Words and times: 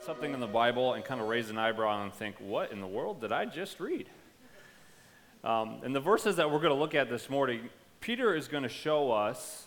something 0.00 0.32
in 0.32 0.40
the 0.40 0.46
Bible 0.46 0.94
and 0.94 1.04
kind 1.04 1.20
of 1.20 1.28
raise 1.28 1.50
an 1.50 1.58
eyebrow 1.58 2.02
and 2.02 2.12
think, 2.12 2.36
what 2.38 2.72
in 2.72 2.80
the 2.80 2.86
world 2.86 3.20
did 3.20 3.32
I 3.32 3.44
just 3.44 3.80
read? 3.80 4.08
Um, 5.44 5.80
and 5.82 5.94
the 5.94 6.00
verses 6.00 6.36
that 6.36 6.50
we're 6.50 6.60
going 6.60 6.74
to 6.74 6.78
look 6.78 6.94
at 6.94 7.08
this 7.08 7.28
morning, 7.28 7.68
Peter 8.00 8.34
is 8.34 8.48
going 8.48 8.62
to 8.62 8.68
show 8.68 9.12
us 9.12 9.66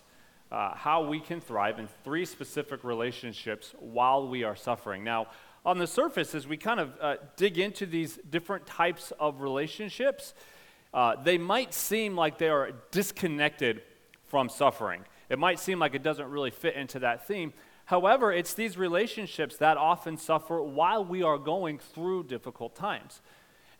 uh, 0.52 0.76
how 0.76 1.04
we 1.04 1.20
can 1.20 1.42
thrive 1.42 1.80
in 1.80 1.88
three 2.04 2.26
specific 2.26 2.84
relationships 2.84 3.74
while 3.80 4.28
we 4.28 4.44
are 4.44 4.56
suffering. 4.56 5.04
Now, 5.04 5.28
on 5.66 5.78
the 5.78 5.88
surface, 5.88 6.34
as 6.34 6.48
we 6.48 6.58
kind 6.58 6.80
of 6.80 6.94
uh, 7.00 7.16
dig 7.36 7.58
into 7.58 7.86
these 7.86 8.18
different 8.30 8.66
types 8.66 9.14
of 9.20 9.42
relationships, 9.42 10.34
uh, 10.94 11.16
they 11.24 11.38
might 11.38 11.74
seem 11.74 12.16
like 12.16 12.38
they 12.38 12.50
are 12.50 12.72
disconnected 12.92 13.82
from 14.28 14.50
suffering. 14.50 15.04
It 15.30 15.40
might 15.40 15.60
seem 15.60 15.80
like 15.80 15.94
it 15.94 16.04
doesn't 16.04 16.30
really 16.30 16.52
fit 16.52 16.76
into 16.76 17.00
that 17.00 17.28
theme. 17.28 17.54
However, 17.92 18.32
it's 18.32 18.54
these 18.54 18.78
relationships 18.78 19.58
that 19.58 19.76
often 19.76 20.16
suffer 20.16 20.62
while 20.64 21.04
we 21.04 21.24
are 21.24 21.38
going 21.38 21.78
through 21.78 22.24
difficult 22.24 22.74
times. 22.74 23.20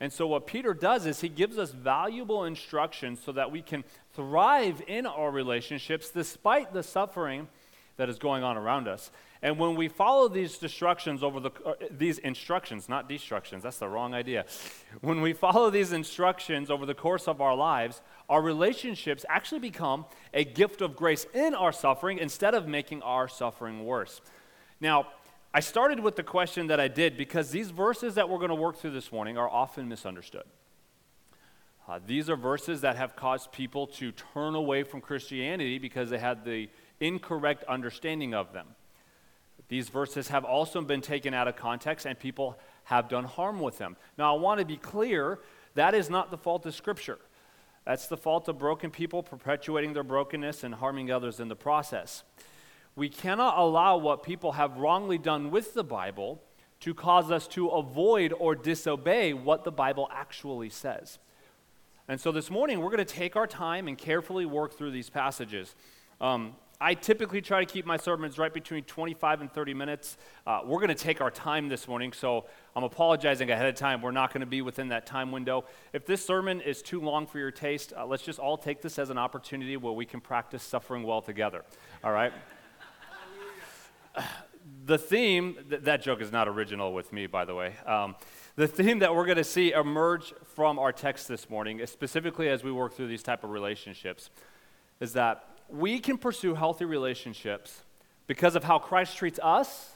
And 0.02 0.12
so, 0.12 0.28
what 0.28 0.46
Peter 0.46 0.74
does 0.74 1.06
is 1.06 1.22
he 1.22 1.30
gives 1.30 1.58
us 1.58 1.72
valuable 1.72 2.44
instructions 2.44 3.22
so 3.24 3.32
that 3.32 3.54
we 3.54 3.62
can 3.62 3.86
thrive 4.14 4.82
in 4.86 5.06
our 5.06 5.32
relationships 5.32 6.10
despite 6.10 6.74
the 6.74 6.84
suffering 6.84 7.48
that 7.96 8.10
is 8.10 8.20
going 8.20 8.44
on 8.44 8.58
around 8.58 8.90
us. 8.90 9.12
And 9.44 9.58
when 9.58 9.76
we 9.76 9.88
follow 9.88 10.28
these 10.28 10.62
instructions 10.62 11.24
over 11.24 11.40
the 11.40 11.52
uh, 11.66 11.74
these 11.90 12.20
instructions, 12.20 12.88
not 12.88 13.10
destructions, 13.10 13.64
that's 13.64 13.80
the 13.80 13.90
wrong 13.90 14.14
idea. 14.14 14.46
When 15.02 15.22
we 15.22 15.34
follow 15.34 15.72
these 15.72 15.94
instructions 15.94 16.70
over 16.70 16.86
the 16.86 16.94
course 16.94 17.28
of 17.28 17.42
our 17.42 17.56
lives, 17.56 18.02
our 18.30 18.42
relationships 18.42 19.26
actually 19.28 19.60
become 19.60 20.06
a 20.32 20.44
gift 20.46 20.82
of 20.82 20.96
grace 20.96 21.26
in 21.34 21.56
our 21.56 21.72
suffering 21.72 22.20
instead 22.20 22.54
of 22.54 22.68
making 22.68 23.02
our 23.02 23.28
suffering 23.28 23.84
worse. 23.84 24.22
Now, 24.80 25.08
I 25.54 25.60
started 25.60 26.00
with 26.00 26.16
the 26.16 26.24
question 26.24 26.68
that 26.68 26.80
I 26.80 26.88
did 26.88 27.18
because 27.18 27.50
these 27.50 27.72
verses 27.72 28.16
that 28.16 28.30
we're 28.30 28.38
going 28.38 28.50
to 28.50 28.56
work 28.56 28.78
through 28.78 28.92
this 28.92 29.12
morning 29.12 29.38
are 29.40 29.50
often 29.50 29.90
misunderstood. 29.90 30.46
Uh, 31.88 32.00
these 32.06 32.30
are 32.30 32.36
verses 32.36 32.82
that 32.82 32.96
have 32.96 33.16
caused 33.16 33.52
people 33.52 33.88
to 33.88 34.12
turn 34.12 34.54
away 34.54 34.84
from 34.84 35.02
Christianity 35.02 35.80
because 35.80 36.12
they 36.12 36.20
had 36.20 36.46
the 36.46 36.70
incorrect 37.00 37.64
understanding 37.66 38.34
of 38.34 38.54
them. 38.54 38.68
These 39.72 39.88
verses 39.88 40.28
have 40.28 40.44
also 40.44 40.82
been 40.82 41.00
taken 41.00 41.34
out 41.34 41.48
of 41.48 41.56
context 41.56 42.06
and 42.06 42.20
people 42.20 42.60
have 42.84 43.08
done 43.08 43.24
harm 43.24 43.62
with 43.62 43.78
them. 43.78 43.96
Now, 44.18 44.36
I 44.36 44.38
want 44.38 44.60
to 44.60 44.66
be 44.66 44.76
clear 44.76 45.40
that 45.76 45.94
is 45.94 46.10
not 46.10 46.30
the 46.30 46.38
fault 46.38 46.66
of 46.66 46.76
Scripture. 46.76 47.20
That's 47.86 48.08
the 48.08 48.18
fault 48.18 48.50
of 48.50 48.60
broken 48.60 48.92
people 48.92 49.24
perpetuating 49.24 49.94
their 49.94 50.04
brokenness 50.04 50.66
and 50.66 50.76
harming 50.76 51.10
others 51.10 51.40
in 51.40 51.48
the 51.48 51.56
process. 51.56 52.26
We 52.98 53.08
cannot 53.08 53.58
allow 53.58 53.96
what 53.96 54.24
people 54.24 54.52
have 54.52 54.76
wrongly 54.76 55.18
done 55.18 55.52
with 55.52 55.74
the 55.74 55.86
Bible 55.86 56.44
to 56.82 56.94
cause 56.94 57.32
us 57.32 57.48
to 57.48 57.70
avoid 57.70 58.34
or 58.38 58.56
disobey 58.56 59.32
what 59.32 59.64
the 59.64 59.72
Bible 59.72 60.10
actually 60.12 60.70
says. 60.70 61.18
And 62.10 62.20
so 62.20 62.34
this 62.34 62.52
morning, 62.52 62.82
we're 62.82 62.92
going 62.92 62.98
to 62.98 63.06
take 63.06 63.38
our 63.38 63.48
time 63.48 63.88
and 63.88 63.98
carefully 63.98 64.46
work 64.46 64.78
through 64.78 64.92
these 64.92 65.10
passages. 65.10 65.76
Um, 66.20 66.58
I 66.82 66.96
typically 66.96 67.42
try 67.42 67.64
to 67.64 67.72
keep 67.72 67.86
my 67.86 67.98
sermons 67.98 68.40
right 68.40 68.52
between 68.52 68.84
25 68.86 69.42
and 69.42 69.54
30 69.54 69.76
minutes. 69.76 70.18
Uh, 70.48 70.62
we're 70.66 70.80
going 70.80 70.88
to 70.88 70.96
take 70.96 71.22
our 71.22 71.30
time 71.30 71.70
this 71.70 71.88
morning, 71.88 72.12
so 72.12 72.46
I'm 72.76 72.84
apologizing 72.84 73.52
ahead 73.52 73.68
of 73.68 73.76
time. 73.76 74.02
We're 74.02 74.10
not 74.10 74.34
going 74.34 74.42
to 74.42 74.48
be 74.48 74.64
within 74.64 74.88
that 74.88 75.06
time 75.06 75.32
window. 75.32 75.66
If 75.94 76.08
this 76.08 76.26
sermon 76.26 76.60
is 76.60 76.82
too 76.82 77.00
long 77.00 77.28
for 77.28 77.38
your 77.38 77.52
taste, 77.52 77.94
uh, 77.96 78.08
let's 78.08 78.24
just 78.24 78.40
all 78.40 78.58
take 78.58 78.82
this 78.82 78.98
as 78.98 79.12
an 79.12 79.20
opportunity 79.20 79.78
where 79.78 79.94
we 79.94 80.08
can 80.08 80.22
practice 80.22 80.64
suffering 80.64 81.04
well 81.04 81.22
together. 81.22 81.64
All 82.04 82.12
right? 82.12 82.34
the 84.86 84.98
theme, 84.98 85.58
th- 85.70 85.84
that 85.84 86.02
joke 86.02 86.20
is 86.20 86.32
not 86.32 86.48
original 86.48 86.94
with 86.94 87.14
me, 87.14 87.28
by 87.28 87.46
the 87.46 87.54
way. 87.54 87.76
Um, 87.86 88.16
the 88.56 88.68
theme 88.68 88.98
that 89.00 89.14
we're 89.14 89.26
going 89.26 89.38
to 89.38 89.44
see 89.44 89.72
emerge 89.72 90.34
from 90.56 90.80
our 90.80 90.92
text 90.92 91.28
this 91.28 91.48
morning, 91.48 91.86
specifically 91.86 92.50
as 92.50 92.64
we 92.64 92.72
work 92.72 92.96
through 92.96 93.08
these 93.08 93.22
type 93.22 93.44
of 93.44 93.52
relationships, 93.52 94.32
is 95.00 95.14
that 95.14 95.51
we 95.72 96.00
can 96.00 96.18
pursue 96.18 96.56
healthy 96.56 96.86
relationships 96.86 97.82
because 98.28 98.56
of 98.56 98.64
how 98.64 98.80
Christ 98.80 99.16
treats 99.18 99.40
us, 99.42 99.92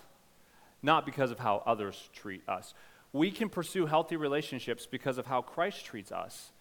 not 0.82 1.06
because 1.06 1.32
of 1.32 1.40
how 1.40 1.64
others 1.66 2.10
treat 2.14 2.48
us. 2.48 2.74
We 3.14 3.32
can 3.32 3.50
pursue 3.50 3.86
healthy 3.86 4.16
relationships 4.16 4.88
because 4.90 5.18
of 5.18 5.26
how 5.26 5.42
Christ 5.42 5.86
treats 5.86 6.12
us, 6.12 6.52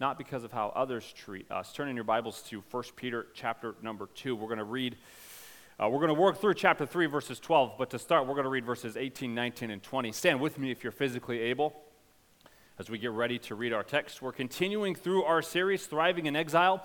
not 0.00 0.18
because 0.18 0.44
of 0.44 0.52
how 0.52 0.72
others 0.74 1.12
treat 1.16 1.50
us. 1.50 1.72
Turn 1.72 1.88
in 1.88 1.96
your 1.96 2.04
Bibles 2.04 2.42
to 2.50 2.62
1 2.70 2.82
Peter 2.96 3.26
chapter 3.34 3.74
number 3.82 4.08
2. 4.14 4.34
We're 4.34 4.48
going 4.48 4.58
to 4.58 4.64
read, 4.64 4.96
uh, 5.78 5.88
we're 5.88 6.00
going 6.00 6.14
to 6.14 6.20
work 6.20 6.40
through 6.40 6.54
chapter 6.54 6.86
3, 6.86 7.06
verses 7.06 7.38
12, 7.38 7.74
but 7.78 7.90
to 7.90 7.98
start, 7.98 8.26
we're 8.26 8.34
going 8.34 8.44
to 8.44 8.50
read 8.50 8.64
verses 8.64 8.96
18, 8.96 9.34
19, 9.34 9.70
and 9.70 9.82
20. 9.82 10.12
Stand 10.12 10.40
with 10.40 10.58
me 10.58 10.70
if 10.70 10.82
you're 10.82 10.92
physically 10.92 11.40
able 11.40 11.74
as 12.78 12.90
we 12.90 12.98
get 12.98 13.12
ready 13.12 13.38
to 13.38 13.54
read 13.54 13.72
our 13.72 13.84
text. 13.84 14.22
We're 14.22 14.32
continuing 14.32 14.94
through 14.94 15.22
our 15.24 15.42
series, 15.42 15.86
Thriving 15.86 16.26
in 16.26 16.34
Exile 16.34 16.84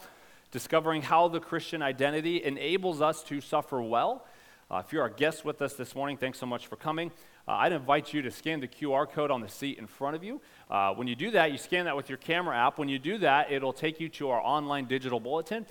discovering 0.51 1.01
how 1.01 1.27
the 1.27 1.39
Christian 1.39 1.81
identity 1.81 2.43
enables 2.43 3.01
us 3.01 3.23
to 3.23 3.41
suffer 3.41 3.81
well. 3.81 4.25
Uh, 4.69 4.81
if 4.85 4.91
you're 4.91 5.01
our 5.01 5.09
guest 5.09 5.45
with 5.45 5.61
us 5.61 5.73
this 5.73 5.95
morning, 5.95 6.17
thanks 6.17 6.39
so 6.39 6.45
much 6.45 6.67
for 6.67 6.75
coming. 6.75 7.11
Uh, 7.47 7.53
I'd 7.53 7.71
invite 7.71 8.13
you 8.13 8.21
to 8.23 8.31
scan 8.31 8.59
the 8.59 8.67
QR 8.67 9.09
code 9.09 9.31
on 9.31 9.39
the 9.39 9.47
seat 9.47 9.77
in 9.77 9.87
front 9.87 10.15
of 10.15 10.23
you. 10.23 10.41
Uh, 10.69 10.93
when 10.93 11.07
you 11.07 11.15
do 11.15 11.31
that, 11.31 11.51
you 11.51 11.57
scan 11.57 11.85
that 11.85 11.95
with 11.95 12.09
your 12.09 12.17
camera 12.17 12.57
app. 12.57 12.77
When 12.77 12.89
you 12.89 12.99
do 12.99 13.17
that, 13.19 13.51
it'll 13.51 13.71
take 13.71 13.99
you 14.01 14.09
to 14.09 14.29
our 14.29 14.41
online 14.41 14.85
digital 14.85 15.19
bulletin. 15.19 15.65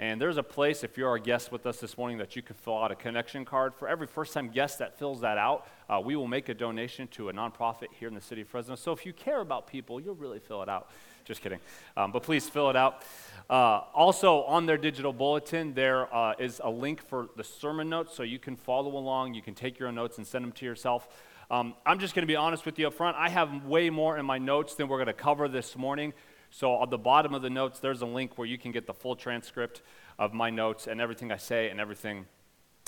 And 0.00 0.20
there's 0.20 0.38
a 0.38 0.42
place, 0.42 0.82
if 0.82 0.96
you're 0.96 1.10
our 1.10 1.18
guest 1.18 1.52
with 1.52 1.66
us 1.66 1.78
this 1.78 1.98
morning, 1.98 2.18
that 2.18 2.34
you 2.34 2.40
can 2.40 2.56
fill 2.56 2.78
out 2.78 2.90
a 2.90 2.96
connection 2.96 3.44
card. 3.44 3.74
For 3.74 3.86
every 3.86 4.06
first 4.06 4.32
time 4.32 4.48
guest 4.48 4.78
that 4.78 4.98
fills 4.98 5.20
that 5.20 5.36
out, 5.36 5.68
uh, 5.90 6.00
we 6.00 6.14
will 6.14 6.28
make 6.28 6.48
a 6.48 6.54
donation 6.54 7.08
to 7.08 7.30
a 7.30 7.32
nonprofit 7.32 7.88
here 7.98 8.06
in 8.06 8.14
the 8.14 8.20
city 8.20 8.42
of 8.42 8.48
Fresno. 8.48 8.76
So 8.76 8.92
if 8.92 9.04
you 9.04 9.12
care 9.12 9.40
about 9.40 9.66
people, 9.66 10.00
you'll 10.00 10.14
really 10.14 10.38
fill 10.38 10.62
it 10.62 10.68
out. 10.68 10.88
Just 11.24 11.42
kidding. 11.42 11.58
Um, 11.96 12.12
but 12.12 12.22
please 12.22 12.48
fill 12.48 12.70
it 12.70 12.76
out. 12.76 13.02
Uh, 13.48 13.82
also, 13.92 14.42
on 14.42 14.66
their 14.66 14.78
digital 14.78 15.12
bulletin, 15.12 15.74
there 15.74 16.12
uh, 16.14 16.34
is 16.38 16.60
a 16.62 16.70
link 16.70 17.02
for 17.06 17.28
the 17.36 17.42
sermon 17.42 17.88
notes 17.88 18.14
so 18.14 18.22
you 18.22 18.38
can 18.38 18.54
follow 18.54 18.96
along. 18.96 19.34
You 19.34 19.42
can 19.42 19.54
take 19.54 19.78
your 19.78 19.88
own 19.88 19.96
notes 19.96 20.18
and 20.18 20.26
send 20.26 20.44
them 20.44 20.52
to 20.52 20.64
yourself. 20.64 21.08
Um, 21.50 21.74
I'm 21.84 21.98
just 21.98 22.14
going 22.14 22.22
to 22.22 22.28
be 22.28 22.36
honest 22.36 22.64
with 22.64 22.78
you 22.78 22.86
up 22.86 22.94
front. 22.94 23.16
I 23.16 23.28
have 23.28 23.64
way 23.64 23.90
more 23.90 24.16
in 24.16 24.24
my 24.24 24.38
notes 24.38 24.76
than 24.76 24.86
we're 24.86 24.98
going 24.98 25.08
to 25.08 25.12
cover 25.12 25.48
this 25.48 25.76
morning. 25.76 26.12
So, 26.50 26.80
at 26.80 26.90
the 26.90 26.98
bottom 26.98 27.34
of 27.34 27.42
the 27.42 27.50
notes, 27.50 27.80
there's 27.80 28.02
a 28.02 28.06
link 28.06 28.38
where 28.38 28.46
you 28.46 28.58
can 28.58 28.70
get 28.70 28.86
the 28.86 28.94
full 28.94 29.16
transcript 29.16 29.82
of 30.18 30.32
my 30.32 30.50
notes 30.50 30.86
and 30.86 31.00
everything 31.00 31.32
I 31.32 31.36
say 31.36 31.68
and 31.68 31.80
everything 31.80 32.26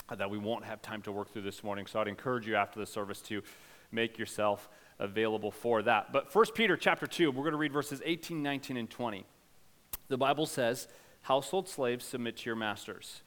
that 0.08 0.30
we 0.30 0.38
won't 0.38 0.64
have 0.64 0.82
time 0.82 1.02
to 1.02 1.12
work 1.12 1.32
through 1.32 1.42
this 1.42 1.64
morning. 1.64 1.86
So, 1.86 2.00
I'd 2.00 2.08
encourage 2.08 2.46
you 2.46 2.56
after 2.56 2.78
the 2.80 2.86
service 2.86 3.20
to 3.22 3.42
make 3.90 4.18
yourself 4.18 4.68
available 4.98 5.50
for 5.50 5.82
that. 5.82 6.12
But 6.12 6.34
1 6.34 6.46
Peter 6.54 6.76
chapter 6.76 7.06
2, 7.06 7.30
we're 7.30 7.42
going 7.42 7.52
to 7.52 7.58
read 7.58 7.72
verses 7.72 8.00
18, 8.04 8.42
19, 8.42 8.76
and 8.76 8.90
20 8.90 9.26
the 10.12 10.18
Bible 10.18 10.46
says, 10.46 10.88
Household 11.22 11.68
slaves, 11.68 12.04
submit 12.04 12.36
to 12.38 12.46
your 12.46 12.56
masters 12.56 13.22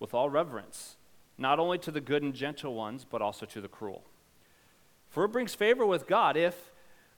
with 0.00 0.14
all 0.14 0.28
reverence, 0.28 0.96
not 1.38 1.60
only 1.60 1.78
to 1.78 1.92
the 1.92 2.00
good 2.00 2.22
and 2.22 2.34
gentle 2.34 2.74
ones, 2.74 3.06
but 3.08 3.22
also 3.22 3.46
to 3.46 3.60
the 3.60 3.68
cruel. 3.68 4.04
For 5.08 5.24
it 5.24 5.28
brings 5.28 5.54
favor 5.54 5.86
with 5.86 6.08
God 6.08 6.36
if, 6.36 6.72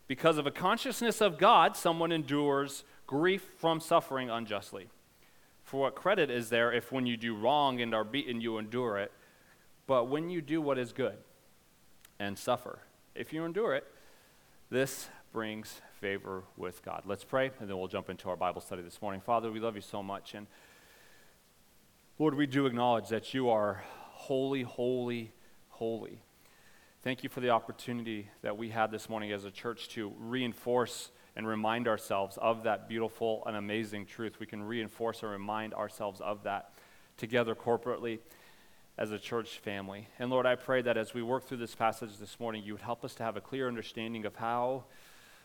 because 0.06 0.36
of 0.36 0.46
a 0.46 0.50
consciousness 0.50 1.20
of 1.22 1.38
God, 1.38 1.76
someone 1.76 2.12
endures 2.12 2.84
grief 3.06 3.42
from 3.56 3.80
suffering 3.80 4.28
unjustly. 4.28 4.88
For 5.66 5.80
what 5.80 5.96
credit 5.96 6.30
is 6.30 6.48
there 6.48 6.72
if 6.72 6.92
when 6.92 7.06
you 7.06 7.16
do 7.16 7.34
wrong 7.34 7.80
and 7.80 7.92
are 7.92 8.04
beaten, 8.04 8.40
you 8.40 8.56
endure 8.56 8.98
it, 8.98 9.10
but 9.88 10.04
when 10.04 10.30
you 10.30 10.40
do 10.40 10.62
what 10.62 10.78
is 10.78 10.92
good 10.92 11.16
and 12.20 12.38
suffer, 12.38 12.78
if 13.16 13.32
you 13.32 13.44
endure 13.44 13.74
it, 13.74 13.84
this 14.70 15.08
brings 15.32 15.80
favor 16.00 16.44
with 16.56 16.84
God. 16.84 17.02
Let's 17.04 17.24
pray, 17.24 17.50
and 17.58 17.68
then 17.68 17.76
we'll 17.76 17.88
jump 17.88 18.08
into 18.08 18.28
our 18.28 18.36
Bible 18.36 18.60
study 18.60 18.82
this 18.82 19.02
morning. 19.02 19.20
Father, 19.20 19.50
we 19.50 19.58
love 19.58 19.74
you 19.74 19.80
so 19.80 20.04
much. 20.04 20.34
And 20.34 20.46
Lord, 22.20 22.36
we 22.36 22.46
do 22.46 22.66
acknowledge 22.66 23.08
that 23.08 23.34
you 23.34 23.50
are 23.50 23.82
holy, 24.12 24.62
holy, 24.62 25.32
holy. 25.70 26.22
Thank 27.02 27.24
you 27.24 27.28
for 27.28 27.40
the 27.40 27.50
opportunity 27.50 28.28
that 28.42 28.56
we 28.56 28.70
had 28.70 28.92
this 28.92 29.08
morning 29.08 29.32
as 29.32 29.44
a 29.44 29.50
church 29.50 29.88
to 29.90 30.12
reinforce 30.20 31.10
and 31.36 31.46
remind 31.46 31.86
ourselves 31.86 32.38
of 32.40 32.64
that 32.64 32.88
beautiful 32.88 33.42
and 33.46 33.56
amazing 33.56 34.06
truth. 34.06 34.40
We 34.40 34.46
can 34.46 34.62
reinforce 34.62 35.22
and 35.22 35.30
remind 35.30 35.74
ourselves 35.74 36.20
of 36.20 36.42
that 36.44 36.72
together 37.16 37.54
corporately 37.54 38.18
as 38.98 39.10
a 39.10 39.18
church 39.18 39.58
family. 39.58 40.08
And 40.18 40.30
Lord, 40.30 40.46
I 40.46 40.54
pray 40.54 40.82
that 40.82 40.96
as 40.96 41.12
we 41.12 41.22
work 41.22 41.46
through 41.46 41.58
this 41.58 41.74
passage 41.74 42.16
this 42.18 42.40
morning, 42.40 42.62
you 42.64 42.72
would 42.72 42.82
help 42.82 43.04
us 43.04 43.14
to 43.16 43.22
have 43.22 43.36
a 43.36 43.40
clear 43.40 43.68
understanding 43.68 44.24
of 44.24 44.36
how 44.36 44.84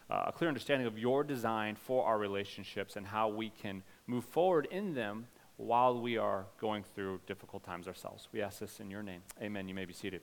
uh, 0.09 0.25
a 0.27 0.31
clear 0.31 0.47
understanding 0.47 0.87
of 0.87 0.97
your 0.97 1.23
design 1.23 1.75
for 1.75 2.05
our 2.05 2.17
relationships 2.17 2.95
and 2.95 3.07
how 3.07 3.29
we 3.29 3.49
can 3.49 3.83
move 4.07 4.25
forward 4.25 4.67
in 4.71 4.93
them 4.93 5.27
while 5.57 5.99
we 5.99 6.17
are 6.17 6.45
going 6.59 6.83
through 6.95 7.19
difficult 7.27 7.63
times 7.63 7.87
ourselves. 7.87 8.27
We 8.31 8.41
ask 8.41 8.59
this 8.59 8.79
in 8.79 8.89
your 8.89 9.03
name. 9.03 9.21
Amen. 9.41 9.67
You 9.67 9.75
may 9.75 9.85
be 9.85 9.93
seated. 9.93 10.21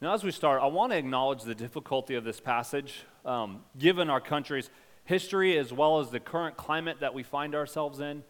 Now, 0.00 0.12
as 0.12 0.22
we 0.22 0.30
start, 0.30 0.62
I 0.62 0.66
want 0.66 0.92
to 0.92 0.98
acknowledge 0.98 1.42
the 1.42 1.54
difficulty 1.54 2.14
of 2.14 2.24
this 2.24 2.38
passage, 2.38 3.04
um, 3.24 3.62
given 3.78 4.10
our 4.10 4.20
country's 4.20 4.70
history 5.04 5.58
as 5.58 5.72
well 5.72 6.00
as 6.00 6.10
the 6.10 6.20
current 6.20 6.56
climate 6.56 6.98
that 7.00 7.14
we 7.14 7.22
find 7.22 7.54
ourselves 7.54 8.00
in. 8.00 8.22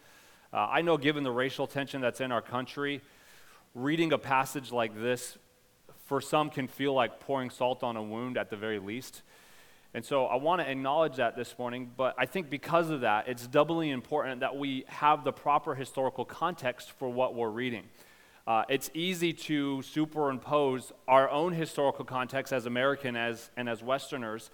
Uh, 0.52 0.68
I 0.70 0.82
know, 0.82 0.96
given 0.96 1.24
the 1.24 1.30
racial 1.30 1.66
tension 1.66 2.00
that's 2.00 2.20
in 2.20 2.32
our 2.32 2.42
country, 2.42 3.00
reading 3.74 4.12
a 4.12 4.18
passage 4.18 4.70
like 4.72 5.00
this 5.00 5.36
for 6.06 6.20
some 6.20 6.50
can 6.50 6.68
feel 6.68 6.92
like 6.92 7.20
pouring 7.20 7.50
salt 7.50 7.82
on 7.82 7.96
a 7.96 8.02
wound 8.02 8.36
at 8.36 8.50
the 8.50 8.56
very 8.56 8.78
least. 8.78 9.22
And 9.94 10.04
so 10.04 10.26
I 10.26 10.36
want 10.36 10.60
to 10.60 10.68
acknowledge 10.68 11.16
that 11.16 11.36
this 11.36 11.56
morning, 11.56 11.92
but 11.96 12.14
I 12.18 12.26
think 12.26 12.50
because 12.50 12.90
of 12.90 13.02
that, 13.02 13.28
it's 13.28 13.46
doubly 13.46 13.90
important 13.90 14.40
that 14.40 14.56
we 14.56 14.84
have 14.88 15.22
the 15.22 15.32
proper 15.32 15.74
historical 15.74 16.24
context 16.24 16.90
for 16.92 17.08
what 17.08 17.34
we're 17.34 17.50
reading. 17.50 17.84
Uh, 18.46 18.64
it's 18.68 18.90
easy 18.92 19.32
to 19.32 19.80
superimpose 19.82 20.92
our 21.08 21.30
own 21.30 21.52
historical 21.52 22.04
context 22.04 22.52
as 22.52 22.66
American 22.66 23.16
as, 23.16 23.50
and 23.56 23.68
as 23.68 23.82
Westerners 23.82 24.50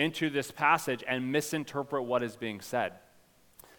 into 0.00 0.30
this 0.30 0.50
passage 0.50 1.04
and 1.06 1.30
misinterpret 1.30 2.04
what 2.04 2.22
is 2.22 2.34
being 2.34 2.60
said. 2.60 2.94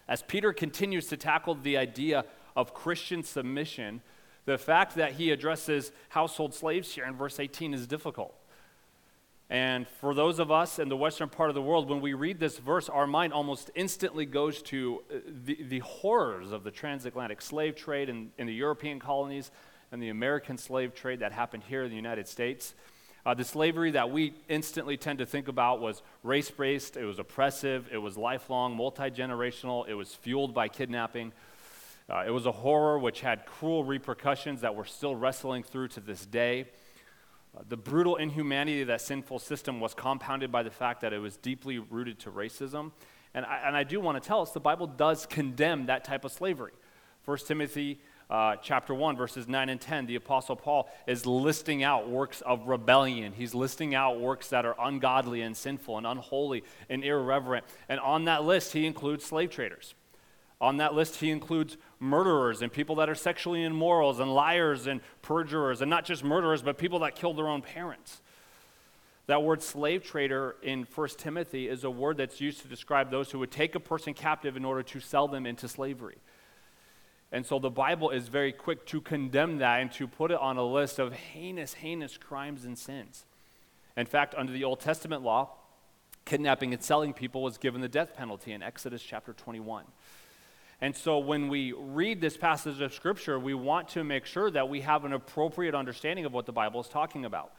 As 0.06 0.22
Peter 0.22 0.52
continues 0.52 1.08
to 1.08 1.16
tackle 1.16 1.56
the 1.56 1.76
idea 1.76 2.24
of 2.54 2.72
Christian 2.72 3.24
submission, 3.24 4.02
the 4.44 4.56
fact 4.56 4.94
that 4.94 5.12
he 5.12 5.32
addresses 5.32 5.90
household 6.10 6.54
slaves 6.54 6.92
here 6.92 7.04
in 7.04 7.16
verse 7.16 7.40
18 7.40 7.74
is 7.74 7.86
difficult. 7.88 8.34
And 9.50 9.86
for 10.00 10.14
those 10.14 10.38
of 10.38 10.50
us 10.50 10.78
in 10.78 10.88
the 10.88 10.96
western 10.96 11.28
part 11.28 11.50
of 11.50 11.54
the 11.54 11.62
world, 11.62 11.90
when 11.90 12.00
we 12.00 12.14
read 12.14 12.38
this 12.38 12.56
verse, 12.56 12.88
our 12.88 13.06
mind 13.06 13.32
almost 13.32 13.70
instantly 13.74 14.24
goes 14.24 14.62
to 14.62 15.02
uh, 15.10 15.18
the, 15.44 15.62
the 15.64 15.80
horrors 15.80 16.52
of 16.52 16.62
the 16.62 16.70
transatlantic 16.70 17.42
slave 17.42 17.74
trade 17.74 18.08
in, 18.08 18.30
in 18.38 18.46
the 18.46 18.54
European 18.54 18.98
colonies 18.98 19.50
and 19.90 20.00
the 20.00 20.08
American 20.08 20.56
slave 20.56 20.94
trade 20.94 21.18
that 21.20 21.32
happened 21.32 21.64
here 21.64 21.82
in 21.82 21.90
the 21.90 21.96
United 21.96 22.28
States. 22.28 22.74
Uh, 23.24 23.34
the 23.34 23.44
slavery 23.44 23.92
that 23.92 24.10
we 24.10 24.34
instantly 24.48 24.96
tend 24.96 25.20
to 25.20 25.26
think 25.26 25.46
about 25.46 25.80
was 25.80 26.02
race 26.24 26.50
based, 26.50 26.96
it 26.96 27.04
was 27.04 27.20
oppressive, 27.20 27.88
it 27.92 27.98
was 27.98 28.16
lifelong, 28.16 28.76
multi 28.76 29.10
generational, 29.10 29.88
it 29.88 29.94
was 29.94 30.12
fueled 30.12 30.52
by 30.52 30.66
kidnapping. 30.66 31.32
Uh, 32.10 32.24
it 32.26 32.30
was 32.30 32.46
a 32.46 32.52
horror 32.52 32.98
which 32.98 33.20
had 33.20 33.46
cruel 33.46 33.84
repercussions 33.84 34.62
that 34.62 34.74
we're 34.74 34.84
still 34.84 35.14
wrestling 35.14 35.62
through 35.62 35.86
to 35.86 36.00
this 36.00 36.26
day. 36.26 36.66
Uh, 37.56 37.62
the 37.68 37.76
brutal 37.76 38.16
inhumanity 38.16 38.80
of 38.80 38.88
that 38.88 39.00
sinful 39.00 39.38
system 39.38 39.78
was 39.78 39.94
compounded 39.94 40.50
by 40.50 40.64
the 40.64 40.70
fact 40.70 41.00
that 41.02 41.12
it 41.12 41.18
was 41.18 41.36
deeply 41.36 41.78
rooted 41.78 42.18
to 42.18 42.30
racism. 42.30 42.90
And 43.34 43.46
I, 43.46 43.62
and 43.66 43.76
I 43.76 43.84
do 43.84 44.00
want 44.00 44.20
to 44.20 44.26
tell 44.26 44.42
us 44.42 44.50
the 44.50 44.60
Bible 44.60 44.88
does 44.88 45.26
condemn 45.26 45.86
that 45.86 46.04
type 46.04 46.24
of 46.24 46.32
slavery. 46.32 46.72
1 47.24 47.38
Timothy 47.46 48.00
uh, 48.30 48.56
chapter 48.62 48.94
1, 48.94 49.16
verses 49.16 49.48
9 49.48 49.68
and 49.68 49.80
10, 49.80 50.06
the 50.06 50.14
Apostle 50.16 50.56
Paul 50.56 50.88
is 51.06 51.26
listing 51.26 51.82
out 51.82 52.08
works 52.08 52.40
of 52.42 52.66
rebellion. 52.66 53.32
He's 53.32 53.54
listing 53.54 53.94
out 53.94 54.20
works 54.20 54.48
that 54.48 54.64
are 54.64 54.76
ungodly 54.80 55.42
and 55.42 55.56
sinful 55.56 55.98
and 55.98 56.06
unholy 56.06 56.64
and 56.88 57.04
irreverent. 57.04 57.66
And 57.88 58.00
on 58.00 58.24
that 58.24 58.44
list, 58.44 58.72
he 58.72 58.86
includes 58.86 59.24
slave 59.24 59.50
traders. 59.50 59.94
On 60.62 60.76
that 60.76 60.94
list, 60.94 61.16
he 61.16 61.30
includes 61.30 61.76
murderers 61.98 62.62
and 62.62 62.72
people 62.72 62.94
that 62.96 63.10
are 63.10 63.16
sexually 63.16 63.64
immoral 63.64 64.20
and 64.20 64.32
liars 64.32 64.86
and 64.86 65.00
perjurers, 65.20 65.80
and 65.80 65.90
not 65.90 66.04
just 66.04 66.22
murderers, 66.22 66.62
but 66.62 66.78
people 66.78 67.00
that 67.00 67.16
killed 67.16 67.36
their 67.36 67.48
own 67.48 67.62
parents. 67.62 68.22
That 69.26 69.42
word 69.42 69.62
slave 69.62 70.04
trader 70.04 70.56
in 70.62 70.86
1 70.94 71.08
Timothy 71.18 71.68
is 71.68 71.84
a 71.84 71.90
word 71.90 72.16
that's 72.16 72.40
used 72.40 72.62
to 72.62 72.68
describe 72.68 73.10
those 73.10 73.30
who 73.30 73.38
would 73.40 73.50
take 73.50 73.74
a 73.74 73.80
person 73.80 74.14
captive 74.14 74.56
in 74.56 74.64
order 74.64 74.82
to 74.84 75.00
sell 75.00 75.26
them 75.26 75.46
into 75.46 75.68
slavery. 75.68 76.18
And 77.32 77.46
so 77.46 77.58
the 77.58 77.70
Bible 77.70 78.10
is 78.10 78.28
very 78.28 78.52
quick 78.52 78.84
to 78.86 79.00
condemn 79.00 79.58
that 79.58 79.80
and 79.80 79.90
to 79.92 80.06
put 80.06 80.30
it 80.30 80.38
on 80.38 80.58
a 80.58 80.64
list 80.64 80.98
of 80.98 81.14
heinous, 81.14 81.72
heinous 81.72 82.18
crimes 82.18 82.66
and 82.66 82.78
sins. 82.78 83.24
In 83.96 84.04
fact, 84.04 84.34
under 84.36 84.52
the 84.52 84.64
Old 84.64 84.80
Testament 84.80 85.22
law, 85.22 85.50
kidnapping 86.26 86.74
and 86.74 86.82
selling 86.82 87.14
people 87.14 87.42
was 87.42 87.56
given 87.56 87.80
the 87.80 87.88
death 87.88 88.14
penalty 88.14 88.52
in 88.52 88.62
Exodus 88.62 89.02
chapter 89.02 89.32
21. 89.32 89.84
And 90.82 90.94
so 90.94 91.18
when 91.18 91.48
we 91.48 91.72
read 91.72 92.20
this 92.20 92.36
passage 92.36 92.80
of 92.82 92.92
Scripture, 92.92 93.38
we 93.38 93.54
want 93.54 93.88
to 93.90 94.04
make 94.04 94.26
sure 94.26 94.50
that 94.50 94.68
we 94.68 94.82
have 94.82 95.04
an 95.04 95.12
appropriate 95.12 95.74
understanding 95.74 96.26
of 96.26 96.32
what 96.32 96.44
the 96.44 96.52
Bible 96.52 96.80
is 96.80 96.88
talking 96.88 97.24
about. 97.24 97.52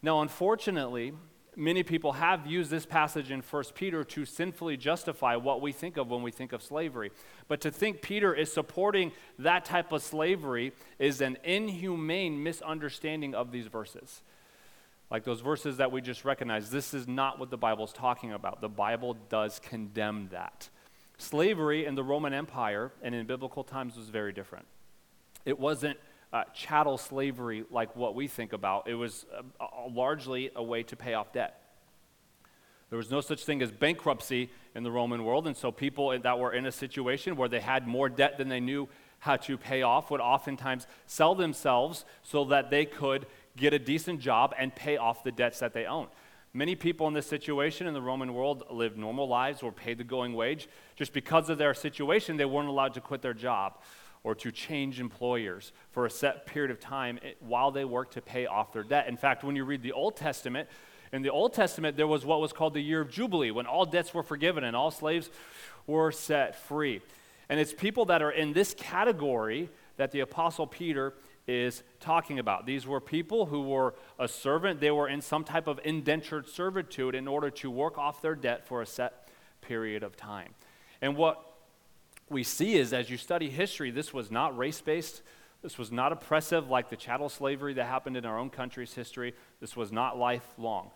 Now, 0.00 0.22
unfortunately, 0.22 1.12
many 1.60 1.82
people 1.82 2.12
have 2.12 2.46
used 2.46 2.70
this 2.70 2.86
passage 2.86 3.30
in 3.30 3.40
1 3.40 3.64
Peter 3.74 4.02
to 4.02 4.24
sinfully 4.24 4.76
justify 4.76 5.36
what 5.36 5.60
we 5.60 5.72
think 5.72 5.98
of 5.98 6.10
when 6.10 6.22
we 6.22 6.30
think 6.30 6.52
of 6.52 6.62
slavery. 6.62 7.12
But 7.48 7.60
to 7.60 7.70
think 7.70 8.00
Peter 8.00 8.34
is 8.34 8.52
supporting 8.52 9.12
that 9.38 9.66
type 9.66 9.92
of 9.92 10.02
slavery 10.02 10.72
is 10.98 11.20
an 11.20 11.36
inhumane 11.44 12.42
misunderstanding 12.42 13.34
of 13.34 13.52
these 13.52 13.66
verses. 13.66 14.22
Like 15.10 15.24
those 15.24 15.40
verses 15.40 15.76
that 15.76 15.92
we 15.92 16.00
just 16.00 16.24
recognized, 16.24 16.72
this 16.72 16.94
is 16.94 17.06
not 17.06 17.38
what 17.38 17.50
the 17.50 17.58
Bible 17.58 17.84
is 17.84 17.92
talking 17.92 18.32
about. 18.32 18.60
The 18.60 18.68
Bible 18.68 19.16
does 19.28 19.60
condemn 19.60 20.28
that. 20.30 20.68
Slavery 21.18 21.84
in 21.84 21.94
the 21.94 22.04
Roman 22.04 22.32
Empire 22.32 22.90
and 23.02 23.14
in 23.14 23.26
biblical 23.26 23.64
times 23.64 23.96
was 23.96 24.08
very 24.08 24.32
different. 24.32 24.66
It 25.44 25.58
wasn't 25.58 25.98
uh, 26.32 26.44
chattel 26.54 26.98
slavery 26.98 27.64
like 27.70 27.96
what 27.96 28.14
we 28.14 28.28
think 28.28 28.52
about, 28.52 28.88
it 28.88 28.94
was 28.94 29.26
uh, 29.36 29.66
largely 29.90 30.50
a 30.54 30.62
way 30.62 30.82
to 30.84 30.96
pay 30.96 31.14
off 31.14 31.32
debt. 31.32 31.56
There 32.88 32.96
was 32.96 33.10
no 33.10 33.20
such 33.20 33.44
thing 33.44 33.62
as 33.62 33.70
bankruptcy 33.70 34.50
in 34.74 34.82
the 34.82 34.90
Roman 34.90 35.24
world, 35.24 35.46
and 35.46 35.56
so 35.56 35.70
people 35.70 36.18
that 36.18 36.38
were 36.38 36.52
in 36.52 36.66
a 36.66 36.72
situation 36.72 37.36
where 37.36 37.48
they 37.48 37.60
had 37.60 37.86
more 37.86 38.08
debt 38.08 38.36
than 38.36 38.48
they 38.48 38.60
knew 38.60 38.88
how 39.20 39.36
to 39.36 39.56
pay 39.56 39.82
off 39.82 40.10
would 40.10 40.20
oftentimes 40.20 40.86
sell 41.06 41.34
themselves 41.34 42.04
so 42.22 42.44
that 42.46 42.70
they 42.70 42.84
could 42.84 43.26
get 43.56 43.72
a 43.72 43.78
decent 43.78 44.18
job 44.18 44.54
and 44.58 44.74
pay 44.74 44.96
off 44.96 45.22
the 45.22 45.30
debts 45.30 45.60
that 45.60 45.72
they 45.72 45.86
own. 45.86 46.08
Many 46.52 46.74
people 46.74 47.06
in 47.06 47.14
this 47.14 47.26
situation 47.26 47.86
in 47.86 47.94
the 47.94 48.02
Roman 48.02 48.34
world 48.34 48.64
lived 48.70 48.96
normal 48.96 49.28
lives 49.28 49.62
or 49.62 49.70
paid 49.70 49.98
the 49.98 50.04
going 50.04 50.34
wage. 50.34 50.68
Just 50.96 51.12
because 51.12 51.48
of 51.48 51.58
their 51.58 51.74
situation, 51.74 52.36
they 52.36 52.44
weren't 52.44 52.68
allowed 52.68 52.94
to 52.94 53.00
quit 53.00 53.22
their 53.22 53.34
job 53.34 53.78
or 54.22 54.34
to 54.34 54.52
change 54.52 55.00
employers 55.00 55.72
for 55.90 56.06
a 56.06 56.10
set 56.10 56.46
period 56.46 56.70
of 56.70 56.78
time 56.78 57.18
while 57.40 57.70
they 57.70 57.84
work 57.84 58.10
to 58.12 58.20
pay 58.20 58.46
off 58.46 58.72
their 58.72 58.82
debt. 58.82 59.08
In 59.08 59.16
fact, 59.16 59.44
when 59.44 59.56
you 59.56 59.64
read 59.64 59.82
the 59.82 59.92
Old 59.92 60.16
Testament, 60.16 60.68
in 61.12 61.22
the 61.22 61.30
Old 61.30 61.54
Testament, 61.54 61.96
there 61.96 62.06
was 62.06 62.24
what 62.24 62.40
was 62.40 62.52
called 62.52 62.74
the 62.74 62.80
year 62.80 63.00
of 63.00 63.10
Jubilee, 63.10 63.50
when 63.50 63.66
all 63.66 63.84
debts 63.84 64.14
were 64.14 64.22
forgiven 64.22 64.62
and 64.62 64.76
all 64.76 64.90
slaves 64.90 65.30
were 65.86 66.12
set 66.12 66.54
free. 66.54 67.00
And 67.48 67.58
it's 67.58 67.72
people 67.72 68.04
that 68.06 68.22
are 68.22 68.30
in 68.30 68.52
this 68.52 68.74
category 68.74 69.70
that 69.96 70.12
the 70.12 70.20
Apostle 70.20 70.66
Peter 70.66 71.14
is 71.48 71.82
talking 71.98 72.38
about. 72.38 72.64
These 72.64 72.86
were 72.86 73.00
people 73.00 73.46
who 73.46 73.62
were 73.62 73.94
a 74.18 74.28
servant, 74.28 74.80
they 74.80 74.92
were 74.92 75.08
in 75.08 75.20
some 75.20 75.42
type 75.42 75.66
of 75.66 75.80
indentured 75.84 76.48
servitude 76.48 77.14
in 77.14 77.26
order 77.26 77.50
to 77.50 77.70
work 77.70 77.98
off 77.98 78.22
their 78.22 78.36
debt 78.36 78.66
for 78.66 78.82
a 78.82 78.86
set 78.86 79.28
period 79.60 80.04
of 80.04 80.16
time. 80.16 80.54
And 81.02 81.16
what 81.16 81.49
we 82.30 82.44
see 82.44 82.76
is 82.76 82.92
as 82.92 83.10
you 83.10 83.16
study 83.16 83.50
history, 83.50 83.90
this 83.90 84.14
was 84.14 84.30
not 84.30 84.56
race 84.56 84.80
based. 84.80 85.22
This 85.62 85.76
was 85.76 85.92
not 85.92 86.12
oppressive 86.12 86.70
like 86.70 86.88
the 86.88 86.96
chattel 86.96 87.28
slavery 87.28 87.74
that 87.74 87.84
happened 87.84 88.16
in 88.16 88.24
our 88.24 88.38
own 88.38 88.48
country's 88.48 88.94
history. 88.94 89.34
This 89.60 89.76
was 89.76 89.92
not 89.92 90.16
lifelong. 90.16 90.90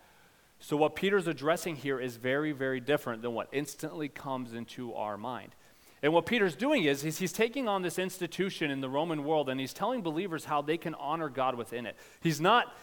So, 0.59 0.77
what 0.77 0.95
Peter's 0.95 1.27
addressing 1.27 1.75
here 1.75 1.99
is 1.99 2.15
very, 2.15 2.51
very 2.51 2.79
different 2.79 3.21
than 3.21 3.33
what 3.33 3.49
instantly 3.51 4.09
comes 4.09 4.53
into 4.53 4.93
our 4.95 5.17
mind. 5.17 5.53
And 6.01 6.13
what 6.13 6.25
Peter's 6.25 6.55
doing 6.55 6.83
is, 6.83 7.03
is 7.03 7.19
he's 7.19 7.33
taking 7.33 7.67
on 7.67 7.81
this 7.81 7.99
institution 7.99 8.71
in 8.71 8.81
the 8.81 8.89
Roman 8.89 9.23
world 9.23 9.49
and 9.49 9.59
he's 9.59 9.73
telling 9.73 10.01
believers 10.01 10.45
how 10.45 10.61
they 10.61 10.77
can 10.77 10.93
honor 10.95 11.29
God 11.29 11.55
within 11.55 11.85
it. 11.85 11.95
He's 12.21 12.39
not 12.39 12.75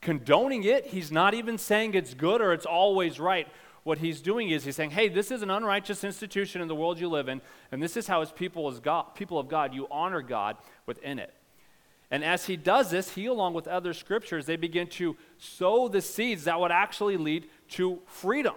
condoning 0.00 0.64
it, 0.64 0.86
he's 0.86 1.10
not 1.10 1.34
even 1.34 1.58
saying 1.58 1.94
it's 1.94 2.14
good 2.14 2.40
or 2.40 2.52
it's 2.52 2.66
always 2.66 3.18
right. 3.18 3.48
What 3.88 3.96
he's 3.96 4.20
doing 4.20 4.50
is 4.50 4.64
he's 4.64 4.76
saying, 4.76 4.90
hey, 4.90 5.08
this 5.08 5.30
is 5.30 5.40
an 5.40 5.50
unrighteous 5.50 6.04
institution 6.04 6.60
in 6.60 6.68
the 6.68 6.74
world 6.74 7.00
you 7.00 7.08
live 7.08 7.26
in, 7.26 7.40
and 7.72 7.82
this 7.82 7.96
is 7.96 8.06
how, 8.06 8.20
as 8.20 8.30
people, 8.30 8.68
as 8.68 8.80
God, 8.80 9.14
people 9.14 9.38
of 9.38 9.48
God, 9.48 9.72
you 9.72 9.88
honor 9.90 10.20
God 10.20 10.58
within 10.84 11.18
it. 11.18 11.32
And 12.10 12.22
as 12.22 12.44
he 12.44 12.54
does 12.58 12.90
this, 12.90 13.14
he, 13.14 13.24
along 13.24 13.54
with 13.54 13.66
other 13.66 13.94
scriptures, 13.94 14.44
they 14.44 14.56
begin 14.56 14.88
to 14.88 15.16
sow 15.38 15.88
the 15.88 16.02
seeds 16.02 16.44
that 16.44 16.60
would 16.60 16.70
actually 16.70 17.16
lead 17.16 17.48
to 17.70 18.00
freedom. 18.04 18.56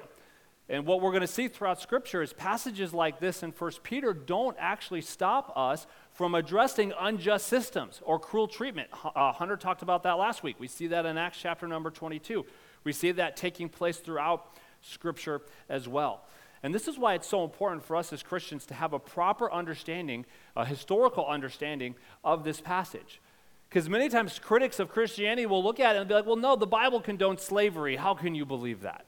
And 0.67 0.85
what 0.85 0.99
we're 0.99 1.11
going 1.11 1.21
to 1.21 1.27
see 1.27 1.47
throughout 1.47 1.79
Scripture 1.79 2.21
is 2.21 2.33
passages 2.33 2.93
like 2.93 3.21
this 3.21 3.41
in 3.41 3.51
1 3.51 3.71
Peter 3.83 4.13
don't 4.13 4.57
actually 4.59 5.01
stop 5.01 5.53
us 5.55 5.87
from 6.11 6.35
addressing 6.35 6.91
unjust 6.99 7.47
systems 7.47 8.01
or 8.03 8.19
cruel 8.19 8.49
treatment. 8.49 8.89
Uh, 9.15 9.31
Hunter 9.31 9.55
talked 9.55 9.81
about 9.81 10.03
that 10.03 10.13
last 10.17 10.43
week. 10.43 10.57
We 10.59 10.67
see 10.67 10.87
that 10.87 11.05
in 11.05 11.17
Acts 11.17 11.37
chapter 11.41 11.69
number 11.69 11.89
22. 11.89 12.45
We 12.83 12.91
see 12.91 13.11
that 13.13 13.37
taking 13.37 13.69
place 13.69 13.97
throughout 13.97 14.47
Scripture 14.81 15.41
as 15.69 15.87
well. 15.87 16.21
And 16.63 16.75
this 16.75 16.87
is 16.87 16.97
why 16.97 17.15
it's 17.15 17.27
so 17.27 17.43
important 17.43 17.83
for 17.83 17.95
us 17.95 18.13
as 18.13 18.21
Christians 18.21 18.65
to 18.67 18.73
have 18.73 18.93
a 18.93 18.99
proper 18.99 19.51
understanding, 19.51 20.25
a 20.55 20.65
historical 20.65 21.25
understanding 21.25 21.95
of 22.23 22.43
this 22.43 22.61
passage. 22.61 23.19
Because 23.67 23.89
many 23.89 24.09
times 24.09 24.37
critics 24.37 24.79
of 24.79 24.89
Christianity 24.89 25.45
will 25.45 25.63
look 25.63 25.79
at 25.79 25.95
it 25.95 25.99
and 25.99 26.07
be 26.07 26.13
like, 26.13 26.25
well, 26.25 26.35
no, 26.35 26.55
the 26.55 26.67
Bible 26.67 27.01
condones 27.01 27.39
slavery. 27.39 27.95
How 27.95 28.13
can 28.13 28.35
you 28.35 28.45
believe 28.45 28.81
that? 28.81 29.05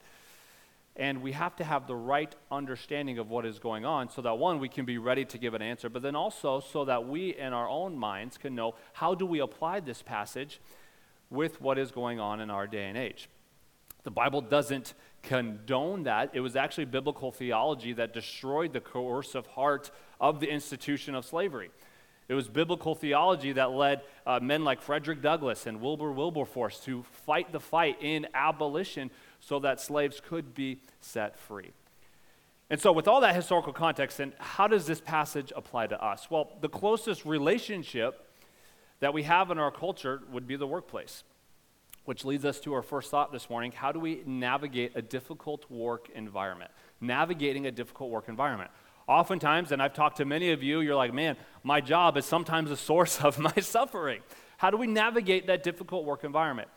And 0.96 1.22
we 1.22 1.32
have 1.32 1.56
to 1.58 1.64
have 1.64 1.86
the 1.88 1.96
right 1.96 2.34
understanding 2.52 3.18
of 3.18 3.30
what 3.30 3.46
is 3.46 3.60
going 3.60 3.84
on 3.84 4.10
so 4.10 4.22
that, 4.22 4.38
one, 4.38 4.60
we 4.60 4.70
can 4.70 4.86
be 4.86 4.98
ready 4.98 5.26
to 5.26 5.38
give 5.38 5.54
an 5.54 5.62
answer, 5.62 5.90
but 5.90 6.02
then 6.02 6.16
also 6.16 6.60
so 6.60 6.86
that 6.86 7.08
we 7.08 7.36
in 7.36 7.52
our 7.52 7.68
own 7.68 7.98
minds 7.98 8.38
can 8.38 8.56
know 8.56 8.76
how 8.94 9.16
do 9.16 9.26
we 9.26 9.40
apply 9.40 9.80
this 9.80 10.02
passage 10.02 10.60
with 11.30 11.60
what 11.60 11.78
is 11.78 11.92
going 11.92 12.20
on 12.20 12.40
in 12.40 12.50
our 12.50 12.68
day 12.68 12.86
and 12.86 12.98
age. 12.98 13.28
The 14.04 14.12
Bible 14.12 14.42
doesn't 14.42 14.94
condone 15.24 16.04
that. 16.04 16.32
It 16.34 16.42
was 16.42 16.56
actually 16.56 16.86
biblical 16.86 17.32
theology 17.32 17.94
that 17.94 18.14
destroyed 18.14 18.74
the 18.74 18.82
coercive 18.82 19.48
heart 19.48 19.90
of 20.20 20.40
the 20.40 20.50
institution 20.50 21.16
of 21.16 21.26
slavery. 21.26 21.72
It 22.30 22.36
was 22.36 22.48
biblical 22.48 22.96
theology 22.96 23.52
that 23.54 23.72
led 23.72 24.02
uh, 24.26 24.40
men 24.42 24.64
like 24.64 24.82
Frederick 24.82 25.22
Douglass 25.22 25.66
and 25.66 25.82
Wilbur 25.82 26.12
Wilberforce 26.12 26.80
to 26.82 27.04
fight 27.04 27.52
the 27.52 27.60
fight 27.60 27.98
in 28.02 28.28
abolition 28.34 29.12
so 29.40 29.60
that 29.60 29.82
slaves 29.82 30.22
could 30.26 30.54
be 30.54 30.80
set 31.02 31.38
free. 31.38 31.72
And 32.70 32.80
so, 32.80 32.92
with 32.92 33.08
all 33.08 33.22
that 33.22 33.36
historical 33.36 33.74
context, 33.74 34.20
and 34.20 34.34
how 34.40 34.68
does 34.68 34.86
this 34.86 35.02
passage 35.02 35.52
apply 35.56 35.88
to 35.88 36.02
us? 36.04 36.32
Well, 36.32 36.54
the 36.62 36.70
closest 36.70 37.26
relationship 37.26 38.26
that 39.00 39.14
we 39.14 39.24
have 39.24 39.52
in 39.52 39.60
our 39.60 39.70
culture 39.70 40.22
would 40.32 40.48
be 40.48 40.56
the 40.56 40.66
workplace, 40.66 41.24
which 42.06 42.26
leads 42.26 42.46
us 42.46 42.60
to 42.62 42.74
our 42.74 42.82
first 42.82 43.12
thought 43.12 43.32
this 43.32 43.50
morning. 43.50 43.72
How 43.72 43.92
do 43.92 44.00
we 44.00 44.24
navigate 44.26 44.92
a 44.96 45.02
difficult 45.02 45.70
work 45.70 46.10
environment? 46.14 46.72
Navigating 47.00 47.66
a 47.66 47.72
difficult 47.72 48.10
work 48.10 48.28
environment. 48.28 48.72
Oftentimes, 49.08 49.72
and 49.72 49.82
I've 49.82 49.94
talked 49.94 50.18
to 50.18 50.26
many 50.26 50.52
of 50.52 50.64
you, 50.64 50.82
you're 50.82 50.96
like, 50.96 51.14
man, 51.14 51.36
my 51.64 51.82
job 51.82 52.18
is 52.18 52.26
sometimes 52.26 52.72
a 52.72 52.78
source 52.78 53.22
of 53.22 53.40
my 53.40 53.54
suffering. 53.60 54.22
How 54.58 54.70
do 54.70 54.78
we 54.78 54.88
navigate 54.88 55.48
that 55.48 55.64
difficult 55.64 56.06
work 56.06 56.24
environment? 56.24 56.70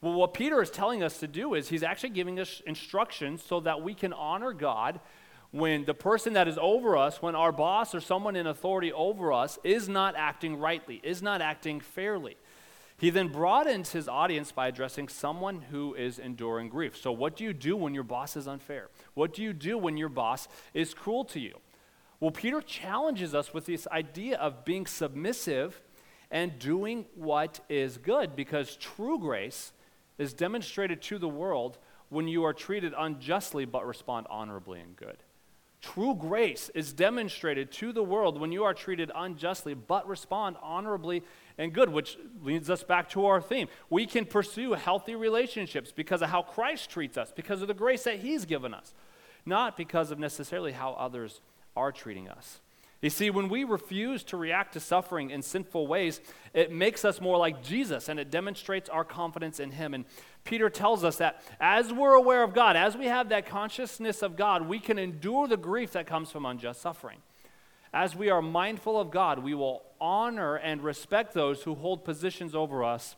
Well, 0.00 0.14
what 0.14 0.34
Peter 0.34 0.60
is 0.60 0.70
telling 0.70 1.02
us 1.02 1.18
to 1.20 1.28
do 1.28 1.54
is 1.54 1.68
he's 1.68 1.82
actually 1.82 2.10
giving 2.10 2.40
us 2.40 2.60
instructions 2.66 3.42
so 3.42 3.60
that 3.60 3.82
we 3.82 3.94
can 3.94 4.12
honor 4.12 4.52
God 4.52 5.00
when 5.52 5.84
the 5.84 5.94
person 5.94 6.32
that 6.32 6.48
is 6.48 6.58
over 6.60 6.96
us, 6.96 7.22
when 7.22 7.36
our 7.36 7.52
boss 7.52 7.94
or 7.94 8.00
someone 8.00 8.36
in 8.36 8.46
authority 8.46 8.92
over 8.92 9.32
us 9.32 9.58
is 9.62 9.88
not 9.88 10.16
acting 10.16 10.56
rightly, 10.56 11.00
is 11.04 11.22
not 11.22 11.40
acting 11.40 11.78
fairly. 11.78 12.36
He 13.02 13.10
then 13.10 13.26
broadens 13.26 13.90
his 13.90 14.06
audience 14.06 14.52
by 14.52 14.68
addressing 14.68 15.08
someone 15.08 15.62
who 15.72 15.92
is 15.92 16.20
enduring 16.20 16.68
grief. 16.68 16.96
So, 16.96 17.10
what 17.10 17.34
do 17.34 17.42
you 17.42 17.52
do 17.52 17.76
when 17.76 17.94
your 17.94 18.04
boss 18.04 18.36
is 18.36 18.46
unfair? 18.46 18.90
What 19.14 19.34
do 19.34 19.42
you 19.42 19.52
do 19.52 19.76
when 19.76 19.96
your 19.96 20.08
boss 20.08 20.46
is 20.72 20.94
cruel 20.94 21.24
to 21.24 21.40
you? 21.40 21.58
Well, 22.20 22.30
Peter 22.30 22.60
challenges 22.60 23.34
us 23.34 23.52
with 23.52 23.66
this 23.66 23.88
idea 23.88 24.38
of 24.38 24.64
being 24.64 24.86
submissive 24.86 25.82
and 26.30 26.60
doing 26.60 27.06
what 27.16 27.58
is 27.68 27.98
good 27.98 28.36
because 28.36 28.76
true 28.76 29.18
grace 29.18 29.72
is 30.16 30.32
demonstrated 30.32 31.02
to 31.02 31.18
the 31.18 31.28
world 31.28 31.78
when 32.08 32.28
you 32.28 32.44
are 32.44 32.52
treated 32.52 32.94
unjustly 32.96 33.64
but 33.64 33.84
respond 33.84 34.28
honorably 34.30 34.78
and 34.78 34.94
good. 34.94 35.24
True 35.82 36.14
grace 36.14 36.70
is 36.76 36.92
demonstrated 36.92 37.72
to 37.72 37.92
the 37.92 38.04
world 38.04 38.40
when 38.40 38.52
you 38.52 38.62
are 38.62 38.72
treated 38.72 39.10
unjustly, 39.12 39.74
but 39.74 40.06
respond 40.06 40.56
honorably 40.62 41.24
and 41.58 41.72
good, 41.72 41.88
which 41.88 42.18
leads 42.42 42.70
us 42.70 42.82
back 42.82 43.08
to 43.10 43.26
our 43.26 43.40
theme. 43.40 43.68
We 43.90 44.06
can 44.06 44.24
pursue 44.24 44.72
healthy 44.72 45.14
relationships 45.14 45.92
because 45.94 46.22
of 46.22 46.30
how 46.30 46.42
Christ 46.42 46.90
treats 46.90 47.16
us, 47.16 47.32
because 47.34 47.62
of 47.62 47.68
the 47.68 47.74
grace 47.74 48.04
that 48.04 48.20
He's 48.20 48.44
given 48.44 48.74
us, 48.74 48.94
not 49.44 49.76
because 49.76 50.10
of 50.10 50.18
necessarily 50.18 50.72
how 50.72 50.92
others 50.92 51.40
are 51.76 51.92
treating 51.92 52.28
us. 52.28 52.60
You 53.02 53.10
see, 53.10 53.30
when 53.30 53.48
we 53.48 53.64
refuse 53.64 54.22
to 54.24 54.36
react 54.36 54.74
to 54.74 54.80
suffering 54.80 55.30
in 55.30 55.42
sinful 55.42 55.88
ways, 55.88 56.20
it 56.54 56.70
makes 56.70 57.04
us 57.04 57.20
more 57.20 57.36
like 57.36 57.60
Jesus 57.60 58.08
and 58.08 58.20
it 58.20 58.30
demonstrates 58.30 58.88
our 58.88 59.04
confidence 59.04 59.58
in 59.58 59.72
Him. 59.72 59.92
And 59.92 60.04
Peter 60.44 60.70
tells 60.70 61.02
us 61.02 61.16
that 61.16 61.42
as 61.60 61.92
we're 61.92 62.14
aware 62.14 62.44
of 62.44 62.54
God, 62.54 62.76
as 62.76 62.96
we 62.96 63.06
have 63.06 63.30
that 63.30 63.46
consciousness 63.46 64.22
of 64.22 64.36
God, 64.36 64.68
we 64.68 64.78
can 64.78 65.00
endure 65.00 65.48
the 65.48 65.56
grief 65.56 65.92
that 65.92 66.06
comes 66.06 66.30
from 66.30 66.46
unjust 66.46 66.80
suffering. 66.80 67.18
As 67.92 68.16
we 68.16 68.30
are 68.30 68.40
mindful 68.40 68.98
of 68.98 69.10
God, 69.10 69.40
we 69.40 69.54
will 69.54 69.82
honor 70.00 70.56
and 70.56 70.82
respect 70.82 71.34
those 71.34 71.62
who 71.62 71.74
hold 71.74 72.04
positions 72.04 72.54
over 72.54 72.82
us, 72.82 73.16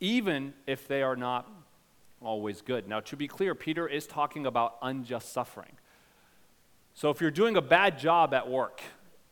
even 0.00 0.52
if 0.66 0.88
they 0.88 1.02
are 1.02 1.16
not 1.16 1.50
always 2.20 2.60
good. 2.60 2.88
Now, 2.88 3.00
to 3.00 3.16
be 3.16 3.28
clear, 3.28 3.54
Peter 3.54 3.86
is 3.86 4.06
talking 4.06 4.46
about 4.46 4.76
unjust 4.82 5.32
suffering. 5.32 5.72
So 6.94 7.10
if 7.10 7.20
you're 7.20 7.30
doing 7.30 7.56
a 7.56 7.62
bad 7.62 7.98
job 7.98 8.34
at 8.34 8.48
work 8.50 8.80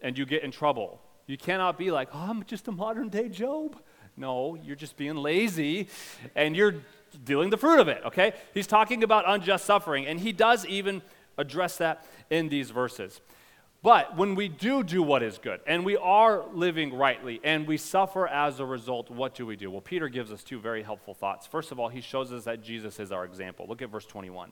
and 0.00 0.16
you 0.16 0.24
get 0.24 0.44
in 0.44 0.52
trouble, 0.52 1.00
you 1.26 1.36
cannot 1.36 1.76
be 1.76 1.90
like, 1.90 2.10
oh, 2.12 2.26
I'm 2.30 2.44
just 2.44 2.68
a 2.68 2.72
modern 2.72 3.08
day 3.08 3.28
Job. 3.28 3.80
No, 4.16 4.54
you're 4.54 4.76
just 4.76 4.96
being 4.96 5.16
lazy 5.16 5.88
and 6.36 6.56
you're 6.56 6.76
dealing 7.24 7.50
the 7.50 7.56
fruit 7.56 7.80
of 7.80 7.88
it, 7.88 8.02
okay? 8.06 8.32
He's 8.54 8.66
talking 8.66 9.02
about 9.02 9.24
unjust 9.26 9.64
suffering, 9.64 10.06
and 10.06 10.20
he 10.20 10.32
does 10.32 10.64
even 10.66 11.02
address 11.36 11.78
that 11.78 12.06
in 12.30 12.48
these 12.48 12.70
verses. 12.70 13.20
But 13.86 14.16
when 14.16 14.34
we 14.34 14.48
do 14.48 14.82
do 14.82 15.00
what 15.00 15.22
is 15.22 15.38
good, 15.38 15.60
and 15.64 15.84
we 15.84 15.96
are 15.96 16.44
living 16.52 16.92
rightly, 16.92 17.38
and 17.44 17.68
we 17.68 17.76
suffer 17.76 18.26
as 18.26 18.58
a 18.58 18.64
result, 18.64 19.12
what 19.12 19.36
do 19.36 19.46
we 19.46 19.54
do? 19.54 19.70
Well, 19.70 19.80
Peter 19.80 20.08
gives 20.08 20.32
us 20.32 20.42
two 20.42 20.58
very 20.58 20.82
helpful 20.82 21.14
thoughts. 21.14 21.46
First 21.46 21.70
of 21.70 21.78
all, 21.78 21.88
he 21.88 22.00
shows 22.00 22.32
us 22.32 22.42
that 22.46 22.64
Jesus 22.64 22.98
is 22.98 23.12
our 23.12 23.24
example. 23.24 23.64
Look 23.68 23.82
at 23.82 23.90
verse 23.90 24.04
21. 24.04 24.50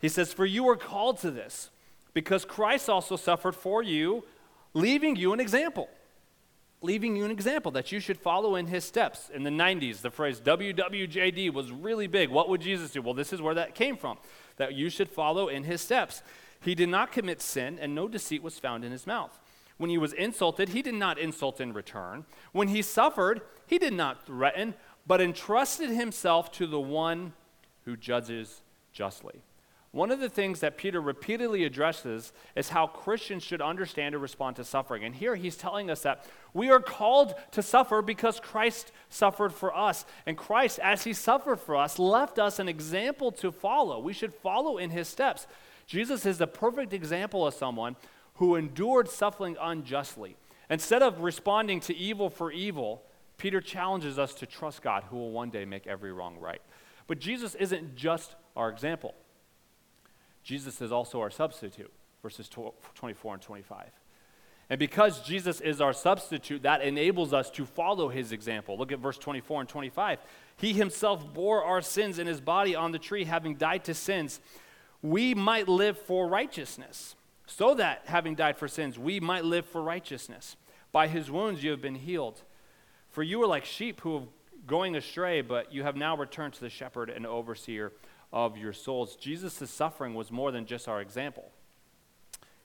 He 0.00 0.08
says, 0.08 0.32
For 0.32 0.46
you 0.46 0.66
are 0.70 0.76
called 0.76 1.18
to 1.18 1.30
this 1.30 1.68
because 2.14 2.46
Christ 2.46 2.88
also 2.88 3.16
suffered 3.16 3.54
for 3.54 3.82
you, 3.82 4.24
leaving 4.72 5.14
you 5.14 5.34
an 5.34 5.40
example. 5.40 5.90
Leaving 6.80 7.16
you 7.16 7.26
an 7.26 7.30
example 7.30 7.70
that 7.72 7.92
you 7.92 8.00
should 8.00 8.16
follow 8.16 8.56
in 8.56 8.64
his 8.64 8.82
steps. 8.82 9.28
In 9.28 9.42
the 9.42 9.50
90s, 9.50 10.00
the 10.00 10.10
phrase 10.10 10.40
WWJD 10.40 11.52
was 11.52 11.70
really 11.70 12.06
big. 12.06 12.30
What 12.30 12.48
would 12.48 12.62
Jesus 12.62 12.92
do? 12.92 13.02
Well, 13.02 13.12
this 13.12 13.34
is 13.34 13.42
where 13.42 13.56
that 13.56 13.74
came 13.74 13.98
from 13.98 14.16
that 14.56 14.72
you 14.72 14.88
should 14.88 15.10
follow 15.10 15.48
in 15.48 15.64
his 15.64 15.82
steps. 15.82 16.22
He 16.60 16.74
did 16.74 16.88
not 16.88 17.12
commit 17.12 17.40
sin, 17.40 17.78
and 17.80 17.94
no 17.94 18.08
deceit 18.08 18.42
was 18.42 18.58
found 18.58 18.84
in 18.84 18.92
his 18.92 19.06
mouth. 19.06 19.38
When 19.76 19.90
he 19.90 19.98
was 19.98 20.12
insulted, 20.12 20.70
he 20.70 20.82
did 20.82 20.94
not 20.94 21.18
insult 21.18 21.60
in 21.60 21.72
return. 21.72 22.26
When 22.52 22.68
he 22.68 22.82
suffered, 22.82 23.42
he 23.66 23.78
did 23.78 23.92
not 23.92 24.26
threaten, 24.26 24.74
but 25.06 25.20
entrusted 25.20 25.90
himself 25.90 26.50
to 26.52 26.66
the 26.66 26.80
one 26.80 27.32
who 27.84 27.96
judges 27.96 28.62
justly. 28.92 29.42
One 29.90 30.10
of 30.10 30.20
the 30.20 30.28
things 30.28 30.60
that 30.60 30.76
Peter 30.76 31.00
repeatedly 31.00 31.64
addresses 31.64 32.32
is 32.54 32.68
how 32.68 32.86
Christians 32.86 33.42
should 33.42 33.62
understand 33.62 34.14
and 34.14 34.20
respond 34.20 34.56
to 34.56 34.64
suffering. 34.64 35.02
And 35.02 35.14
here 35.14 35.34
he's 35.34 35.56
telling 35.56 35.90
us 35.90 36.02
that 36.02 36.26
we 36.52 36.70
are 36.70 36.80
called 36.80 37.34
to 37.52 37.62
suffer 37.62 38.02
because 38.02 38.38
Christ 38.38 38.92
suffered 39.08 39.54
for 39.54 39.74
us. 39.74 40.04
And 40.26 40.36
Christ, 40.36 40.78
as 40.80 41.04
he 41.04 41.14
suffered 41.14 41.58
for 41.58 41.74
us, 41.74 41.98
left 41.98 42.38
us 42.38 42.58
an 42.58 42.68
example 42.68 43.32
to 43.32 43.50
follow. 43.50 43.98
We 43.98 44.12
should 44.12 44.34
follow 44.34 44.76
in 44.76 44.90
his 44.90 45.08
steps. 45.08 45.46
Jesus 45.88 46.24
is 46.26 46.38
the 46.38 46.46
perfect 46.46 46.92
example 46.92 47.44
of 47.44 47.54
someone 47.54 47.96
who 48.34 48.54
endured 48.54 49.08
suffering 49.08 49.56
unjustly. 49.60 50.36
Instead 50.70 51.02
of 51.02 51.22
responding 51.22 51.80
to 51.80 51.96
evil 51.96 52.30
for 52.30 52.52
evil, 52.52 53.02
Peter 53.38 53.60
challenges 53.60 54.18
us 54.18 54.34
to 54.34 54.46
trust 54.46 54.82
God 54.82 55.04
who 55.10 55.16
will 55.16 55.32
one 55.32 55.50
day 55.50 55.64
make 55.64 55.86
every 55.86 56.12
wrong 56.12 56.36
right. 56.38 56.60
But 57.06 57.18
Jesus 57.18 57.54
isn't 57.54 57.96
just 57.96 58.36
our 58.54 58.68
example. 58.68 59.14
Jesus 60.44 60.80
is 60.82 60.92
also 60.92 61.20
our 61.20 61.30
substitute, 61.30 61.92
verses 62.22 62.48
24 62.48 63.34
and 63.34 63.42
25. 63.42 63.86
And 64.70 64.78
because 64.78 65.22
Jesus 65.22 65.62
is 65.62 65.80
our 65.80 65.94
substitute, 65.94 66.62
that 66.64 66.82
enables 66.82 67.32
us 67.32 67.50
to 67.52 67.64
follow 67.64 68.10
his 68.10 68.32
example. 68.32 68.76
Look 68.76 68.92
at 68.92 68.98
verse 68.98 69.16
24 69.16 69.60
and 69.60 69.68
25. 69.68 70.18
He 70.58 70.74
himself 70.74 71.32
bore 71.32 71.64
our 71.64 71.80
sins 71.80 72.18
in 72.18 72.26
his 72.26 72.42
body 72.42 72.74
on 72.74 72.92
the 72.92 72.98
tree, 72.98 73.24
having 73.24 73.54
died 73.54 73.84
to 73.84 73.94
sins, 73.94 74.40
we 75.02 75.34
might 75.34 75.68
live 75.68 75.98
for 75.98 76.28
righteousness. 76.28 77.14
So 77.46 77.74
that, 77.74 78.02
having 78.06 78.34
died 78.34 78.58
for 78.58 78.68
sins, 78.68 78.98
we 78.98 79.20
might 79.20 79.44
live 79.44 79.66
for 79.66 79.82
righteousness. 79.82 80.56
By 80.92 81.08
his 81.08 81.30
wounds 81.30 81.62
you 81.62 81.70
have 81.70 81.80
been 81.80 81.94
healed. 81.94 82.42
For 83.10 83.22
you 83.22 83.38
were 83.38 83.46
like 83.46 83.64
sheep 83.64 84.00
who 84.00 84.16
are 84.16 84.22
going 84.66 84.96
astray, 84.96 85.40
but 85.40 85.72
you 85.72 85.82
have 85.82 85.96
now 85.96 86.16
returned 86.16 86.54
to 86.54 86.60
the 86.60 86.68
shepherd 86.68 87.08
and 87.08 87.26
overseer 87.26 87.92
of 88.32 88.58
your 88.58 88.72
souls. 88.72 89.16
Jesus' 89.16 89.70
suffering 89.70 90.14
was 90.14 90.30
more 90.30 90.52
than 90.52 90.66
just 90.66 90.88
our 90.88 91.00
example. 91.00 91.50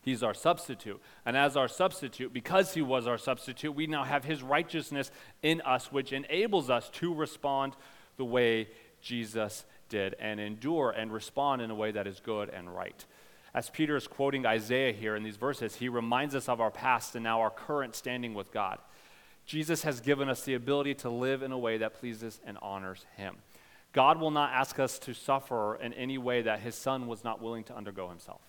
He's 0.01 0.21
our 0.21 0.33
substitute. 0.33 1.01
And 1.25 1.37
as 1.37 1.55
our 1.55 1.69
substitute, 1.69 2.33
because 2.33 2.73
he 2.73 2.81
was 2.81 3.07
our 3.07 3.17
substitute, 3.17 3.71
we 3.71 3.87
now 3.87 4.03
have 4.03 4.25
his 4.25 4.43
righteousness 4.43 5.11
in 5.41 5.61
us, 5.61 5.93
which 5.93 6.11
enables 6.11 6.69
us 6.69 6.89
to 6.95 7.13
respond 7.13 7.77
the 8.17 8.25
way 8.25 8.67
Jesus 9.01 9.63
did 9.93 10.15
and 10.19 10.39
endure 10.39 10.89
and 10.89 11.13
respond 11.13 11.61
in 11.61 11.69
a 11.69 11.75
way 11.75 11.91
that 11.91 12.07
is 12.07 12.19
good 12.19 12.49
and 12.49 12.75
right. 12.75 13.05
As 13.53 13.69
Peter 13.69 13.95
is 13.95 14.07
quoting 14.07 14.43
Isaiah 14.43 14.91
here 14.91 15.15
in 15.15 15.21
these 15.21 15.37
verses, 15.37 15.75
he 15.75 15.87
reminds 15.87 16.33
us 16.33 16.49
of 16.49 16.59
our 16.59 16.71
past 16.71 17.13
and 17.13 17.23
now 17.23 17.39
our 17.41 17.51
current 17.51 17.95
standing 17.95 18.33
with 18.33 18.51
God. 18.51 18.79
Jesus 19.45 19.83
has 19.83 20.01
given 20.01 20.29
us 20.29 20.41
the 20.41 20.55
ability 20.55 20.95
to 20.95 21.09
live 21.09 21.43
in 21.43 21.51
a 21.51 21.57
way 21.57 21.77
that 21.77 21.93
pleases 21.93 22.41
and 22.43 22.57
honors 22.59 23.05
him. 23.15 23.35
God 23.91 24.19
will 24.19 24.31
not 24.31 24.51
ask 24.51 24.79
us 24.79 24.97
to 24.99 25.13
suffer 25.13 25.75
in 25.75 25.93
any 25.93 26.17
way 26.17 26.41
that 26.41 26.61
his 26.61 26.73
son 26.73 27.05
was 27.05 27.23
not 27.23 27.39
willing 27.39 27.63
to 27.65 27.75
undergo 27.75 28.09
himself. 28.09 28.41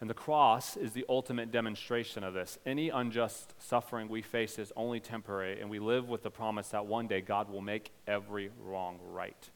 And 0.00 0.08
the 0.08 0.14
cross 0.14 0.76
is 0.76 0.92
the 0.92 1.06
ultimate 1.08 1.50
demonstration 1.50 2.22
of 2.22 2.34
this. 2.34 2.58
Any 2.64 2.90
unjust 2.90 3.54
suffering 3.60 4.08
we 4.08 4.22
face 4.22 4.58
is 4.60 4.72
only 4.76 5.00
temporary, 5.00 5.60
and 5.60 5.68
we 5.68 5.80
live 5.80 6.08
with 6.08 6.22
the 6.22 6.30
promise 6.30 6.68
that 6.68 6.86
one 6.86 7.08
day 7.08 7.20
God 7.20 7.50
will 7.50 7.62
make 7.62 7.90
every 8.06 8.50
wrong 8.64 9.00
right. 9.10 9.50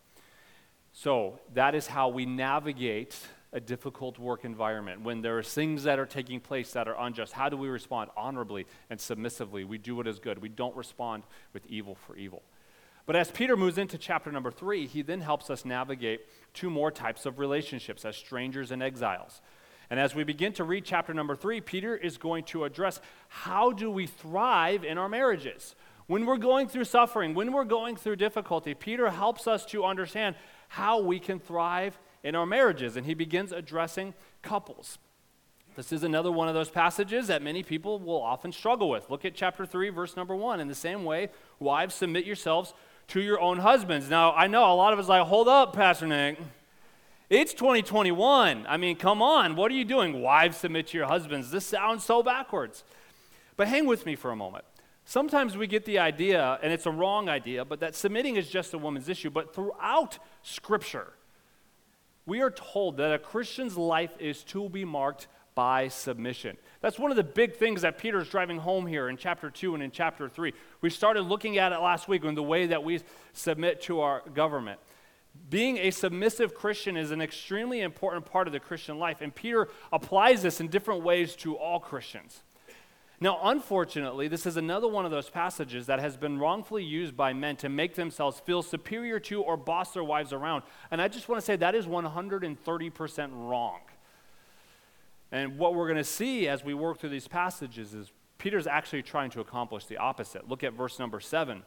So, 1.00 1.38
that 1.54 1.76
is 1.76 1.86
how 1.86 2.08
we 2.08 2.26
navigate 2.26 3.16
a 3.52 3.60
difficult 3.60 4.18
work 4.18 4.44
environment. 4.44 5.02
When 5.02 5.22
there 5.22 5.38
are 5.38 5.44
things 5.44 5.84
that 5.84 6.00
are 6.00 6.06
taking 6.06 6.40
place 6.40 6.72
that 6.72 6.88
are 6.88 6.96
unjust, 6.98 7.34
how 7.34 7.48
do 7.48 7.56
we 7.56 7.68
respond? 7.68 8.10
Honorably 8.16 8.66
and 8.90 9.00
submissively. 9.00 9.62
We 9.62 9.78
do 9.78 9.94
what 9.94 10.08
is 10.08 10.18
good, 10.18 10.42
we 10.42 10.48
don't 10.48 10.74
respond 10.74 11.22
with 11.52 11.64
evil 11.68 11.94
for 11.94 12.16
evil. 12.16 12.42
But 13.06 13.14
as 13.14 13.30
Peter 13.30 13.56
moves 13.56 13.78
into 13.78 13.96
chapter 13.96 14.32
number 14.32 14.50
three, 14.50 14.88
he 14.88 15.02
then 15.02 15.20
helps 15.20 15.50
us 15.50 15.64
navigate 15.64 16.22
two 16.52 16.68
more 16.68 16.90
types 16.90 17.26
of 17.26 17.38
relationships 17.38 18.04
as 18.04 18.16
strangers 18.16 18.72
and 18.72 18.82
exiles. 18.82 19.40
And 19.90 20.00
as 20.00 20.16
we 20.16 20.24
begin 20.24 20.52
to 20.54 20.64
read 20.64 20.84
chapter 20.84 21.14
number 21.14 21.36
three, 21.36 21.60
Peter 21.60 21.96
is 21.96 22.18
going 22.18 22.42
to 22.46 22.64
address 22.64 23.00
how 23.28 23.70
do 23.70 23.88
we 23.88 24.08
thrive 24.08 24.82
in 24.82 24.98
our 24.98 25.08
marriages? 25.08 25.76
When 26.08 26.24
we're 26.24 26.38
going 26.38 26.68
through 26.68 26.84
suffering, 26.84 27.34
when 27.34 27.52
we're 27.52 27.64
going 27.64 27.94
through 27.94 28.16
difficulty, 28.16 28.72
Peter 28.72 29.10
helps 29.10 29.46
us 29.46 29.66
to 29.66 29.84
understand 29.84 30.36
how 30.68 31.00
we 31.00 31.18
can 31.18 31.40
thrive 31.40 31.98
in 32.22 32.34
our 32.34 32.46
marriages. 32.46 32.96
And 32.96 33.06
he 33.06 33.14
begins 33.14 33.52
addressing 33.52 34.14
couples. 34.42 34.98
This 35.76 35.92
is 35.92 36.02
another 36.02 36.32
one 36.32 36.48
of 36.48 36.54
those 36.54 36.70
passages 36.70 37.28
that 37.28 37.40
many 37.40 37.62
people 37.62 38.00
will 38.00 38.20
often 38.20 38.50
struggle 38.50 38.90
with. 38.90 39.08
Look 39.10 39.24
at 39.24 39.34
chapter 39.34 39.64
3, 39.64 39.90
verse 39.90 40.16
number 40.16 40.34
1. 40.34 40.58
In 40.58 40.66
the 40.66 40.74
same 40.74 41.04
way, 41.04 41.28
wives, 41.60 41.94
submit 41.94 42.24
yourselves 42.24 42.74
to 43.08 43.20
your 43.20 43.40
own 43.40 43.58
husbands. 43.58 44.10
Now, 44.10 44.32
I 44.32 44.48
know 44.48 44.72
a 44.72 44.74
lot 44.74 44.92
of 44.92 44.98
us 44.98 45.08
like, 45.08 45.22
hold 45.26 45.48
up, 45.48 45.74
Pastor 45.74 46.06
Nick. 46.06 46.38
It's 47.30 47.54
2021. 47.54 48.66
I 48.68 48.76
mean, 48.76 48.96
come 48.96 49.22
on. 49.22 49.54
What 49.54 49.70
are 49.70 49.74
you 49.74 49.84
doing? 49.84 50.20
Wives, 50.20 50.56
submit 50.56 50.88
to 50.88 50.98
your 50.98 51.06
husbands. 51.06 51.50
This 51.50 51.66
sounds 51.66 52.02
so 52.02 52.22
backwards. 52.22 52.84
But 53.56 53.68
hang 53.68 53.86
with 53.86 54.04
me 54.06 54.16
for 54.16 54.30
a 54.30 54.36
moment. 54.36 54.64
Sometimes 55.08 55.56
we 55.56 55.66
get 55.66 55.86
the 55.86 56.00
idea, 56.00 56.58
and 56.62 56.70
it's 56.70 56.84
a 56.84 56.90
wrong 56.90 57.30
idea, 57.30 57.64
but 57.64 57.80
that 57.80 57.94
submitting 57.94 58.36
is 58.36 58.46
just 58.46 58.74
a 58.74 58.78
woman's 58.78 59.08
issue. 59.08 59.30
But 59.30 59.54
throughout 59.54 60.18
Scripture, 60.42 61.14
we 62.26 62.42
are 62.42 62.50
told 62.50 62.98
that 62.98 63.14
a 63.14 63.18
Christian's 63.18 63.78
life 63.78 64.10
is 64.18 64.44
to 64.44 64.68
be 64.68 64.84
marked 64.84 65.26
by 65.54 65.88
submission. 65.88 66.58
That's 66.82 66.98
one 66.98 67.10
of 67.10 67.16
the 67.16 67.24
big 67.24 67.56
things 67.56 67.80
that 67.80 67.96
Peter 67.96 68.18
is 68.18 68.28
driving 68.28 68.58
home 68.58 68.86
here 68.86 69.08
in 69.08 69.16
chapter 69.16 69.48
2 69.48 69.72
and 69.72 69.82
in 69.82 69.92
chapter 69.92 70.28
3. 70.28 70.52
We 70.82 70.90
started 70.90 71.22
looking 71.22 71.56
at 71.56 71.72
it 71.72 71.78
last 71.78 72.06
week 72.06 72.22
in 72.24 72.34
the 72.34 72.42
way 72.42 72.66
that 72.66 72.84
we 72.84 73.00
submit 73.32 73.80
to 73.84 74.00
our 74.00 74.22
government. 74.34 74.78
Being 75.48 75.78
a 75.78 75.90
submissive 75.90 76.54
Christian 76.54 76.98
is 76.98 77.12
an 77.12 77.22
extremely 77.22 77.80
important 77.80 78.26
part 78.26 78.46
of 78.46 78.52
the 78.52 78.60
Christian 78.60 78.98
life, 78.98 79.22
and 79.22 79.34
Peter 79.34 79.68
applies 79.90 80.42
this 80.42 80.60
in 80.60 80.68
different 80.68 81.02
ways 81.02 81.34
to 81.36 81.56
all 81.56 81.80
Christians. 81.80 82.42
Now, 83.20 83.40
unfortunately, 83.42 84.28
this 84.28 84.46
is 84.46 84.56
another 84.56 84.86
one 84.86 85.04
of 85.04 85.10
those 85.10 85.28
passages 85.28 85.86
that 85.86 85.98
has 85.98 86.16
been 86.16 86.38
wrongfully 86.38 86.84
used 86.84 87.16
by 87.16 87.32
men 87.32 87.56
to 87.56 87.68
make 87.68 87.96
themselves 87.96 88.38
feel 88.40 88.62
superior 88.62 89.18
to 89.20 89.42
or 89.42 89.56
boss 89.56 89.92
their 89.92 90.04
wives 90.04 90.32
around. 90.32 90.62
And 90.92 91.02
I 91.02 91.08
just 91.08 91.28
want 91.28 91.40
to 91.40 91.44
say 91.44 91.56
that 91.56 91.74
is 91.74 91.86
130% 91.86 93.30
wrong. 93.32 93.80
And 95.32 95.58
what 95.58 95.74
we're 95.74 95.86
going 95.86 95.98
to 95.98 96.04
see 96.04 96.46
as 96.46 96.64
we 96.64 96.74
work 96.74 97.00
through 97.00 97.10
these 97.10 97.28
passages 97.28 97.92
is 97.92 98.12
Peter's 98.38 98.68
actually 98.68 99.02
trying 99.02 99.30
to 99.30 99.40
accomplish 99.40 99.86
the 99.86 99.96
opposite. 99.96 100.48
Look 100.48 100.62
at 100.62 100.72
verse 100.72 101.00
number 101.00 101.18
7 101.18 101.64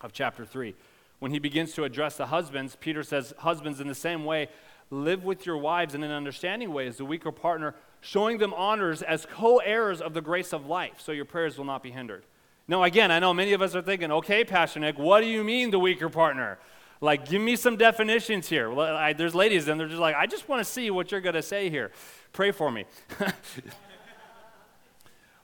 of 0.00 0.12
chapter 0.12 0.46
3. 0.46 0.74
When 1.18 1.30
he 1.30 1.38
begins 1.38 1.74
to 1.74 1.84
address 1.84 2.16
the 2.16 2.26
husbands, 2.26 2.76
Peter 2.80 3.02
says, 3.02 3.34
Husbands, 3.38 3.80
in 3.80 3.86
the 3.86 3.94
same 3.94 4.24
way, 4.24 4.48
live 4.88 5.24
with 5.24 5.44
your 5.44 5.58
wives 5.58 5.94
in 5.94 6.02
an 6.02 6.10
understanding 6.10 6.72
way 6.72 6.86
as 6.86 6.96
the 6.96 7.04
weaker 7.04 7.30
partner 7.30 7.74
showing 8.00 8.38
them 8.38 8.54
honors 8.54 9.02
as 9.02 9.26
co 9.26 9.58
heirs 9.58 10.00
of 10.00 10.14
the 10.14 10.20
grace 10.20 10.52
of 10.52 10.66
life, 10.66 10.94
so 10.98 11.12
your 11.12 11.24
prayers 11.24 11.58
will 11.58 11.64
not 11.64 11.82
be 11.82 11.90
hindered. 11.90 12.24
Now, 12.68 12.84
again, 12.84 13.10
I 13.10 13.18
know 13.18 13.34
many 13.34 13.52
of 13.52 13.62
us 13.62 13.74
are 13.74 13.82
thinking, 13.82 14.12
okay, 14.12 14.44
Pastor 14.44 14.80
Nick, 14.80 14.98
what 14.98 15.20
do 15.20 15.26
you 15.26 15.42
mean 15.42 15.70
the 15.70 15.78
weaker 15.78 16.08
partner? 16.08 16.58
Like, 17.00 17.28
give 17.28 17.40
me 17.40 17.56
some 17.56 17.76
definitions 17.76 18.48
here. 18.48 18.78
I, 18.78 19.12
there's 19.12 19.34
ladies, 19.34 19.66
and 19.68 19.80
they're 19.80 19.88
just 19.88 20.00
like, 20.00 20.14
I 20.14 20.26
just 20.26 20.48
want 20.48 20.60
to 20.60 20.70
see 20.70 20.90
what 20.90 21.10
you're 21.10 21.20
going 21.20 21.34
to 21.34 21.42
say 21.42 21.70
here. 21.70 21.90
Pray 22.32 22.52
for 22.52 22.70
me. 22.70 22.84
well, 23.18 23.32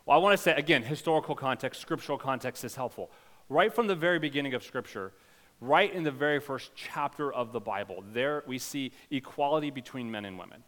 I 0.08 0.16
want 0.18 0.36
to 0.36 0.42
say, 0.42 0.52
again, 0.52 0.82
historical 0.82 1.34
context, 1.34 1.80
scriptural 1.80 2.18
context 2.18 2.62
is 2.64 2.76
helpful. 2.76 3.10
Right 3.48 3.74
from 3.74 3.86
the 3.86 3.94
very 3.94 4.18
beginning 4.18 4.54
of 4.54 4.62
Scripture, 4.64 5.12
right 5.60 5.92
in 5.92 6.02
the 6.02 6.10
very 6.10 6.40
first 6.40 6.72
chapter 6.74 7.32
of 7.32 7.52
the 7.52 7.60
Bible, 7.60 8.04
there 8.12 8.42
we 8.46 8.58
see 8.58 8.92
equality 9.10 9.70
between 9.70 10.10
men 10.10 10.24
and 10.24 10.38
women. 10.38 10.62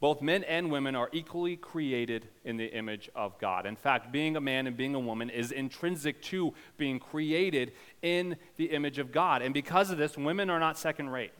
Both 0.00 0.22
men 0.22 0.44
and 0.44 0.70
women 0.70 0.94
are 0.94 1.08
equally 1.12 1.56
created 1.56 2.28
in 2.44 2.56
the 2.56 2.66
image 2.66 3.10
of 3.16 3.36
God. 3.40 3.66
In 3.66 3.74
fact, 3.74 4.12
being 4.12 4.36
a 4.36 4.40
man 4.40 4.68
and 4.68 4.76
being 4.76 4.94
a 4.94 5.00
woman 5.00 5.28
is 5.28 5.50
intrinsic 5.50 6.22
to 6.22 6.54
being 6.76 7.00
created 7.00 7.72
in 8.00 8.36
the 8.56 8.66
image 8.66 8.98
of 8.98 9.10
God. 9.10 9.42
And 9.42 9.52
because 9.52 9.90
of 9.90 9.98
this, 9.98 10.16
women 10.16 10.50
are 10.50 10.60
not 10.60 10.78
second 10.78 11.10
rate. 11.10 11.32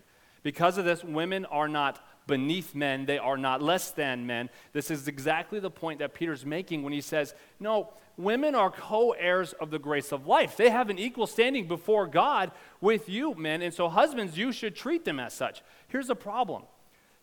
Because 0.43 0.77
of 0.77 0.85
this, 0.85 1.05
women 1.05 1.45
are 1.47 1.69
not 1.69 2.05
beneath 2.27 2.75
men, 2.75 3.07
they 3.07 3.19
are 3.19 3.39
not 3.39 3.63
less 3.63 3.91
than 3.93 4.27
men. 4.27 4.51
This 4.73 4.91
is 4.91 5.09
exactly 5.09 5.61
the 5.61 5.71
point 5.71 6.01
that 6.01 6.15
Peter's 6.15 6.45
making 6.45 6.83
when 6.83 6.93
he 6.93 7.01
says, 7.01 7.35
No, 7.59 7.91
women 8.17 8.55
are 8.55 8.71
co 8.71 9.13
heirs 9.13 9.53
of 9.55 9.71
the 9.71 9.79
grace 9.79 10.13
of 10.13 10.27
life. 10.27 10.57
They 10.57 10.69
have 10.69 10.91
an 10.91 10.99
equal 10.99 11.27
standing 11.27 11.67
before 11.67 12.07
God 12.07 12.53
with 12.81 13.09
you, 13.09 13.35
men. 13.35 13.63
And 13.63 13.73
so, 13.73 13.89
husbands, 13.89 14.37
you 14.37 14.53
should 14.53 14.77
treat 14.77 15.05
them 15.05 15.19
as 15.19 15.33
such. 15.33 15.63
Here's 15.89 16.09
the 16.09 16.17
problem 16.17 16.65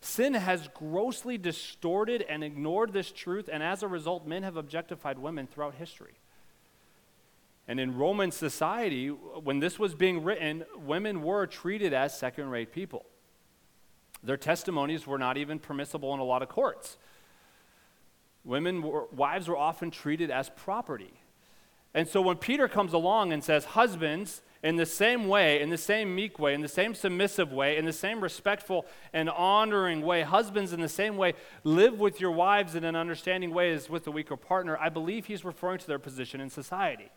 Sin 0.05 0.35
has 0.35 0.69
grossly 0.75 1.35
distorted 1.35 2.23
and 2.29 2.43
ignored 2.43 2.93
this 2.93 3.11
truth, 3.11 3.49
and 3.51 3.63
as 3.63 3.81
a 3.81 3.87
result, 3.87 4.27
men 4.27 4.43
have 4.43 4.55
objectified 4.55 5.17
women 5.17 5.47
throughout 5.47 5.73
history. 5.73 6.13
And 7.67 7.79
in 7.79 7.97
Roman 7.97 8.29
society, 8.29 9.07
when 9.07 9.59
this 9.59 9.79
was 9.79 9.95
being 9.95 10.23
written, 10.23 10.63
women 10.77 11.23
were 11.23 11.47
treated 11.47 11.91
as 11.91 12.15
second 12.15 12.51
rate 12.51 12.71
people. 12.71 13.03
Their 14.21 14.37
testimonies 14.37 15.07
were 15.07 15.17
not 15.17 15.37
even 15.37 15.57
permissible 15.57 16.13
in 16.13 16.19
a 16.19 16.23
lot 16.23 16.43
of 16.43 16.49
courts. 16.49 16.97
Women 18.43 18.83
were, 18.83 19.07
wives 19.07 19.47
were 19.47 19.57
often 19.57 19.89
treated 19.89 20.29
as 20.29 20.51
property. 20.55 21.13
And 21.95 22.07
so 22.07 22.21
when 22.21 22.37
Peter 22.37 22.67
comes 22.67 22.93
along 22.93 23.33
and 23.33 23.43
says, 23.43 23.65
Husbands, 23.65 24.43
in 24.65 24.77
the 24.77 24.85
same 24.85 25.27
way, 25.27 25.61
in 25.61 25.69
the 25.69 25.77
same 25.77 26.15
meek 26.15 26.39
way, 26.39 26.55
in 26.55 26.61
the 26.61 26.67
same 26.67 26.95
submissive 26.95 27.53
way, 27.53 27.77
in 27.77 27.85
the 27.85 27.93
same 27.93 28.19
respectful 28.19 28.87
and 29.13 29.29
honoring 29.29 30.01
way, 30.01 30.23
husbands, 30.23 30.73
in 30.73 30.81
the 30.81 30.89
same 30.89 31.17
way, 31.17 31.33
live 31.63 31.99
with 31.99 32.19
your 32.19 32.31
wives 32.31 32.73
in 32.73 32.83
an 32.83 32.95
understanding 32.95 33.53
way 33.53 33.71
as 33.71 33.91
with 33.91 34.05
the 34.05 34.11
weaker 34.11 34.35
partner, 34.35 34.75
I 34.81 34.89
believe 34.89 35.27
he's 35.27 35.45
referring 35.45 35.77
to 35.77 35.87
their 35.87 35.99
position 35.99 36.41
in 36.41 36.49
society. 36.49 37.11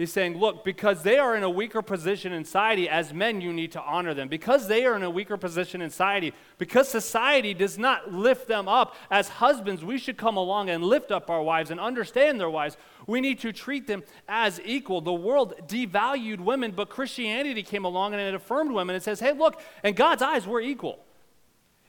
He's 0.00 0.10
saying, 0.10 0.38
look, 0.38 0.64
because 0.64 1.02
they 1.02 1.18
are 1.18 1.36
in 1.36 1.42
a 1.42 1.50
weaker 1.50 1.82
position 1.82 2.32
in 2.32 2.46
society, 2.46 2.88
as 2.88 3.12
men, 3.12 3.42
you 3.42 3.52
need 3.52 3.72
to 3.72 3.82
honor 3.82 4.14
them. 4.14 4.28
Because 4.28 4.66
they 4.66 4.86
are 4.86 4.96
in 4.96 5.02
a 5.02 5.10
weaker 5.10 5.36
position 5.36 5.82
in 5.82 5.90
society, 5.90 6.32
because 6.56 6.88
society 6.88 7.52
does 7.52 7.76
not 7.76 8.10
lift 8.10 8.48
them 8.48 8.66
up, 8.66 8.94
as 9.10 9.28
husbands, 9.28 9.84
we 9.84 9.98
should 9.98 10.16
come 10.16 10.38
along 10.38 10.70
and 10.70 10.82
lift 10.82 11.10
up 11.10 11.28
our 11.28 11.42
wives 11.42 11.70
and 11.70 11.78
understand 11.78 12.40
their 12.40 12.48
wives. 12.48 12.78
We 13.10 13.20
need 13.20 13.40
to 13.40 13.52
treat 13.52 13.88
them 13.88 14.04
as 14.28 14.60
equal. 14.64 15.00
The 15.00 15.12
world 15.12 15.54
devalued 15.66 16.38
women, 16.38 16.70
but 16.70 16.90
Christianity 16.90 17.64
came 17.64 17.84
along 17.84 18.12
and 18.14 18.22
it 18.22 18.34
affirmed 18.34 18.70
women 18.70 18.94
It 18.94 19.02
says, 19.02 19.18
hey, 19.18 19.32
look, 19.32 19.60
in 19.82 19.94
God's 19.94 20.22
eyes, 20.22 20.46
we're 20.46 20.60
equal. 20.60 21.00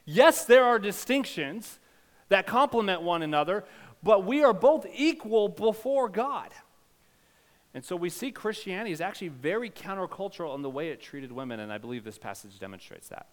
Yes, 0.03 0.45
there 0.45 0.63
are 0.63 0.79
distinctions 0.79 1.77
that 2.29 2.47
complement 2.47 3.03
one 3.03 3.21
another, 3.21 3.65
but 4.01 4.25
we 4.25 4.43
are 4.43 4.51
both 4.51 4.87
equal 4.95 5.47
before 5.47 6.09
God. 6.09 6.49
And 7.75 7.85
so 7.85 7.95
we 7.95 8.09
see 8.09 8.31
Christianity 8.31 8.91
is 8.91 8.99
actually 8.99 9.27
very 9.27 9.69
countercultural 9.69 10.55
in 10.55 10.63
the 10.63 10.71
way 10.71 10.89
it 10.89 11.03
treated 11.03 11.31
women, 11.31 11.59
and 11.59 11.71
I 11.71 11.77
believe 11.77 12.03
this 12.03 12.17
passage 12.17 12.57
demonstrates 12.57 13.09
that. 13.09 13.27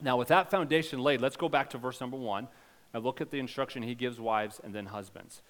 Now, 0.00 0.16
with 0.16 0.28
that 0.28 0.52
foundation 0.52 1.00
laid, 1.00 1.20
let's 1.20 1.36
go 1.36 1.48
back 1.48 1.68
to 1.70 1.78
verse 1.78 2.00
number 2.00 2.16
one 2.16 2.46
and 2.94 3.02
look 3.02 3.20
at 3.20 3.32
the 3.32 3.40
instruction 3.40 3.82
he 3.82 3.96
gives 3.96 4.20
wives 4.20 4.60
and 4.62 4.72
then 4.72 4.86
husbands. 4.86 5.42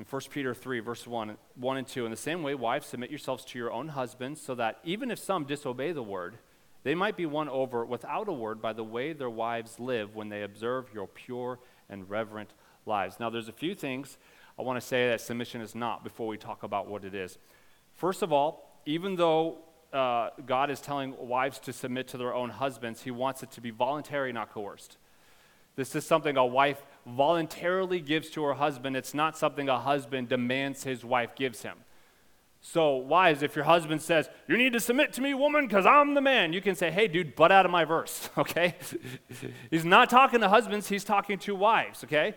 In 0.00 0.06
1 0.08 0.22
Peter 0.30 0.54
3, 0.54 0.80
verse 0.80 1.06
1, 1.06 1.36
1 1.56 1.76
and 1.76 1.86
2, 1.86 2.06
in 2.06 2.10
the 2.10 2.16
same 2.16 2.42
way, 2.42 2.54
wives, 2.54 2.86
submit 2.86 3.10
yourselves 3.10 3.44
to 3.44 3.58
your 3.58 3.70
own 3.70 3.88
husbands, 3.88 4.40
so 4.40 4.54
that 4.54 4.78
even 4.82 5.10
if 5.10 5.18
some 5.18 5.44
disobey 5.44 5.92
the 5.92 6.02
word, 6.02 6.38
they 6.84 6.94
might 6.94 7.18
be 7.18 7.26
won 7.26 7.50
over 7.50 7.84
without 7.84 8.26
a 8.26 8.32
word 8.32 8.62
by 8.62 8.72
the 8.72 8.82
way 8.82 9.12
their 9.12 9.28
wives 9.28 9.78
live 9.78 10.14
when 10.14 10.30
they 10.30 10.42
observe 10.42 10.86
your 10.94 11.06
pure 11.06 11.58
and 11.90 12.08
reverent 12.08 12.54
lives. 12.86 13.20
Now, 13.20 13.28
there's 13.28 13.50
a 13.50 13.52
few 13.52 13.74
things 13.74 14.16
I 14.58 14.62
want 14.62 14.80
to 14.80 14.86
say 14.86 15.08
that 15.08 15.20
submission 15.20 15.60
is 15.60 15.74
not 15.74 16.02
before 16.02 16.28
we 16.28 16.38
talk 16.38 16.62
about 16.62 16.88
what 16.88 17.04
it 17.04 17.14
is. 17.14 17.36
First 17.94 18.22
of 18.22 18.32
all, 18.32 18.80
even 18.86 19.16
though 19.16 19.58
uh, 19.92 20.30
God 20.46 20.70
is 20.70 20.80
telling 20.80 21.14
wives 21.18 21.58
to 21.58 21.74
submit 21.74 22.08
to 22.08 22.16
their 22.16 22.32
own 22.32 22.48
husbands, 22.48 23.02
He 23.02 23.10
wants 23.10 23.42
it 23.42 23.50
to 23.50 23.60
be 23.60 23.70
voluntary, 23.70 24.32
not 24.32 24.50
coerced. 24.50 24.96
This 25.76 25.94
is 25.94 26.06
something 26.06 26.36
a 26.36 26.44
wife 26.44 26.84
voluntarily 27.06 28.00
gives 28.00 28.30
to 28.30 28.42
her 28.44 28.54
husband. 28.54 28.96
It's 28.96 29.14
not 29.14 29.36
something 29.36 29.68
a 29.68 29.78
husband 29.78 30.28
demands 30.28 30.84
his 30.84 31.04
wife 31.04 31.34
gives 31.34 31.62
him. 31.62 31.78
So, 32.62 32.96
wives, 32.96 33.42
if 33.42 33.56
your 33.56 33.64
husband 33.64 34.02
says, 34.02 34.28
You 34.46 34.58
need 34.58 34.74
to 34.74 34.80
submit 34.80 35.14
to 35.14 35.22
me, 35.22 35.32
woman, 35.32 35.66
because 35.66 35.86
I'm 35.86 36.12
the 36.12 36.20
man, 36.20 36.52
you 36.52 36.60
can 36.60 36.74
say, 36.74 36.90
Hey, 36.90 37.08
dude, 37.08 37.34
butt 37.34 37.50
out 37.50 37.64
of 37.64 37.72
my 37.72 37.84
verse, 37.84 38.28
okay? 38.38 38.74
he's 39.70 39.84
not 39.84 40.10
talking 40.10 40.40
to 40.40 40.48
husbands, 40.48 40.88
he's 40.88 41.04
talking 41.04 41.38
to 41.38 41.54
wives, 41.54 42.04
okay? 42.04 42.34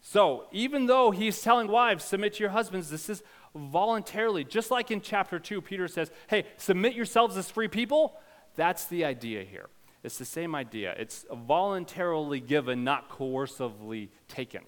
So, 0.00 0.46
even 0.52 0.86
though 0.86 1.10
he's 1.10 1.42
telling 1.42 1.66
wives, 1.66 2.04
submit 2.04 2.34
to 2.34 2.40
your 2.40 2.50
husbands, 2.50 2.88
this 2.88 3.08
is 3.08 3.22
voluntarily. 3.54 4.44
Just 4.44 4.70
like 4.70 4.92
in 4.92 5.00
chapter 5.00 5.40
2, 5.40 5.60
Peter 5.60 5.88
says, 5.88 6.12
hey, 6.28 6.44
submit 6.56 6.94
yourselves 6.94 7.36
as 7.36 7.50
free 7.50 7.66
people. 7.66 8.16
That's 8.54 8.84
the 8.84 9.04
idea 9.04 9.42
here. 9.42 9.68
It's 10.02 10.18
the 10.18 10.24
same 10.24 10.54
idea. 10.54 10.94
It's 10.96 11.24
voluntarily 11.32 12.40
given, 12.40 12.84
not 12.84 13.10
coercively 13.10 14.08
taken. 14.28 14.62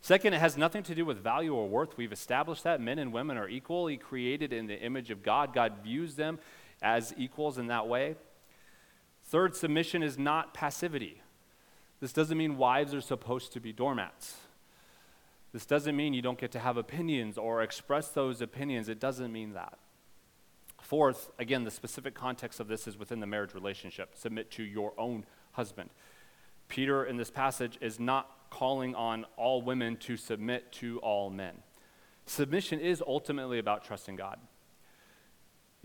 Second, 0.00 0.34
it 0.34 0.40
has 0.40 0.56
nothing 0.56 0.84
to 0.84 0.94
do 0.94 1.04
with 1.04 1.22
value 1.22 1.52
or 1.52 1.68
worth. 1.68 1.96
We've 1.96 2.12
established 2.12 2.62
that 2.64 2.80
men 2.80 3.00
and 3.00 3.12
women 3.12 3.36
are 3.36 3.48
equally 3.48 3.96
created 3.96 4.52
in 4.52 4.68
the 4.68 4.80
image 4.80 5.10
of 5.10 5.22
God. 5.22 5.52
God 5.52 5.78
views 5.82 6.14
them 6.14 6.38
as 6.80 7.12
equals 7.16 7.58
in 7.58 7.66
that 7.66 7.88
way. 7.88 8.14
Third, 9.24 9.56
submission 9.56 10.04
is 10.04 10.16
not 10.16 10.54
passivity. 10.54 11.22
This 12.00 12.12
doesn't 12.12 12.38
mean 12.38 12.56
wives 12.56 12.94
are 12.94 13.00
supposed 13.00 13.52
to 13.54 13.60
be 13.60 13.72
doormats. 13.72 14.36
This 15.52 15.66
doesn't 15.66 15.96
mean 15.96 16.14
you 16.14 16.22
don't 16.22 16.38
get 16.38 16.52
to 16.52 16.60
have 16.60 16.76
opinions 16.76 17.36
or 17.36 17.62
express 17.62 18.08
those 18.08 18.40
opinions. 18.40 18.88
It 18.88 19.00
doesn't 19.00 19.32
mean 19.32 19.54
that. 19.54 19.78
Fourth, 20.86 21.32
again, 21.40 21.64
the 21.64 21.70
specific 21.72 22.14
context 22.14 22.60
of 22.60 22.68
this 22.68 22.86
is 22.86 22.96
within 22.96 23.18
the 23.18 23.26
marriage 23.26 23.54
relationship. 23.54 24.14
Submit 24.14 24.52
to 24.52 24.62
your 24.62 24.92
own 24.96 25.26
husband. 25.50 25.90
Peter, 26.68 27.04
in 27.04 27.16
this 27.16 27.28
passage, 27.28 27.76
is 27.80 27.98
not 27.98 28.30
calling 28.50 28.94
on 28.94 29.26
all 29.36 29.60
women 29.60 29.96
to 29.96 30.16
submit 30.16 30.70
to 30.70 31.00
all 31.00 31.28
men. 31.28 31.56
Submission 32.24 32.78
is 32.78 33.02
ultimately 33.04 33.58
about 33.58 33.84
trusting 33.84 34.14
God. 34.14 34.38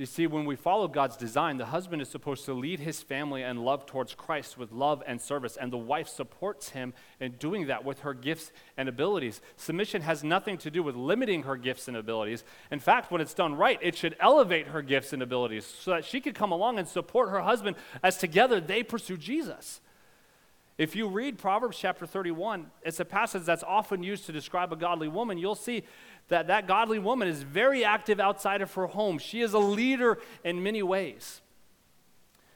You 0.01 0.07
see, 0.07 0.25
when 0.25 0.45
we 0.45 0.55
follow 0.55 0.87
God's 0.87 1.15
design, 1.15 1.57
the 1.57 1.67
husband 1.67 2.01
is 2.01 2.09
supposed 2.09 2.45
to 2.45 2.55
lead 2.55 2.79
his 2.79 3.03
family 3.03 3.43
and 3.43 3.63
love 3.63 3.85
towards 3.85 4.15
Christ 4.15 4.57
with 4.57 4.71
love 4.71 5.03
and 5.05 5.21
service, 5.21 5.57
and 5.57 5.71
the 5.71 5.77
wife 5.77 6.07
supports 6.07 6.69
him 6.69 6.95
in 7.19 7.33
doing 7.33 7.67
that 7.67 7.85
with 7.85 7.99
her 7.99 8.15
gifts 8.15 8.51
and 8.77 8.89
abilities. 8.89 9.41
Submission 9.57 10.01
has 10.01 10.23
nothing 10.23 10.57
to 10.57 10.71
do 10.71 10.81
with 10.81 10.95
limiting 10.95 11.43
her 11.43 11.55
gifts 11.55 11.87
and 11.87 11.95
abilities. 11.95 12.43
In 12.71 12.79
fact, 12.79 13.11
when 13.11 13.21
it's 13.21 13.35
done 13.35 13.53
right, 13.53 13.77
it 13.79 13.95
should 13.95 14.15
elevate 14.19 14.69
her 14.69 14.81
gifts 14.81 15.13
and 15.13 15.21
abilities 15.21 15.67
so 15.67 15.91
that 15.91 16.03
she 16.03 16.19
could 16.19 16.33
come 16.33 16.51
along 16.51 16.79
and 16.79 16.87
support 16.87 17.29
her 17.29 17.41
husband 17.41 17.75
as 18.01 18.17
together 18.17 18.59
they 18.59 18.81
pursue 18.81 19.17
Jesus. 19.17 19.81
If 20.79 20.95
you 20.95 21.07
read 21.09 21.37
Proverbs 21.37 21.77
chapter 21.77 22.07
31, 22.07 22.71
it's 22.81 22.99
a 22.99 23.05
passage 23.05 23.43
that's 23.43 23.61
often 23.61 24.01
used 24.01 24.25
to 24.25 24.31
describe 24.31 24.73
a 24.73 24.75
godly 24.75 25.09
woman. 25.09 25.37
You'll 25.37 25.53
see 25.53 25.83
that 26.27 26.47
that 26.47 26.67
godly 26.67 26.99
woman 26.99 27.27
is 27.27 27.43
very 27.43 27.83
active 27.83 28.19
outside 28.19 28.61
of 28.61 28.73
her 28.75 28.87
home. 28.87 29.17
She 29.17 29.41
is 29.41 29.53
a 29.53 29.59
leader 29.59 30.17
in 30.43 30.63
many 30.63 30.81
ways. 30.81 31.41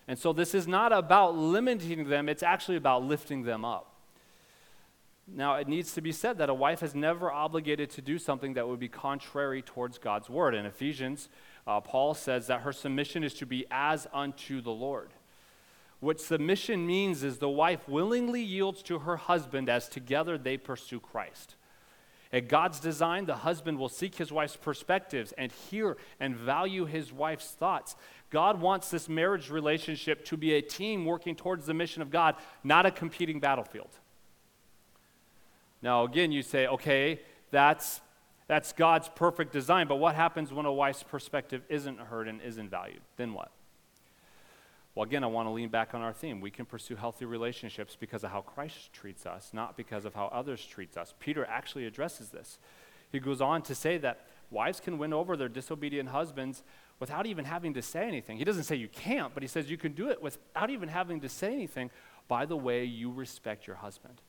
And 0.08 0.18
so 0.18 0.34
this 0.34 0.54
is 0.54 0.68
not 0.68 0.94
about 0.94 1.36
limiting 1.36 2.08
them, 2.08 2.30
it's 2.30 2.44
actually 2.44 2.78
about 2.78 3.04
lifting 3.04 3.44
them 3.44 3.66
up. 3.66 3.92
Now, 5.28 5.56
it 5.56 5.68
needs 5.68 5.94
to 5.94 6.02
be 6.02 6.12
said 6.12 6.38
that 6.38 6.52
a 6.52 6.54
wife 6.54 6.84
is 6.84 6.94
never 6.94 7.32
obligated 7.32 7.90
to 7.92 8.02
do 8.02 8.20
something 8.20 8.54
that 8.54 8.68
would 8.68 8.80
be 8.80 8.88
contrary 8.88 9.64
towards 9.64 9.98
God's 9.98 10.30
word. 10.30 10.54
In 10.54 10.68
Ephesians, 10.68 11.30
uh, 11.66 11.82
Paul 11.82 12.14
says 12.14 12.46
that 12.48 12.62
her 12.62 12.72
submission 12.72 13.24
is 13.24 13.34
to 13.36 13.46
be 13.48 13.66
as 13.72 14.06
unto 14.14 14.62
the 14.62 14.72
Lord. 14.72 15.10
What 16.00 16.20
submission 16.20 16.86
means 16.86 17.24
is 17.24 17.40
the 17.40 17.50
wife 17.50 17.90
willingly 17.90 18.44
yields 18.44 18.84
to 18.84 19.00
her 19.00 19.18
husband 19.18 19.68
as 19.68 19.90
together 19.90 20.38
they 20.38 20.58
pursue 20.58 21.00
Christ. 21.00 21.56
At 22.34 22.48
God's 22.48 22.80
design, 22.80 23.26
the 23.26 23.38
husband 23.38 23.78
will 23.78 23.90
seek 23.90 24.16
his 24.16 24.32
wife's 24.32 24.56
perspectives 24.56 25.32
and 25.38 25.52
hear 25.52 25.98
and 26.20 26.36
value 26.36 26.86
his 26.86 27.14
wife's 27.14 27.52
thoughts. 27.52 27.96
God 28.30 28.60
wants 28.60 28.90
this 28.90 29.08
marriage 29.08 29.50
relationship 29.50 30.26
to 30.26 30.38
be 30.38 30.56
a 30.56 30.62
team 30.62 31.06
working 31.06 31.36
towards 31.36 31.66
the 31.66 31.74
mission 31.74 32.02
of 32.02 32.10
God, 32.10 32.36
not 32.64 32.86
a 32.86 32.92
competing 32.92 33.40
battlefield. 33.40 33.92
Now, 35.82 36.04
again, 36.04 36.32
you 36.32 36.42
say, 36.42 36.68
okay, 36.68 37.22
that's, 37.52 38.02
that's 38.48 38.74
God's 38.74 39.10
perfect 39.16 39.54
design, 39.54 39.88
but 39.88 39.98
what 39.98 40.16
happens 40.16 40.52
when 40.52 40.66
a 40.66 40.74
wife's 40.74 41.04
perspective 41.04 41.62
isn't 41.70 42.00
heard 42.00 42.28
and 42.28 42.42
isn't 42.42 42.70
valued? 42.70 43.02
Then 43.18 43.34
what? 43.34 43.52
Well, 44.96 45.04
again, 45.04 45.26
I 45.26 45.28
want 45.28 45.48
to 45.48 45.52
lean 45.52 45.68
back 45.68 45.94
on 45.94 46.02
our 46.02 46.14
theme. 46.14 46.40
We 46.40 46.50
can 46.50 46.66
pursue 46.66 46.96
healthy 46.96 47.26
relationships 47.26 47.98
because 48.00 48.24
of 48.24 48.32
how 48.32 48.42
Christ 48.42 48.94
treats 48.94 49.26
us, 49.26 49.50
not 49.52 49.76
because 49.76 50.06
of 50.06 50.16
how 50.16 50.28
others 50.28 50.66
treat 50.66 50.96
us. 50.96 51.14
Peter 51.20 51.46
actually 51.46 51.86
addresses 51.86 52.30
this. 52.30 52.58
He 53.12 53.20
goes 53.20 53.42
on 53.42 53.62
to 53.64 53.76
say 53.76 53.98
that 53.98 54.26
wives 54.50 54.80
can 54.80 54.98
win 54.98 55.12
over 55.12 55.36
their 55.36 55.50
disobedient 55.50 56.10
husbands 56.10 56.64
without 57.00 57.26
even 57.26 57.44
having 57.44 57.74
to 57.74 57.82
say 57.82 58.08
anything. 58.08 58.38
He 58.38 58.46
doesn't 58.46 58.64
say 58.64 58.78
you 58.78 58.88
can't, 58.88 59.34
but 59.34 59.44
he 59.44 59.48
says 59.48 59.70
you 59.70 59.78
can 59.78 59.92
do 59.92 60.10
it 60.10 60.22
without 60.22 60.70
even 60.70 60.88
having 60.88 61.20
to 61.22 61.30
say 61.30 61.52
anything 61.52 61.92
by 62.30 62.46
the 62.46 62.56
way 62.56 62.86
you 62.86 63.12
respect 63.12 63.68
your 63.68 63.76
husband. 63.76 64.22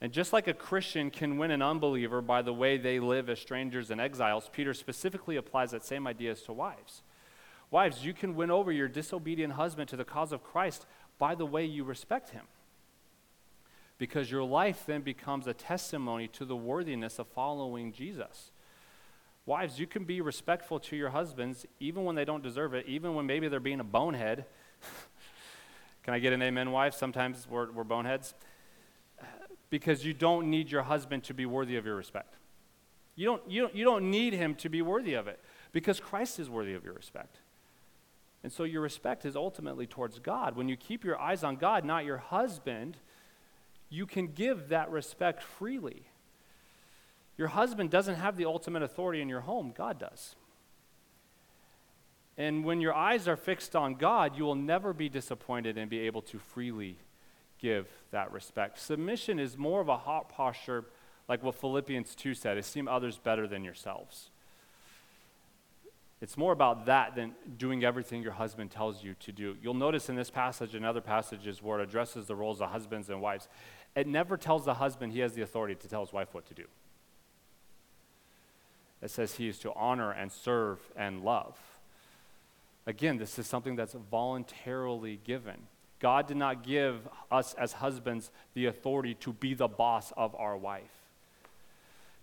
And 0.00 0.12
just 0.12 0.32
like 0.32 0.48
a 0.48 0.54
Christian 0.54 1.12
can 1.12 1.38
win 1.38 1.52
an 1.52 1.62
unbeliever 1.62 2.20
by 2.20 2.42
the 2.42 2.52
way 2.52 2.76
they 2.78 2.98
live 2.98 3.30
as 3.30 3.38
strangers 3.38 3.92
and 3.92 4.00
exiles, 4.00 4.50
Peter 4.52 4.74
specifically 4.74 5.36
applies 5.36 5.70
that 5.70 5.84
same 5.84 6.08
ideas 6.08 6.42
to 6.42 6.52
wives. 6.52 7.02
Wives, 7.72 8.04
you 8.04 8.12
can 8.12 8.36
win 8.36 8.50
over 8.50 8.70
your 8.70 8.86
disobedient 8.86 9.54
husband 9.54 9.88
to 9.88 9.96
the 9.96 10.04
cause 10.04 10.30
of 10.30 10.44
Christ 10.44 10.84
by 11.18 11.34
the 11.34 11.46
way 11.46 11.64
you 11.64 11.84
respect 11.84 12.30
him. 12.30 12.44
Because 13.96 14.30
your 14.30 14.44
life 14.44 14.84
then 14.86 15.00
becomes 15.00 15.46
a 15.46 15.54
testimony 15.54 16.28
to 16.28 16.44
the 16.44 16.54
worthiness 16.54 17.18
of 17.18 17.28
following 17.28 17.90
Jesus. 17.90 18.52
Wives, 19.46 19.80
you 19.80 19.86
can 19.86 20.04
be 20.04 20.20
respectful 20.20 20.78
to 20.80 20.96
your 20.96 21.10
husbands 21.10 21.64
even 21.80 22.04
when 22.04 22.14
they 22.14 22.26
don't 22.26 22.42
deserve 22.42 22.74
it, 22.74 22.84
even 22.86 23.14
when 23.14 23.24
maybe 23.24 23.48
they're 23.48 23.58
being 23.58 23.80
a 23.80 23.84
bonehead. 23.84 24.44
can 26.02 26.12
I 26.12 26.18
get 26.18 26.34
an 26.34 26.42
amen, 26.42 26.72
wives? 26.72 26.98
Sometimes 26.98 27.48
we're, 27.48 27.72
we're 27.72 27.84
boneheads. 27.84 28.34
Because 29.70 30.04
you 30.04 30.12
don't 30.12 30.50
need 30.50 30.70
your 30.70 30.82
husband 30.82 31.24
to 31.24 31.32
be 31.34 31.46
worthy 31.46 31.76
of 31.76 31.86
your 31.86 31.96
respect. 31.96 32.34
You 33.14 33.24
don't, 33.24 33.50
you, 33.50 33.62
don't, 33.62 33.74
you 33.74 33.84
don't 33.84 34.10
need 34.10 34.34
him 34.34 34.54
to 34.56 34.68
be 34.68 34.82
worthy 34.82 35.14
of 35.14 35.26
it 35.26 35.40
because 35.72 36.00
Christ 36.00 36.38
is 36.38 36.50
worthy 36.50 36.74
of 36.74 36.84
your 36.84 36.92
respect. 36.92 37.38
And 38.42 38.52
so 38.52 38.64
your 38.64 38.80
respect 38.80 39.24
is 39.24 39.36
ultimately 39.36 39.86
towards 39.86 40.18
God. 40.18 40.56
When 40.56 40.68
you 40.68 40.76
keep 40.76 41.04
your 41.04 41.20
eyes 41.20 41.44
on 41.44 41.56
God, 41.56 41.84
not 41.84 42.04
your 42.04 42.18
husband, 42.18 42.96
you 43.88 44.06
can 44.06 44.28
give 44.28 44.68
that 44.70 44.90
respect 44.90 45.42
freely. 45.42 46.02
Your 47.38 47.48
husband 47.48 47.90
doesn't 47.90 48.16
have 48.16 48.36
the 48.36 48.46
ultimate 48.46 48.82
authority 48.82 49.20
in 49.20 49.28
your 49.28 49.42
home, 49.42 49.72
God 49.76 49.98
does. 49.98 50.34
And 52.36 52.64
when 52.64 52.80
your 52.80 52.94
eyes 52.94 53.28
are 53.28 53.36
fixed 53.36 53.76
on 53.76 53.94
God, 53.94 54.36
you 54.36 54.44
will 54.44 54.54
never 54.54 54.92
be 54.92 55.08
disappointed 55.08 55.78
and 55.78 55.88
be 55.88 56.00
able 56.00 56.22
to 56.22 56.38
freely 56.38 56.98
give 57.58 57.86
that 58.10 58.32
respect. 58.32 58.80
Submission 58.80 59.38
is 59.38 59.56
more 59.56 59.80
of 59.80 59.88
a 59.88 59.98
hot 59.98 60.28
posture, 60.28 60.86
like 61.28 61.42
what 61.42 61.54
Philippians 61.54 62.14
2 62.16 62.34
said 62.34 62.56
esteem 62.56 62.88
others 62.88 63.18
better 63.18 63.46
than 63.46 63.62
yourselves. 63.62 64.30
It's 66.22 66.36
more 66.36 66.52
about 66.52 66.86
that 66.86 67.16
than 67.16 67.34
doing 67.58 67.82
everything 67.82 68.22
your 68.22 68.32
husband 68.32 68.70
tells 68.70 69.02
you 69.02 69.16
to 69.18 69.32
do. 69.32 69.56
You'll 69.60 69.74
notice 69.74 70.08
in 70.08 70.14
this 70.14 70.30
passage 70.30 70.76
and 70.76 70.86
other 70.86 71.00
passages 71.00 71.60
where 71.60 71.80
it 71.80 71.82
addresses 71.82 72.26
the 72.26 72.36
roles 72.36 72.60
of 72.60 72.70
husbands 72.70 73.10
and 73.10 73.20
wives, 73.20 73.48
it 73.96 74.06
never 74.06 74.36
tells 74.36 74.64
the 74.64 74.74
husband 74.74 75.12
he 75.12 75.18
has 75.18 75.32
the 75.32 75.42
authority 75.42 75.74
to 75.74 75.88
tell 75.88 76.00
his 76.00 76.12
wife 76.12 76.28
what 76.32 76.46
to 76.46 76.54
do. 76.54 76.64
It 79.02 79.10
says 79.10 79.34
he 79.34 79.48
is 79.48 79.58
to 79.58 79.74
honor 79.74 80.12
and 80.12 80.30
serve 80.30 80.78
and 80.94 81.24
love. 81.24 81.58
Again, 82.86 83.18
this 83.18 83.36
is 83.40 83.48
something 83.48 83.74
that's 83.74 83.94
voluntarily 83.94 85.18
given. 85.24 85.56
God 85.98 86.28
did 86.28 86.36
not 86.36 86.62
give 86.62 87.08
us 87.32 87.52
as 87.54 87.72
husbands 87.72 88.30
the 88.54 88.66
authority 88.66 89.14
to 89.14 89.32
be 89.32 89.54
the 89.54 89.66
boss 89.66 90.12
of 90.16 90.36
our 90.36 90.56
wife. 90.56 90.82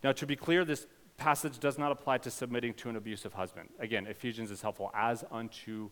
Now, 0.04 0.14
to 0.14 0.26
be 0.26 0.38
clear, 0.38 0.64
this 0.64 0.88
passage 1.20 1.60
does 1.60 1.78
not 1.78 1.92
apply 1.92 2.18
to 2.20 2.32
submitting 2.32 2.74
to 2.76 2.90
an 2.90 2.96
abusive 2.96 3.34
husband. 3.34 3.70
Again, 3.80 4.08
Ephesians 4.08 4.50
is 4.50 4.62
helpful 4.62 4.90
as 4.96 5.24
unto 5.32 5.90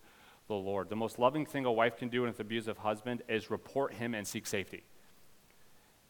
the 0.47 0.55
Lord. 0.55 0.89
The 0.89 0.95
most 0.95 1.19
loving 1.19 1.45
thing 1.45 1.65
a 1.65 1.71
wife 1.71 1.97
can 1.97 2.09
do 2.09 2.21
with 2.21 2.35
an 2.35 2.41
abusive 2.41 2.77
husband 2.77 3.21
is 3.27 3.51
report 3.51 3.93
him 3.93 4.13
and 4.13 4.25
seek 4.25 4.47
safety. 4.47 4.83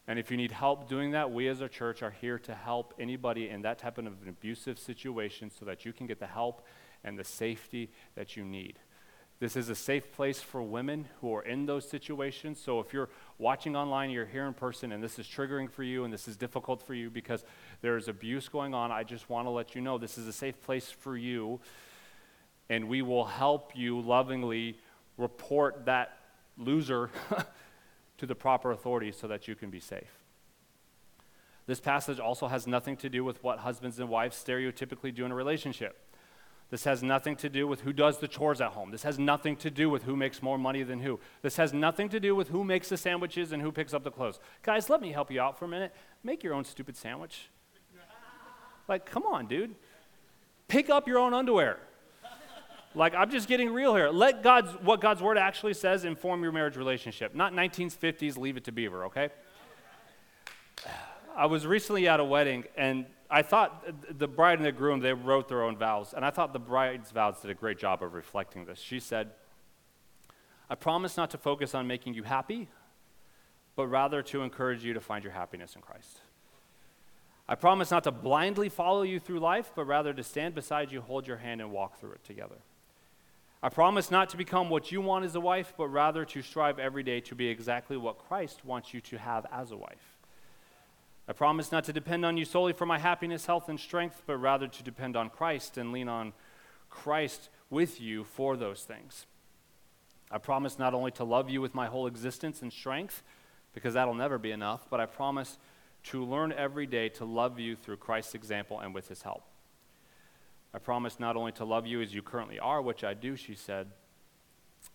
And 0.08 0.18
if 0.18 0.32
you 0.32 0.38
need 0.38 0.52
help 0.52 0.88
doing 0.88 1.12
that, 1.12 1.32
we 1.32 1.50
as 1.50 1.60
a 1.60 1.68
church 1.68 2.02
are 2.02 2.12
here 2.12 2.40
to 2.40 2.56
help 2.56 2.94
anybody 2.98 3.50
in 3.50 3.64
that 3.64 3.80
type 3.80 3.98
of 3.98 4.06
an 4.06 4.30
abusive 4.30 4.80
situation 4.80 5.50
so 5.50 5.66
that 5.66 5.84
you 5.84 5.92
can 5.92 6.08
get 6.08 6.20
the 6.20 6.28
help 6.28 6.66
and 7.04 7.20
the 7.20 7.26
safety 7.26 7.90
that 8.16 8.38
you 8.38 8.46
need. 8.46 8.80
This 9.40 9.56
is 9.56 9.70
a 9.70 9.76
safe 9.76 10.12
place 10.12 10.42
for 10.42 10.64
women 10.64 11.08
who 11.22 11.36
are 11.36 11.44
in 11.44 11.68
those 11.68 11.88
situations. 11.88 12.60
So 12.60 12.80
if 12.80 12.92
you're 12.92 13.10
watching 13.38 13.76
online, 13.76 14.10
you're 14.10 14.26
here 14.26 14.46
in 14.46 14.54
person, 14.54 14.92
and 14.92 15.04
this 15.04 15.20
is 15.20 15.28
triggering 15.28 15.70
for 15.70 15.84
you 15.84 16.04
and 16.06 16.12
this 16.12 16.28
is 16.28 16.36
difficult 16.38 16.82
for 16.82 16.96
you 16.96 17.12
because 17.12 17.46
there 17.82 17.98
is 17.98 18.08
abuse 18.08 18.50
going 18.50 18.74
on, 18.74 18.92
I 18.92 19.04
just 19.04 19.30
want 19.30 19.46
to 19.46 19.52
let 19.52 19.76
you 19.76 19.82
know 19.82 20.00
this 20.00 20.18
is 20.18 20.28
a 20.28 20.34
safe 20.34 20.60
place 20.62 20.90
for 20.90 21.16
you. 21.16 21.60
And 22.70 22.90
we 22.90 23.04
will 23.04 23.26
help 23.26 23.74
you 23.76 24.02
lovingly 24.02 24.80
report 25.18 25.86
that 25.86 26.18
loser 26.58 27.12
to 28.18 28.26
the 28.26 28.36
proper 28.36 28.72
authorities 28.72 29.18
so 29.18 29.28
that 29.28 29.48
you 29.48 29.54
can 29.54 29.70
be 29.70 29.80
safe. 29.80 30.18
This 31.68 31.80
passage 31.80 32.20
also 32.20 32.48
has 32.48 32.66
nothing 32.66 32.98
to 32.98 33.10
do 33.10 33.24
with 33.24 33.44
what 33.44 33.60
husbands 33.60 34.00
and 34.00 34.10
wives 34.10 34.42
stereotypically 34.44 35.14
do 35.14 35.26
in 35.26 35.32
a 35.32 35.36
relationship. 35.36 36.07
This 36.70 36.84
has 36.84 37.02
nothing 37.02 37.38
to 37.38 37.50
do 37.50 37.66
with 37.66 37.82
who 37.82 37.94
does 37.94 38.18
the 38.18 38.28
chores 38.28 38.60
at 38.60 38.72
home. 38.72 38.92
This 38.92 39.04
has 39.04 39.18
nothing 39.18 39.56
to 39.58 39.72
do 39.72 39.90
with 39.90 40.04
who 40.04 40.18
makes 40.18 40.42
more 40.42 40.58
money 40.58 40.84
than 40.84 41.00
who. 41.00 41.20
This 41.42 41.56
has 41.56 41.74
nothing 41.74 42.10
to 42.10 42.20
do 42.20 42.36
with 42.36 42.50
who 42.50 42.64
makes 42.64 42.90
the 42.90 42.98
sandwiches 42.98 43.54
and 43.54 43.62
who 43.62 43.72
picks 43.72 43.94
up 43.94 44.04
the 44.04 44.12
clothes. 44.12 44.40
Guys, 44.64 44.90
let 44.90 45.02
me 45.02 45.14
help 45.14 45.32
you 45.32 45.40
out 45.40 45.58
for 45.58 45.66
a 45.66 45.70
minute. 45.70 45.94
Make 46.24 46.44
your 46.44 46.54
own 46.54 46.66
stupid 46.66 46.98
sandwich. 46.98 47.50
Like, 48.90 49.06
come 49.06 49.24
on, 49.24 49.48
dude. 49.48 49.76
Pick 50.68 50.90
up 50.90 51.08
your 51.08 51.20
own 51.20 51.34
underwear. 51.34 51.78
Like, 52.96 53.14
I'm 53.14 53.30
just 53.30 53.48
getting 53.48 53.72
real 53.72 53.96
here. 53.96 54.10
Let 54.10 54.44
God's, 54.44 54.72
what 54.82 55.00
God's 55.00 55.22
word 55.22 55.38
actually 55.38 55.76
says 55.76 56.04
inform 56.04 56.42
your 56.42 56.52
marriage 56.52 56.76
relationship, 56.76 57.36
not 57.36 57.54
1950s 57.54 58.38
leave 58.38 58.58
it 58.58 58.64
to 58.66 58.72
Beaver, 58.72 59.06
okay? 59.06 59.30
I 61.36 61.46
was 61.46 61.68
recently 61.68 62.08
at 62.08 62.20
a 62.20 62.24
wedding, 62.24 62.64
and 62.76 63.06
I 63.30 63.42
thought 63.42 63.86
the 64.18 64.28
bride 64.28 64.60
and 64.60 64.66
the 64.66 64.72
groom, 64.72 65.02
they 65.02 65.14
wrote 65.14 65.50
their 65.50 65.64
own 65.64 65.76
vows, 65.76 66.14
and 66.14 66.24
I 66.24 66.30
thought 66.30 66.54
the 66.54 66.60
bride's 66.60 67.12
vows 67.12 67.42
did 67.42 67.52
a 67.52 67.54
great 67.54 67.78
job 67.78 68.02
of 68.02 68.14
reflecting 68.14 68.66
this. 68.66 68.80
She 68.80 69.00
said, 69.00 69.32
I 70.70 70.76
promise 70.76 71.18
not 71.18 71.30
to 71.32 71.38
focus 71.38 71.76
on 71.76 71.88
making 71.88 72.14
you 72.14 72.24
happy, 72.24 72.70
but 73.76 73.88
rather 73.88 74.22
to 74.24 74.42
encourage 74.44 74.84
you 74.84 74.94
to 74.94 75.02
find 75.02 75.24
your 75.24 75.34
happiness 75.34 75.76
in 75.76 75.82
Christ. 75.82 76.22
I 77.50 77.56
promise 77.56 77.92
not 77.92 78.04
to 78.06 78.12
blindly 78.12 78.70
follow 78.70 79.04
you 79.04 79.20
through 79.20 79.40
life, 79.40 79.72
but 79.76 79.86
rather 79.86 80.14
to 80.14 80.24
stand 80.24 80.56
beside 80.56 80.92
you, 80.92 81.02
hold 81.02 81.28
your 81.28 81.38
hand, 81.38 81.62
and 81.62 81.72
walk 81.72 82.00
through 82.00 82.12
it 82.14 82.24
together. 82.24 82.58
I 83.64 83.70
promise 83.70 84.12
not 84.12 84.30
to 84.30 84.38
become 84.38 84.70
what 84.70 84.92
you 84.92 85.02
want 85.02 85.26
as 85.26 85.36
a 85.36 85.40
wife, 85.40 85.74
but 85.78 85.88
rather 85.88 86.26
to 86.26 86.42
strive 86.42 86.80
every 86.80 87.04
day 87.04 87.22
to 87.22 87.36
be 87.36 87.48
exactly 87.48 87.98
what 87.98 88.18
Christ 88.18 88.64
wants 88.66 88.94
you 88.94 89.02
to 89.02 89.18
have 89.18 89.46
as 89.52 89.72
a 89.72 89.78
wife. 89.78 90.17
I 91.28 91.34
promise 91.34 91.72
not 91.72 91.84
to 91.86 91.94
depend 91.94 92.26
on 92.26 92.38
you 92.38 92.46
solely 92.46 92.74
for 92.74 92.86
my 92.86 93.00
happiness, 93.00 93.46
health, 93.46 93.68
and 93.68 93.80
strength, 93.80 94.24
but 94.26 94.38
rather 94.38 94.68
to 94.68 94.84
depend 94.84 95.18
on 95.18 95.30
Christ 95.30 95.78
and 95.78 95.92
lean 95.92 96.08
on 96.08 96.34
Christ 96.90 97.50
with 97.70 98.00
you 98.00 98.24
for 98.24 98.56
those 98.56 98.84
things. 98.84 99.26
I 100.32 100.38
promise 100.38 100.80
not 100.80 100.94
only 100.94 101.12
to 101.12 101.24
love 101.24 101.50
you 101.50 101.62
with 101.62 101.76
my 101.76 101.88
whole 101.88 102.08
existence 102.08 102.62
and 102.62 102.72
strength, 102.72 103.24
because 103.74 103.94
that'll 103.94 104.14
never 104.14 104.38
be 104.38 104.52
enough, 104.52 104.88
but 104.90 105.00
I 105.00 105.06
promise 105.06 105.58
to 106.06 106.24
learn 106.24 106.54
every 106.54 106.86
day 106.86 107.10
to 107.10 107.26
love 107.26 107.60
you 107.60 107.76
through 107.76 107.98
Christ's 107.98 108.36
example 108.36 108.80
and 108.80 108.94
with 108.94 109.10
his 109.10 109.22
help. 109.22 109.44
I 110.74 110.80
promise 110.80 111.20
not 111.20 111.36
only 111.36 111.52
to 111.54 111.66
love 111.66 111.86
you 111.86 112.02
as 112.02 112.14
you 112.14 112.22
currently 112.22 112.60
are, 112.60 112.82
which 112.82 113.04
I 113.04 113.14
do, 113.14 113.36
she 113.36 113.56
said, 113.56 113.88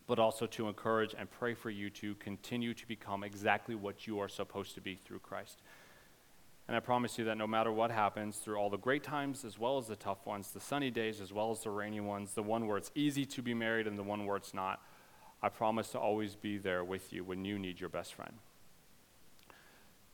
but 0.06 0.18
also 0.18 0.46
to 0.46 0.68
encourage 0.68 1.14
and 1.18 1.30
pray 1.30 1.54
for 1.54 1.70
you 1.70 1.90
to 1.90 2.14
continue 2.16 2.72
to 2.72 2.86
become 2.86 3.24
exactly 3.24 3.74
what 3.74 4.06
you 4.06 4.18
are 4.20 4.28
supposed 4.28 4.74
to 4.74 4.80
be 4.80 4.94
through 4.94 5.18
Christ. 5.20 5.60
And 6.68 6.76
I 6.76 6.80
promise 6.80 7.18
you 7.18 7.24
that 7.24 7.36
no 7.36 7.46
matter 7.46 7.72
what 7.72 7.90
happens, 7.90 8.36
through 8.36 8.56
all 8.56 8.70
the 8.70 8.76
great 8.76 9.02
times 9.02 9.44
as 9.44 9.58
well 9.58 9.78
as 9.78 9.88
the 9.88 9.96
tough 9.96 10.24
ones, 10.26 10.52
the 10.52 10.60
sunny 10.60 10.90
days 10.90 11.20
as 11.20 11.32
well 11.32 11.50
as 11.50 11.60
the 11.60 11.70
rainy 11.70 12.00
ones, 12.00 12.34
the 12.34 12.42
one 12.42 12.66
where 12.66 12.78
it's 12.78 12.90
easy 12.94 13.24
to 13.26 13.42
be 13.42 13.52
married 13.52 13.86
and 13.86 13.98
the 13.98 14.02
one 14.02 14.26
where 14.26 14.36
it's 14.36 14.54
not, 14.54 14.80
I 15.42 15.48
promise 15.48 15.88
to 15.90 15.98
always 15.98 16.36
be 16.36 16.58
there 16.58 16.84
with 16.84 17.12
you 17.12 17.24
when 17.24 17.44
you 17.44 17.58
need 17.58 17.80
your 17.80 17.88
best 17.88 18.14
friend. 18.14 18.34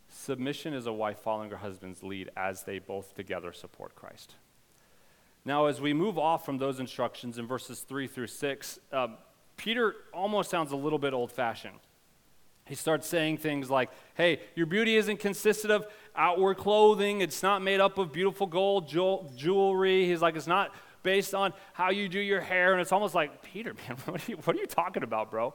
Submission 0.09 0.73
is 0.73 0.87
a 0.87 0.93
wife 0.93 1.19
following 1.19 1.51
her 1.51 1.59
husband's 1.59 2.03
lead 2.03 2.31
as 2.37 2.63
they 2.63 2.79
both 2.79 3.15
together 3.15 3.53
support 3.53 3.95
Christ. 3.95 4.35
Now, 5.45 5.67
as 5.67 5.81
we 5.81 5.93
move 5.93 6.19
off 6.19 6.45
from 6.45 6.59
those 6.59 6.81
instructions 6.81 7.39
in 7.39 7.47
verses 7.47 7.81
3 7.81 8.07
through 8.07 8.27
6, 8.27 8.79
uh, 8.93 9.09
Peter 9.57 9.95
almost 10.13 10.51
sounds 10.51 10.73
a 10.73 10.77
little 10.77 10.99
bit 10.99 11.13
old 11.13 11.31
fashioned. 11.31 11.79
He 12.69 12.75
starts 12.75 13.07
saying 13.07 13.39
things 13.39 13.71
like, 13.71 13.91
hey, 14.15 14.41
your 14.55 14.67
beauty 14.67 14.97
isn't 14.97 15.19
consisted 15.21 15.71
of 15.71 15.87
outward 16.15 16.59
clothing, 16.59 17.21
it's 17.21 17.43
not 17.43 17.63
made 17.63 17.81
up 17.81 17.99
of 17.99 18.13
beautiful 18.13 18.47
gold 18.47 18.89
jewelry. 18.89 20.07
He's 20.07 20.21
like, 20.21 20.37
it's 20.37 20.47
not 20.47 20.75
based 21.03 21.35
on 21.35 21.55
how 21.73 21.91
you 21.91 22.09
do 22.09 22.21
your 22.21 22.41
hair. 22.41 22.73
And 22.73 22.81
it's 22.81 22.93
almost 22.93 23.15
like, 23.15 23.43
Peter, 23.43 23.75
man, 23.89 23.97
what 24.05 24.21
are 24.21 24.31
you, 24.31 24.37
what 24.39 24.57
are 24.57 24.61
you 24.61 24.67
talking 24.67 25.03
about, 25.03 25.31
bro? 25.31 25.55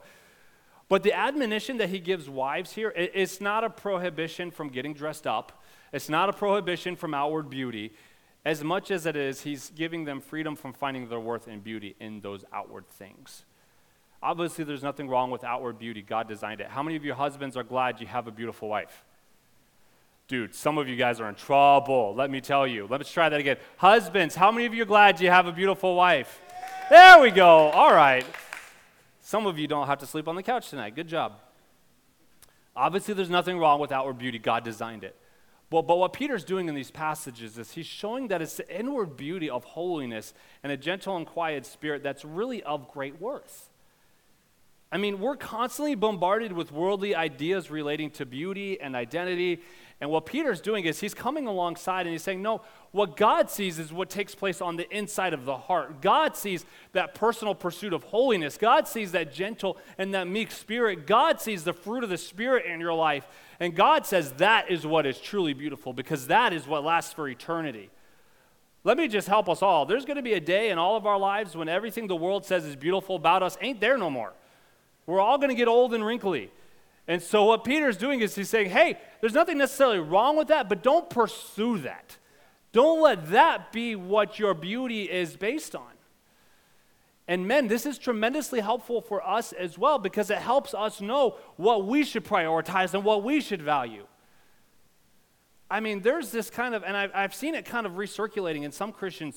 But 0.89 1.03
the 1.03 1.13
admonition 1.13 1.77
that 1.77 1.89
he 1.89 1.99
gives 1.99 2.29
wives 2.29 2.73
here, 2.73 2.91
it's 2.95 3.39
not 3.39 3.63
a 3.63 3.69
prohibition 3.69 4.51
from 4.51 4.69
getting 4.69 4.93
dressed 4.93 5.27
up, 5.27 5.63
it's 5.91 6.09
not 6.09 6.29
a 6.29 6.33
prohibition 6.33 6.95
from 6.95 7.13
outward 7.13 7.49
beauty. 7.49 7.93
As 8.45 8.61
much 8.61 8.91
as 8.91 9.05
it 9.05 9.15
is, 9.15 9.41
he's 9.41 9.69
giving 9.69 10.03
them 10.03 10.19
freedom 10.19 10.57
from 10.57 10.73
finding 10.73 11.07
their 11.07 11.19
worth 11.19 11.47
and 11.47 11.63
beauty 11.63 11.95
in 12.01 12.19
those 12.19 12.43
outward 12.51 12.87
things. 12.89 13.45
Obviously, 14.23 14.63
there's 14.63 14.81
nothing 14.81 15.09
wrong 15.09 15.31
with 15.31 15.43
outward 15.43 15.77
beauty. 15.77 16.01
God 16.01 16.29
designed 16.29 16.61
it. 16.61 16.67
How 16.67 16.81
many 16.81 16.95
of 16.95 17.03
you 17.03 17.13
husbands 17.13 17.57
are 17.57 17.63
glad 17.63 17.99
you 17.99 18.07
have 18.07 18.25
a 18.25 18.31
beautiful 18.31 18.69
wife? 18.69 19.03
Dude, 20.29 20.55
some 20.55 20.77
of 20.77 20.87
you 20.87 20.95
guys 20.95 21.19
are 21.19 21.27
in 21.27 21.35
trouble. 21.35 22.15
Let 22.15 22.31
me 22.31 22.39
tell 22.39 22.65
you. 22.65 22.87
Let's 22.89 23.11
try 23.11 23.27
that 23.27 23.37
again. 23.37 23.57
Husbands, 23.75 24.33
how 24.33 24.49
many 24.49 24.65
of 24.65 24.73
you 24.73 24.83
are 24.83 24.85
glad 24.85 25.19
you 25.19 25.29
have 25.29 25.45
a 25.45 25.51
beautiful 25.51 25.95
wife? 25.95 26.39
There 26.89 27.19
we 27.19 27.31
go. 27.31 27.69
All 27.71 27.93
right. 27.93 28.25
Some 29.19 29.45
of 29.45 29.59
you 29.59 29.67
don't 29.67 29.87
have 29.87 29.99
to 29.99 30.05
sleep 30.05 30.29
on 30.29 30.37
the 30.37 30.43
couch 30.43 30.69
tonight. 30.69 30.95
Good 30.95 31.09
job. 31.09 31.33
Obviously, 32.77 33.13
there's 33.13 33.29
nothing 33.29 33.59
wrong 33.59 33.81
with 33.81 33.91
outward 33.91 34.17
beauty. 34.17 34.39
God 34.39 34.63
designed 34.63 35.03
it. 35.03 35.17
But, 35.69 35.81
but 35.81 35.97
what 35.97 36.13
Peter's 36.13 36.45
doing 36.45 36.69
in 36.69 36.75
these 36.75 36.91
passages 36.91 37.57
is 37.57 37.73
he's 37.73 37.87
showing 37.87 38.29
that 38.29 38.41
it's 38.41 38.55
the 38.55 38.79
inward 38.79 39.17
beauty 39.17 39.49
of 39.49 39.65
holiness 39.65 40.33
and 40.63 40.71
a 40.71 40.77
gentle 40.77 41.17
and 41.17 41.27
quiet 41.27 41.65
spirit 41.65 42.03
that's 42.03 42.23
really 42.23 42.63
of 42.63 42.87
great 42.87 43.19
worth. 43.19 43.69
I 44.93 44.97
mean, 44.97 45.19
we're 45.19 45.35
constantly 45.35 45.95
bombarded 45.95 46.53
with 46.53 46.71
worldly 46.71 47.15
ideas 47.15 47.71
relating 47.71 48.11
to 48.11 48.27
beauty 48.27 48.79
and 48.79 48.95
identity. 48.95 49.59
And 49.99 50.11
what 50.11 50.27
Peter's 50.27 50.61
doing 50.61 50.85
is 50.85 50.99
he's 50.99 51.15
coming 51.15 51.47
alongside 51.47 52.01
and 52.01 52.11
he's 52.11 52.21
saying, 52.21 52.43
no, 52.43 52.61
what 52.91 53.17
God 53.17 53.49
sees 53.49 53.79
is 53.79 53.91
what 53.91 54.11
takes 54.11 54.35
place 54.35 54.61
on 54.61 54.75
the 54.75 54.87
inside 54.95 55.33
of 55.33 55.45
the 55.45 55.57
heart. 55.57 55.99
God 55.99 56.37
sees 56.37 56.63
that 56.91 57.15
personal 57.15 57.55
pursuit 57.55 57.91
of 57.91 58.03
holiness. 58.03 58.55
God 58.55 58.87
sees 58.87 59.13
that 59.13 59.33
gentle 59.33 59.77
and 59.97 60.13
that 60.13 60.27
meek 60.27 60.51
spirit. 60.51 61.07
God 61.07 61.41
sees 61.41 61.63
the 61.63 61.73
fruit 61.73 62.03
of 62.03 62.11
the 62.11 62.17
Spirit 62.19 62.67
in 62.67 62.79
your 62.79 62.93
life. 62.93 63.25
And 63.59 63.75
God 63.75 64.05
says 64.05 64.33
that 64.33 64.69
is 64.69 64.85
what 64.85 65.07
is 65.07 65.19
truly 65.19 65.53
beautiful 65.53 65.93
because 65.93 66.27
that 66.27 66.53
is 66.53 66.67
what 66.67 66.83
lasts 66.83 67.13
for 67.13 67.27
eternity. 67.27 67.89
Let 68.83 68.97
me 68.97 69.07
just 69.07 69.27
help 69.27 69.49
us 69.49 69.63
all. 69.63 69.87
There's 69.87 70.05
going 70.05 70.17
to 70.17 70.21
be 70.21 70.33
a 70.33 70.39
day 70.39 70.69
in 70.69 70.77
all 70.77 70.95
of 70.95 71.07
our 71.07 71.17
lives 71.17 71.55
when 71.55 71.67
everything 71.67 72.05
the 72.05 72.15
world 72.15 72.45
says 72.45 72.63
is 72.63 72.75
beautiful 72.75 73.15
about 73.15 73.41
us 73.41 73.57
ain't 73.59 73.81
there 73.81 73.97
no 73.97 74.11
more. 74.11 74.33
We're 75.05 75.19
all 75.19 75.37
going 75.37 75.49
to 75.49 75.55
get 75.55 75.67
old 75.67 75.93
and 75.93 76.05
wrinkly. 76.05 76.51
And 77.07 77.21
so, 77.21 77.45
what 77.45 77.63
Peter's 77.63 77.97
doing 77.97 78.21
is 78.21 78.35
he's 78.35 78.49
saying, 78.49 78.69
hey, 78.69 78.97
there's 79.19 79.33
nothing 79.33 79.57
necessarily 79.57 79.99
wrong 79.99 80.37
with 80.37 80.47
that, 80.47 80.69
but 80.69 80.83
don't 80.83 81.09
pursue 81.09 81.79
that. 81.79 82.17
Don't 82.71 83.01
let 83.01 83.27
that 83.31 83.71
be 83.71 83.95
what 83.95 84.39
your 84.39 84.53
beauty 84.53 85.03
is 85.03 85.35
based 85.35 85.75
on. 85.75 85.83
And 87.27 87.47
men, 87.47 87.67
this 87.67 87.85
is 87.85 87.97
tremendously 87.97 88.59
helpful 88.59 89.01
for 89.01 89.25
us 89.25 89.53
as 89.53 89.77
well 89.77 89.99
because 89.99 90.29
it 90.29 90.39
helps 90.39 90.73
us 90.73 90.99
know 90.99 91.37
what 91.55 91.85
we 91.85 92.03
should 92.03 92.25
prioritize 92.25 92.93
and 92.93 93.03
what 93.03 93.23
we 93.23 93.39
should 93.39 93.61
value. 93.61 94.05
I 95.71 95.79
mean, 95.79 96.01
there's 96.01 96.31
this 96.31 96.49
kind 96.49 96.75
of, 96.75 96.83
and 96.83 96.95
I've, 96.95 97.11
I've 97.15 97.33
seen 97.33 97.55
it 97.55 97.65
kind 97.65 97.85
of 97.85 97.93
recirculating 97.93 98.63
in 98.63 98.71
some 98.71 98.91
Christian, 98.91 99.33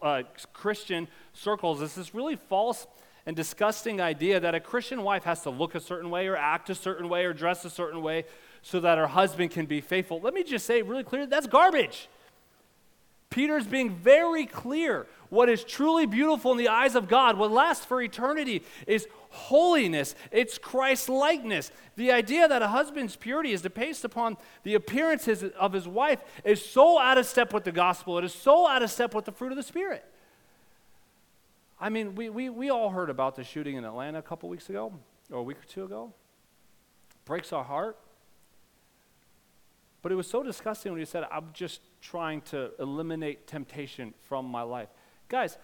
uh, 0.00 0.22
Christian 0.52 1.08
circles. 1.32 1.82
It's 1.82 1.94
This 1.94 2.08
is 2.08 2.14
really 2.14 2.36
false 2.36 2.86
and 3.26 3.34
disgusting 3.34 4.00
idea 4.00 4.38
that 4.40 4.54
a 4.54 4.60
Christian 4.60 5.02
wife 5.02 5.24
has 5.24 5.42
to 5.42 5.50
look 5.50 5.74
a 5.74 5.80
certain 5.80 6.10
way 6.10 6.26
or 6.26 6.36
act 6.36 6.70
a 6.70 6.74
certain 6.74 7.08
way 7.08 7.24
or 7.24 7.32
dress 7.32 7.64
a 7.64 7.70
certain 7.70 8.02
way 8.02 8.24
so 8.62 8.80
that 8.80 8.98
her 8.98 9.06
husband 9.06 9.50
can 9.50 9.66
be 9.66 9.80
faithful. 9.80 10.20
Let 10.20 10.34
me 10.34 10.42
just 10.42 10.66
say 10.66 10.82
really 10.82 11.04
clear 11.04 11.26
that's 11.26 11.46
garbage. 11.46 12.08
Peter's 13.30 13.66
being 13.66 13.90
very 13.96 14.46
clear. 14.46 15.06
What 15.28 15.48
is 15.48 15.64
truly 15.64 16.06
beautiful 16.06 16.52
in 16.52 16.58
the 16.58 16.68
eyes 16.68 16.94
of 16.94 17.08
God, 17.08 17.36
what 17.36 17.50
lasts 17.50 17.84
for 17.84 18.00
eternity, 18.00 18.62
is 18.86 19.08
holiness. 19.30 20.14
It's 20.30 20.56
Christ 20.56 21.08
likeness. 21.08 21.72
The 21.96 22.12
idea 22.12 22.46
that 22.46 22.62
a 22.62 22.68
husband's 22.68 23.16
purity 23.16 23.50
is 23.50 23.62
based 23.62 24.04
upon 24.04 24.36
the 24.62 24.74
appearances 24.74 25.42
of 25.42 25.72
his 25.72 25.88
wife 25.88 26.20
is 26.44 26.64
so 26.64 27.00
out 27.00 27.18
of 27.18 27.26
step 27.26 27.52
with 27.52 27.64
the 27.64 27.72
gospel. 27.72 28.18
It 28.18 28.24
is 28.24 28.32
so 28.32 28.68
out 28.68 28.84
of 28.84 28.90
step 28.92 29.14
with 29.14 29.24
the 29.24 29.32
fruit 29.32 29.50
of 29.50 29.56
the 29.56 29.64
Spirit. 29.64 30.04
I 31.84 31.90
mean, 31.90 32.14
we, 32.14 32.30
we, 32.30 32.48
we 32.48 32.70
all 32.70 32.88
heard 32.88 33.10
about 33.10 33.36
the 33.36 33.44
shooting 33.44 33.76
in 33.76 33.84
Atlanta 33.84 34.18
a 34.18 34.22
couple 34.22 34.48
weeks 34.48 34.70
ago, 34.70 34.90
or 35.30 35.40
a 35.40 35.42
week 35.42 35.58
or 35.58 35.66
two 35.66 35.84
ago. 35.84 36.14
Breaks 37.26 37.52
our 37.52 37.62
heart. 37.62 37.98
But 40.00 40.10
it 40.10 40.14
was 40.14 40.26
so 40.26 40.42
disgusting 40.42 40.92
when 40.92 40.98
he 40.98 41.04
said, 41.04 41.24
I'm 41.30 41.50
just 41.52 41.82
trying 42.00 42.40
to 42.52 42.70
eliminate 42.78 43.46
temptation 43.46 44.14
from 44.22 44.46
my 44.46 44.62
life. 44.62 44.88
Guys, 45.28 45.58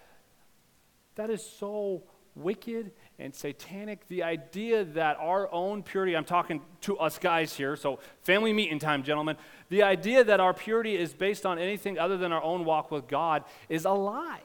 that 1.14 1.30
is 1.30 1.42
so 1.42 2.02
wicked 2.34 2.90
and 3.18 3.34
satanic. 3.34 4.06
The 4.08 4.22
idea 4.22 4.84
that 4.84 5.16
our 5.18 5.50
own 5.50 5.82
purity, 5.82 6.14
I'm 6.14 6.26
talking 6.26 6.60
to 6.82 6.98
us 6.98 7.18
guys 7.18 7.54
here, 7.54 7.76
so 7.76 7.98
family 8.24 8.52
meeting 8.52 8.78
time, 8.78 9.04
gentlemen. 9.04 9.38
The 9.70 9.84
idea 9.84 10.22
that 10.22 10.38
our 10.38 10.52
purity 10.52 10.98
is 10.98 11.14
based 11.14 11.46
on 11.46 11.58
anything 11.58 11.98
other 11.98 12.18
than 12.18 12.30
our 12.30 12.42
own 12.42 12.66
walk 12.66 12.90
with 12.90 13.08
God 13.08 13.44
is 13.70 13.86
a 13.86 13.92
lie. 13.92 14.42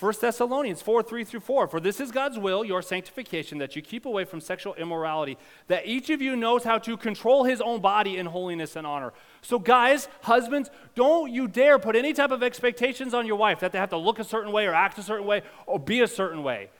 1 0.00 0.14
Thessalonians 0.18 0.80
4 0.80 1.02
3 1.02 1.24
through 1.24 1.40
4. 1.40 1.66
For 1.68 1.78
this 1.78 2.00
is 2.00 2.10
God's 2.10 2.38
will, 2.38 2.64
your 2.64 2.80
sanctification, 2.80 3.58
that 3.58 3.76
you 3.76 3.82
keep 3.82 4.06
away 4.06 4.24
from 4.24 4.40
sexual 4.40 4.74
immorality, 4.74 5.36
that 5.66 5.86
each 5.86 6.08
of 6.08 6.22
you 6.22 6.36
knows 6.36 6.64
how 6.64 6.78
to 6.78 6.96
control 6.96 7.44
his 7.44 7.60
own 7.60 7.80
body 7.80 8.16
in 8.16 8.24
holiness 8.24 8.76
and 8.76 8.86
honor. 8.86 9.12
So, 9.42 9.58
guys, 9.58 10.08
husbands, 10.22 10.70
don't 10.94 11.30
you 11.30 11.46
dare 11.46 11.78
put 11.78 11.96
any 11.96 12.14
type 12.14 12.30
of 12.30 12.42
expectations 12.42 13.12
on 13.12 13.26
your 13.26 13.36
wife 13.36 13.60
that 13.60 13.72
they 13.72 13.78
have 13.78 13.90
to 13.90 13.98
look 13.98 14.18
a 14.18 14.24
certain 14.24 14.52
way 14.52 14.66
or 14.66 14.72
act 14.72 14.96
a 14.98 15.02
certain 15.02 15.26
way 15.26 15.42
or 15.66 15.78
be 15.78 16.00
a 16.00 16.08
certain 16.08 16.42
way. 16.42 16.70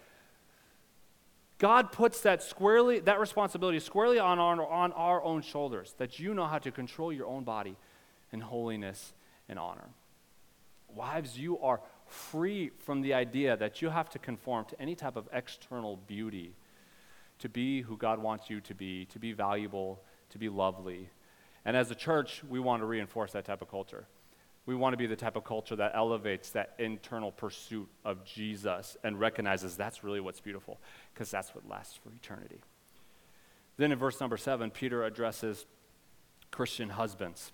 God 1.58 1.92
puts 1.92 2.22
that 2.22 2.42
squarely, 2.42 3.00
that 3.00 3.20
responsibility 3.20 3.80
squarely 3.80 4.18
on 4.18 4.38
our, 4.38 4.66
on 4.66 4.92
our 4.92 5.22
own 5.22 5.42
shoulders, 5.42 5.94
that 5.98 6.18
you 6.18 6.32
know 6.32 6.46
how 6.46 6.58
to 6.58 6.70
control 6.70 7.12
your 7.12 7.26
own 7.26 7.44
body 7.44 7.76
in 8.32 8.40
holiness 8.40 9.12
and 9.46 9.58
honor. 9.58 9.90
Wives, 10.88 11.38
you 11.38 11.58
are 11.58 11.82
free 12.10 12.70
from 12.78 13.00
the 13.00 13.14
idea 13.14 13.56
that 13.56 13.80
you 13.80 13.88
have 13.88 14.10
to 14.10 14.18
conform 14.18 14.64
to 14.66 14.80
any 14.80 14.94
type 14.94 15.16
of 15.16 15.28
external 15.32 15.96
beauty 15.96 16.54
to 17.38 17.48
be 17.48 17.82
who 17.82 17.96
God 17.96 18.18
wants 18.18 18.50
you 18.50 18.60
to 18.60 18.74
be, 18.74 19.06
to 19.06 19.18
be 19.18 19.32
valuable, 19.32 20.02
to 20.30 20.38
be 20.38 20.48
lovely. 20.48 21.08
And 21.64 21.76
as 21.76 21.90
a 21.90 21.94
church, 21.94 22.42
we 22.48 22.60
want 22.60 22.82
to 22.82 22.86
reinforce 22.86 23.32
that 23.32 23.44
type 23.44 23.62
of 23.62 23.70
culture. 23.70 24.06
We 24.66 24.74
want 24.74 24.92
to 24.92 24.98
be 24.98 25.06
the 25.06 25.16
type 25.16 25.36
of 25.36 25.44
culture 25.44 25.76
that 25.76 25.92
elevates 25.94 26.50
that 26.50 26.74
internal 26.78 27.32
pursuit 27.32 27.88
of 28.04 28.24
Jesus 28.24 28.96
and 29.02 29.18
recognizes 29.18 29.76
that's 29.76 30.04
really 30.04 30.20
what's 30.20 30.40
beautiful, 30.40 30.78
because 31.14 31.30
that's 31.30 31.54
what 31.54 31.68
lasts 31.68 31.96
for 31.96 32.10
eternity. 32.10 32.60
Then 33.76 33.92
in 33.92 33.98
verse 33.98 34.20
number 34.20 34.36
seven, 34.36 34.70
Peter 34.70 35.04
addresses 35.04 35.64
Christian 36.50 36.90
husbands. 36.90 37.52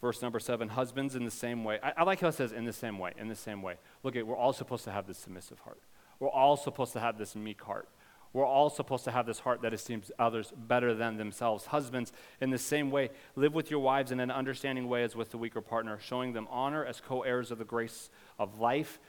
Verse 0.00 0.20
number 0.20 0.38
seven, 0.38 0.68
husbands 0.68 1.14
in 1.14 1.24
the 1.24 1.30
same 1.30 1.64
way. 1.64 1.78
I, 1.82 1.94
I, 1.98 2.02
like 2.02 2.20
how 2.20 2.28
it 2.28 2.34
says 2.34 2.52
in 2.52 2.64
the 2.64 2.72
same 2.72 2.98
way, 2.98 3.12
in 3.18 3.28
the 3.28 3.34
same 3.34 3.62
way. 3.62 3.76
Look, 4.02 4.14
at, 4.14 4.26
we're 4.26 4.36
all 4.36 4.52
supposed 4.52 4.84
to 4.84 4.90
have 4.90 5.06
this 5.06 5.18
submissive 5.18 5.60
heart. 5.60 5.80
We're 6.20 6.28
all 6.28 6.56
supposed 6.56 6.92
to 6.92 7.00
have 7.00 7.18
this 7.18 7.34
meek 7.34 7.62
heart. 7.62 7.88
We're 8.32 8.46
all 8.46 8.68
supposed 8.68 9.04
to 9.04 9.10
have 9.10 9.24
this 9.24 9.38
heart 9.38 9.62
that 9.62 9.72
esteems 9.72 10.10
others 10.18 10.52
better 10.54 10.94
than 10.94 11.16
themselves. 11.16 11.66
Husbands, 11.66 12.12
in 12.40 12.50
the 12.50 12.58
same 12.58 12.90
way, 12.90 13.08
live 13.34 13.54
with 13.54 13.70
your 13.70 13.80
wives 13.80 14.12
in 14.12 14.20
an 14.20 14.30
understanding 14.30 14.88
way 14.88 15.04
as 15.04 15.16
with 15.16 15.30
the 15.30 15.38
weaker 15.38 15.62
partner, 15.62 15.98
showing 15.98 16.34
them 16.34 16.46
honor 16.50 16.84
as 16.84 17.00
co 17.00 17.22
heirs 17.22 17.50
of 17.50 17.56
the 17.56 17.64
grace 17.64 18.10
of 18.38 18.60
life, 18.60 19.00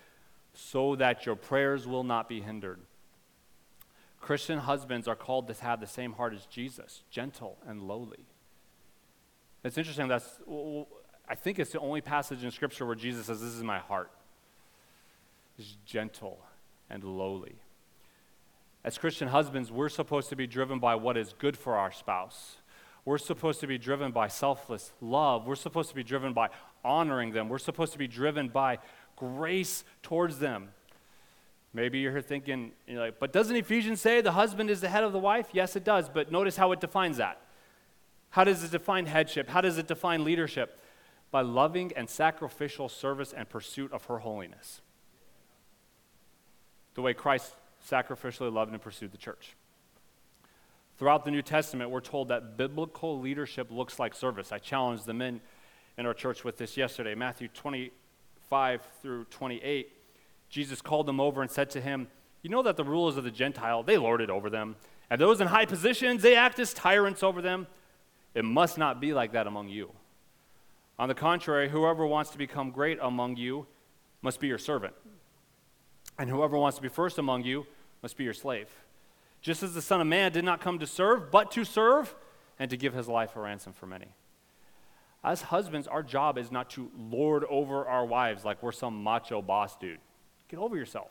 so 0.54 0.96
that 0.96 1.26
your 1.26 1.36
prayers 1.36 1.86
will 1.86 2.06
not 2.06 2.30
be 2.30 2.40
hindered. 2.40 2.80
Christian 4.22 4.60
husbands 4.60 5.08
are 5.08 5.16
called 5.16 5.48
to 5.48 5.54
have 5.56 5.82
the 5.82 5.88
same 5.88 6.14
heart 6.14 6.34
as 6.34 6.46
Jesus, 6.46 7.04
gentle 7.10 7.58
and 7.68 7.82
lowly. 7.82 8.26
It's 9.64 9.78
interesting. 9.78 10.08
That's 10.08 10.40
I 11.30 11.36
think 11.36 11.60
it's 11.60 11.72
the 11.72 11.80
only 11.80 12.02
passage 12.02 12.44
in 12.44 12.52
Scripture 12.52 12.86
where 12.86 12.96
Jesus 12.96 13.26
says, 13.26 13.42
"This 13.42 13.54
is 13.54 13.64
my 13.64 13.80
heart." 13.80 14.12
It's 15.58 15.78
gentle 15.86 16.40
and 16.90 17.04
lowly. 17.04 17.56
As 18.84 18.98
Christian 18.98 19.28
husbands, 19.28 19.72
we're 19.72 19.90
supposed 19.90 20.30
to 20.30 20.36
be 20.36 20.48
driven 20.48 20.80
by 20.80 20.96
what 20.96 21.18
is 21.18 21.34
good 21.34 21.58
for 21.58 21.76
our 21.76 21.92
spouse. 21.92 22.58
We're 23.04 23.18
supposed 23.18 23.60
to 23.62 23.68
be 23.68 23.78
driven 23.78 24.12
by 24.12 24.28
selfless 24.28 24.94
love. 25.02 25.48
We're 25.48 25.56
supposed 25.56 25.90
to 25.90 25.96
be 25.96 26.04
driven 26.04 26.34
by 26.34 26.50
honoring 26.86 27.32
them. 27.32 27.50
We're 27.50 27.58
supposed 27.58 27.92
to 27.94 27.98
be 27.98 28.08
driven 28.08 28.50
by 28.50 28.80
grace 29.16 29.84
towards 30.04 30.40
them. 30.40 30.74
Maybe 31.74 32.00
you're 32.00 32.22
thinking, 32.22 32.72
you're 32.86 33.00
like, 33.00 33.20
but 33.20 33.34
doesn't 33.34 33.56
Ephesians 33.56 34.00
say 34.00 34.22
the 34.22 34.32
husband 34.32 34.70
is 34.70 34.82
the 34.82 34.90
head 34.90 35.04
of 35.04 35.12
the 35.12 35.20
wife? 35.20 35.50
Yes, 35.54 35.76
it 35.76 35.84
does, 35.84 36.08
but 36.08 36.32
notice 36.32 36.56
how 36.56 36.72
it 36.72 36.80
defines 36.80 37.18
that. 37.18 37.42
How 38.38 38.44
does 38.44 38.64
it 38.64 38.70
define 38.70 39.08
headship? 39.08 39.50
How 39.50 39.62
does 39.62 39.80
it 39.80 39.88
define 39.88 40.24
leadership? 40.24 40.80
By 41.32 41.42
loving 41.42 41.92
and 41.96 42.08
sacrificial 42.08 42.88
service 42.88 43.34
and 43.34 43.50
pursuit 43.50 43.92
of 43.92 44.06
her 44.06 44.20
holiness. 44.20 44.82
The 46.94 47.02
way 47.02 47.16
Christ 47.16 47.56
sacrificially 47.84 48.54
loved 48.54 48.74
and 48.74 48.80
pursued 48.80 49.12
the 49.12 49.18
church. 49.18 49.56
Throughout 51.00 51.26
the 51.26 51.32
New 51.32 51.42
Testament, 51.42 51.90
we're 51.90 52.00
told 52.00 52.28
that 52.28 52.58
biblical 52.58 53.20
leadership 53.20 53.72
looks 53.72 53.98
like 53.98 54.14
service. 54.14 54.52
I 54.52 54.60
challenged 54.60 55.08
the 55.08 55.16
men 55.16 55.42
in 55.98 56.06
our 56.06 56.14
church 56.14 56.44
with 56.44 56.60
this 56.60 56.78
yesterday. 56.78 57.16
Matthew 57.16 57.48
25 57.48 58.82
through 59.02 59.24
28, 59.32 59.92
Jesus 60.50 60.80
called 60.80 61.08
them 61.08 61.20
over 61.20 61.42
and 61.42 61.50
said 61.50 61.72
to 61.72 61.82
him, 61.82 62.08
You 62.44 62.52
know 62.52 62.62
that 62.62 62.78
the 62.78 62.84
rulers 62.84 63.18
of 63.18 63.24
the 63.24 63.32
Gentile, 63.32 63.82
they 63.82 63.98
lord 63.98 64.22
it 64.22 64.30
over 64.30 64.52
them, 64.52 64.76
and 65.10 65.20
those 65.20 65.42
in 65.42 65.48
high 65.48 65.66
positions, 65.66 66.22
they 66.22 66.36
act 66.36 66.60
as 66.60 66.72
tyrants 66.72 67.24
over 67.24 67.42
them. 67.42 67.66
It 68.38 68.46
must 68.46 68.78
not 68.78 69.02
be 69.02 69.16
like 69.16 69.32
that 69.32 69.48
among 69.48 69.68
you. 69.70 69.92
On 71.00 71.10
the 71.10 71.16
contrary, 71.16 71.70
whoever 71.70 72.06
wants 72.06 72.30
to 72.30 72.38
become 72.38 72.70
great 72.70 73.00
among 73.02 73.36
you 73.36 73.66
must 74.22 74.40
be 74.40 74.46
your 74.46 74.60
servant. 74.60 74.94
And 76.20 76.30
whoever 76.30 76.56
wants 76.56 76.76
to 76.78 76.84
be 76.84 76.88
first 76.88 77.18
among 77.18 77.46
you 77.46 77.66
must 78.04 78.16
be 78.16 78.24
your 78.24 78.36
slave. 78.36 78.70
Just 79.42 79.64
as 79.64 79.74
the 79.74 79.82
Son 79.82 80.02
of 80.02 80.06
Man 80.06 80.32
did 80.32 80.46
not 80.46 80.62
come 80.62 80.78
to 80.78 80.86
serve, 80.86 81.32
but 81.32 81.50
to 81.54 81.66
serve 81.66 82.14
and 82.60 82.70
to 82.70 82.78
give 82.78 82.94
his 82.94 83.08
life 83.08 83.36
a 83.36 83.40
ransom 83.40 83.74
for 83.74 83.88
many. 83.88 84.10
As 85.24 85.42
husbands, 85.42 85.88
our 85.88 86.04
job 86.04 86.38
is 86.38 86.52
not 86.52 86.70
to 86.72 86.92
lord 86.96 87.44
over 87.50 87.88
our 87.88 88.06
wives 88.06 88.46
like 88.46 88.62
we're 88.62 88.72
some 88.72 89.02
macho 89.02 89.42
boss 89.42 89.76
dude. 89.78 89.98
Get 90.48 90.60
over 90.60 90.78
yourself. 90.78 91.10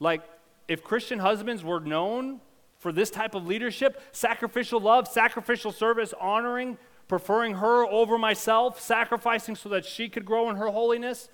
Like, 0.00 0.22
if 0.66 0.82
Christian 0.82 1.18
husbands 1.18 1.62
were 1.62 1.80
known 1.80 2.40
for 2.86 2.92
this 2.92 3.10
type 3.10 3.34
of 3.34 3.44
leadership 3.44 4.00
sacrificial 4.12 4.78
love, 4.78 5.08
sacrificial 5.08 5.72
service, 5.72 6.14
honoring, 6.20 6.78
preferring 7.08 7.54
her 7.54 7.84
over 7.84 8.16
myself, 8.16 8.80
sacrificing 8.80 9.56
so 9.56 9.68
that 9.68 9.84
she 9.84 10.08
could 10.08 10.24
grow 10.24 10.48
in 10.50 10.54
her 10.54 10.68
holiness 10.68 11.28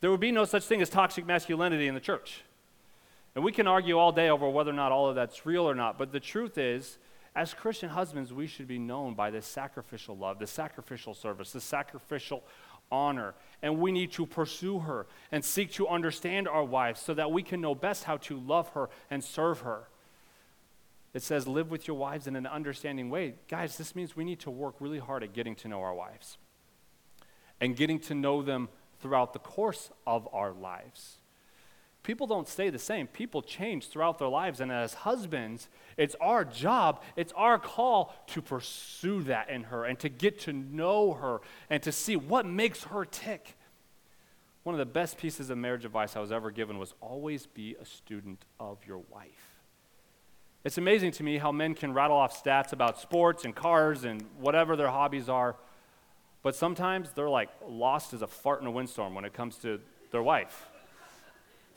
there 0.00 0.10
would 0.10 0.20
be 0.20 0.32
no 0.32 0.44
such 0.44 0.64
thing 0.64 0.80
as 0.80 0.88
toxic 0.88 1.26
masculinity 1.26 1.88
in 1.88 1.94
the 1.94 2.00
church. 2.00 2.42
And 3.34 3.44
we 3.44 3.52
can 3.52 3.66
argue 3.66 3.98
all 3.98 4.12
day 4.12 4.28
over 4.28 4.48
whether 4.48 4.70
or 4.70 4.74
not 4.74 4.92
all 4.92 5.08
of 5.08 5.14
that's 5.14 5.44
real 5.44 5.68
or 5.68 5.74
not, 5.74 5.98
but 5.98 6.12
the 6.12 6.20
truth 6.20 6.58
is, 6.58 6.98
as 7.36 7.54
Christian 7.54 7.90
husbands, 7.90 8.32
we 8.32 8.46
should 8.46 8.66
be 8.66 8.78
known 8.78 9.14
by 9.14 9.30
this 9.30 9.46
sacrificial 9.46 10.16
love, 10.16 10.38
this 10.38 10.50
sacrificial 10.50 11.14
service, 11.14 11.52
this 11.52 11.64
sacrificial 11.64 12.42
honor. 12.90 13.34
And 13.62 13.78
we 13.78 13.92
need 13.92 14.12
to 14.12 14.26
pursue 14.26 14.80
her 14.80 15.06
and 15.32 15.44
seek 15.44 15.72
to 15.72 15.88
understand 15.88 16.48
our 16.48 16.64
wives 16.64 17.00
so 17.00 17.14
that 17.14 17.32
we 17.32 17.42
can 17.42 17.60
know 17.60 17.74
best 17.74 18.04
how 18.04 18.18
to 18.18 18.38
love 18.38 18.68
her 18.70 18.88
and 19.10 19.22
serve 19.22 19.60
her. 19.60 19.88
It 21.14 21.22
says, 21.22 21.48
live 21.48 21.70
with 21.70 21.88
your 21.88 21.96
wives 21.96 22.26
in 22.26 22.36
an 22.36 22.46
understanding 22.46 23.10
way. 23.10 23.34
Guys, 23.48 23.76
this 23.76 23.96
means 23.96 24.14
we 24.14 24.24
need 24.24 24.40
to 24.40 24.50
work 24.50 24.76
really 24.78 24.98
hard 24.98 25.22
at 25.22 25.32
getting 25.32 25.54
to 25.56 25.68
know 25.68 25.80
our 25.80 25.94
wives 25.94 26.38
and 27.60 27.74
getting 27.74 27.98
to 27.98 28.14
know 28.14 28.42
them 28.42 28.68
throughout 29.00 29.32
the 29.32 29.38
course 29.38 29.90
of 30.06 30.28
our 30.32 30.52
lives. 30.52 31.16
People 32.08 32.26
don't 32.26 32.48
stay 32.48 32.70
the 32.70 32.78
same. 32.78 33.06
People 33.06 33.42
change 33.42 33.88
throughout 33.88 34.18
their 34.18 34.28
lives. 34.28 34.60
And 34.60 34.72
as 34.72 34.94
husbands, 34.94 35.68
it's 35.98 36.16
our 36.22 36.42
job, 36.42 37.02
it's 37.16 37.34
our 37.36 37.58
call 37.58 38.14
to 38.28 38.40
pursue 38.40 39.22
that 39.24 39.50
in 39.50 39.64
her 39.64 39.84
and 39.84 39.98
to 39.98 40.08
get 40.08 40.40
to 40.40 40.54
know 40.54 41.12
her 41.12 41.42
and 41.68 41.82
to 41.82 41.92
see 41.92 42.16
what 42.16 42.46
makes 42.46 42.84
her 42.84 43.04
tick. 43.04 43.58
One 44.62 44.74
of 44.74 44.78
the 44.78 44.86
best 44.86 45.18
pieces 45.18 45.50
of 45.50 45.58
marriage 45.58 45.84
advice 45.84 46.16
I 46.16 46.20
was 46.20 46.32
ever 46.32 46.50
given 46.50 46.78
was 46.78 46.94
always 47.02 47.44
be 47.44 47.76
a 47.78 47.84
student 47.84 48.42
of 48.58 48.78
your 48.86 49.02
wife. 49.10 49.60
It's 50.64 50.78
amazing 50.78 51.10
to 51.12 51.22
me 51.22 51.36
how 51.36 51.52
men 51.52 51.74
can 51.74 51.92
rattle 51.92 52.16
off 52.16 52.42
stats 52.42 52.72
about 52.72 52.98
sports 52.98 53.44
and 53.44 53.54
cars 53.54 54.04
and 54.04 54.24
whatever 54.40 54.76
their 54.76 54.88
hobbies 54.88 55.28
are 55.28 55.56
but 56.42 56.54
sometimes 56.54 57.10
they're 57.10 57.28
like 57.28 57.50
lost 57.66 58.14
as 58.14 58.22
a 58.22 58.26
fart 58.26 58.60
in 58.60 58.66
a 58.66 58.70
windstorm 58.70 59.14
when 59.14 59.24
it 59.24 59.34
comes 59.34 59.56
to 59.56 59.80
their 60.12 60.22
wife. 60.22 60.70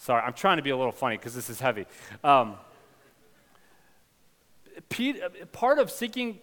Sorry, 0.02 0.24
I'm 0.24 0.34
trying 0.34 0.58
to 0.58 0.64
be 0.64 0.72
a 0.72 0.76
little 0.76 0.92
funny 0.92 1.16
because 1.16 1.36
this 1.36 1.48
is 1.48 1.60
heavy. 1.60 1.86
Um, 2.24 2.56
part 5.52 5.78
of 5.78 5.92
seeking 5.92 6.40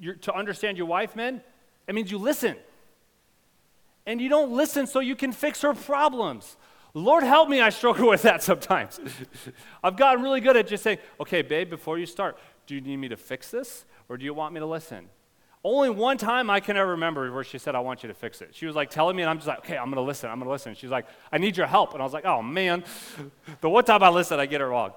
your, 0.00 0.14
to 0.14 0.34
understand 0.34 0.76
your 0.76 0.86
wife, 0.86 1.14
men, 1.14 1.40
it 1.86 1.94
means 1.94 2.10
you 2.10 2.18
listen. 2.18 2.56
And 4.04 4.20
you 4.20 4.28
don't 4.28 4.50
listen 4.50 4.88
so 4.88 4.98
you 4.98 5.14
can 5.14 5.30
fix 5.30 5.62
her 5.62 5.74
problems. 5.74 6.56
Lord 6.92 7.22
help 7.22 7.48
me, 7.48 7.60
I 7.60 7.68
struggle 7.68 8.08
with 8.08 8.22
that 8.22 8.42
sometimes. 8.42 8.98
I've 9.84 9.96
gotten 9.96 10.20
really 10.20 10.40
good 10.40 10.56
at 10.56 10.66
just 10.66 10.82
saying, 10.82 10.98
okay, 11.20 11.42
babe, 11.42 11.70
before 11.70 11.98
you 11.98 12.06
start, 12.06 12.36
do 12.66 12.74
you 12.74 12.80
need 12.80 12.96
me 12.96 13.06
to 13.10 13.16
fix 13.16 13.48
this 13.48 13.84
or 14.08 14.16
do 14.16 14.24
you 14.24 14.34
want 14.34 14.54
me 14.54 14.58
to 14.58 14.66
listen? 14.66 15.08
Only 15.64 15.90
one 15.90 16.18
time 16.18 16.50
I 16.50 16.60
can 16.60 16.76
ever 16.76 16.92
remember 16.92 17.32
where 17.32 17.42
she 17.42 17.58
said, 17.58 17.74
I 17.74 17.80
want 17.80 18.02
you 18.02 18.08
to 18.08 18.14
fix 18.14 18.40
it. 18.40 18.54
She 18.54 18.66
was 18.66 18.76
like 18.76 18.90
telling 18.90 19.16
me, 19.16 19.22
and 19.22 19.30
I'm 19.30 19.38
just 19.38 19.48
like, 19.48 19.58
okay, 19.58 19.76
I'm 19.76 19.86
going 19.86 19.96
to 19.96 20.02
listen. 20.02 20.30
I'm 20.30 20.38
going 20.38 20.46
to 20.46 20.52
listen. 20.52 20.74
She's 20.74 20.90
like, 20.90 21.06
I 21.32 21.38
need 21.38 21.56
your 21.56 21.66
help. 21.66 21.94
And 21.94 22.00
I 22.00 22.04
was 22.04 22.12
like, 22.12 22.24
oh, 22.24 22.42
man. 22.42 22.84
the 23.60 23.68
one 23.68 23.84
time 23.84 24.02
I 24.02 24.08
listen, 24.08 24.38
I 24.38 24.46
get 24.46 24.60
it 24.60 24.66
wrong. 24.66 24.92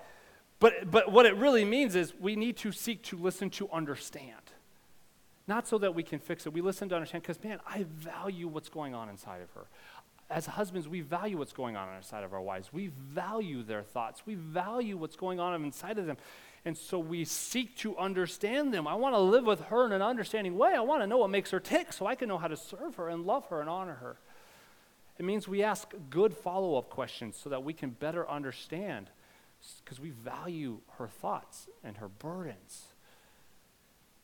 But, 0.59 0.91
but 0.91 1.11
what 1.11 1.25
it 1.25 1.35
really 1.37 1.65
means 1.65 1.95
is 1.95 2.13
we 2.19 2.35
need 2.35 2.57
to 2.57 2.71
seek 2.71 3.01
to 3.05 3.17
listen 3.17 3.49
to 3.51 3.69
understand. 3.71 4.35
Not 5.47 5.67
so 5.67 5.79
that 5.79 5.95
we 5.95 6.03
can 6.03 6.19
fix 6.19 6.45
it. 6.45 6.53
We 6.53 6.61
listen 6.61 6.87
to 6.89 6.95
understand 6.95 7.23
because, 7.23 7.43
man, 7.43 7.59
I 7.67 7.85
value 7.89 8.47
what's 8.47 8.69
going 8.69 8.93
on 8.93 9.09
inside 9.09 9.41
of 9.41 9.49
her. 9.55 9.65
As 10.29 10.45
husbands, 10.45 10.87
we 10.87 11.01
value 11.01 11.37
what's 11.37 11.51
going 11.51 11.75
on 11.75 11.93
inside 11.97 12.23
of 12.23 12.33
our 12.33 12.41
wives. 12.41 12.71
We 12.71 12.87
value 12.87 13.63
their 13.63 13.81
thoughts. 13.81 14.21
We 14.25 14.35
value 14.35 14.95
what's 14.95 15.15
going 15.15 15.39
on 15.39 15.61
inside 15.65 15.97
of 15.97 16.05
them. 16.05 16.17
And 16.63 16.77
so 16.77 16.99
we 16.99 17.25
seek 17.25 17.75
to 17.77 17.97
understand 17.97 18.73
them. 18.73 18.87
I 18.87 18.93
want 18.93 19.15
to 19.15 19.19
live 19.19 19.45
with 19.45 19.61
her 19.61 19.85
in 19.85 19.91
an 19.91 20.01
understanding 20.01 20.57
way. 20.57 20.73
I 20.75 20.81
want 20.81 21.01
to 21.01 21.07
know 21.07 21.17
what 21.17 21.31
makes 21.31 21.49
her 21.51 21.59
tick 21.59 21.91
so 21.91 22.05
I 22.05 22.15
can 22.15 22.27
know 22.27 22.37
how 22.37 22.47
to 22.47 22.57
serve 22.57 22.95
her 22.95 23.09
and 23.09 23.25
love 23.25 23.47
her 23.47 23.61
and 23.61 23.69
honor 23.69 23.95
her. 23.95 24.17
It 25.17 25.25
means 25.25 25.47
we 25.47 25.63
ask 25.63 25.91
good 26.09 26.35
follow 26.35 26.77
up 26.77 26.89
questions 26.89 27.35
so 27.41 27.49
that 27.49 27.63
we 27.63 27.73
can 27.73 27.89
better 27.91 28.29
understand 28.29 29.09
because 29.83 29.99
we 29.99 30.11
value 30.11 30.79
her 30.97 31.07
thoughts 31.07 31.67
and 31.83 31.97
her 31.97 32.07
burdens. 32.07 32.85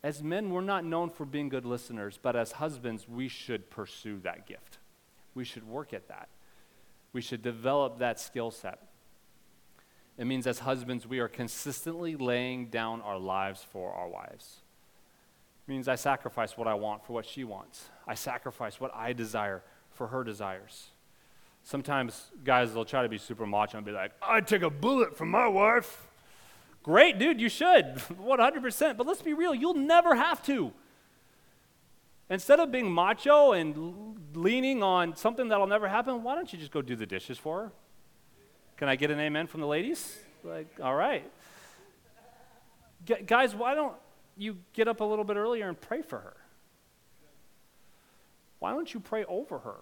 As 0.04 0.24
men, 0.24 0.52
we're 0.52 0.62
not 0.62 0.86
known 0.86 1.10
for 1.10 1.26
being 1.26 1.50
good 1.50 1.66
listeners, 1.66 2.20
but 2.22 2.36
as 2.36 2.54
husbands, 2.54 3.08
we 3.08 3.28
should 3.28 3.70
pursue 3.70 4.20
that 4.20 4.46
gift. 4.48 4.78
We 5.34 5.44
should 5.44 5.68
work 5.68 5.94
at 5.94 6.08
that. 6.08 6.30
We 7.14 7.22
should 7.22 7.42
develop 7.42 8.00
that 8.00 8.20
skill 8.20 8.52
set. 8.52 8.80
It 10.18 10.26
means 10.26 10.48
as 10.48 10.60
husbands, 10.60 11.06
we 11.06 11.20
are 11.20 11.28
consistently 11.28 12.16
laying 12.16 12.68
down 12.68 13.02
our 13.02 13.20
lives 13.20 13.64
for 13.72 13.94
our 13.94 14.08
wives. 14.08 14.62
It 15.68 15.72
means 15.72 15.88
I 15.88 15.96
sacrifice 15.96 16.58
what 16.58 16.68
I 16.68 16.74
want 16.74 17.06
for 17.06 17.14
what 17.14 17.26
she 17.26 17.44
wants. 17.44 17.90
I 18.08 18.16
sacrifice 18.16 18.80
what 18.80 18.94
I 18.96 19.14
desire 19.14 19.64
for 19.92 20.08
her 20.08 20.24
desires. 20.24 20.88
Sometimes 21.64 22.32
guys 22.44 22.72
will 22.72 22.86
try 22.86 23.04
to 23.04 23.10
be 23.10 23.18
super 23.18 23.46
macho 23.46 23.78
and 23.78 23.86
be 23.86 23.92
like, 23.92 24.12
I'd 24.22 24.48
take 24.48 24.62
a 24.62 24.70
bullet 24.70 25.18
for 25.18 25.26
my 25.26 25.48
wife. 25.48 26.08
Great, 26.82 27.20
dude, 27.20 27.42
you 27.42 27.50
should, 27.50 27.86
100%. 27.96 28.98
But 28.98 29.06
let's 29.06 29.22
be 29.22 29.34
real, 29.34 29.54
you'll 29.54 29.74
never 29.74 30.16
have 30.16 30.42
to. 30.46 30.72
Instead 32.30 32.60
of 32.60 32.72
being 32.72 32.92
macho 32.92 33.52
and 33.52 34.18
leaning 34.34 34.82
on 34.82 35.16
something 35.16 35.50
that'll 35.50 35.68
never 35.68 35.88
happen, 35.88 36.24
why 36.24 36.36
don't 36.36 36.52
you 36.52 36.58
just 36.58 36.72
go 36.72 36.82
do 36.82 36.96
the 36.96 37.06
dishes 37.06 37.38
for 37.38 37.64
her? 37.64 37.72
Can 38.78 38.88
I 38.88 38.96
get 38.96 39.12
an 39.12 39.20
amen 39.20 39.48
from 39.48 39.62
the 39.62 39.68
ladies? 39.68 40.18
Like, 40.44 40.68
all 40.82 40.96
right. 40.96 41.30
G- 43.06 43.24
guys, 43.26 43.56
why 43.56 43.74
don't 43.74 43.96
you 44.38 44.58
get 44.74 44.88
up 44.88 45.02
a 45.02 45.04
little 45.04 45.26
bit 45.26 45.36
earlier 45.36 45.68
and 45.68 45.80
pray 45.80 46.02
for 46.02 46.20
her? 46.20 46.38
Why 48.60 48.72
don't 48.72 48.94
you 48.94 49.00
pray 49.00 49.26
over 49.26 49.60
her? 49.60 49.82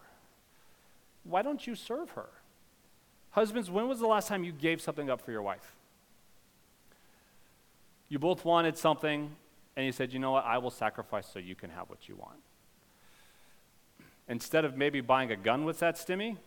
Why 1.24 1.42
don't 1.42 1.66
you 1.66 1.76
serve 1.76 2.12
her? 2.12 2.30
Husbands, 3.32 3.70
when 3.70 3.88
was 3.88 4.00
the 4.00 4.08
last 4.08 4.28
time 4.28 4.44
you 4.44 4.52
gave 4.54 4.82
something 4.82 5.10
up 5.10 5.22
for 5.22 5.32
your 5.32 5.42
wife? 5.42 5.76
You 8.08 8.20
both 8.20 8.46
wanted 8.46 8.78
something, 8.78 9.36
and 9.76 9.86
you 9.86 9.92
said, 9.92 10.14
you 10.14 10.20
know 10.20 10.32
what, 10.32 10.46
I 10.46 10.58
will 10.58 10.72
sacrifice 10.72 11.28
so 11.28 11.40
you 11.40 11.56
can 11.56 11.70
have 11.72 11.90
what 11.90 12.08
you 12.08 12.16
want. 12.16 12.38
Instead 14.28 14.64
of 14.64 14.78
maybe 14.78 15.02
buying 15.02 15.32
a 15.32 15.36
gun 15.36 15.66
with 15.66 15.80
that 15.80 15.96
stimmy, 15.96 16.38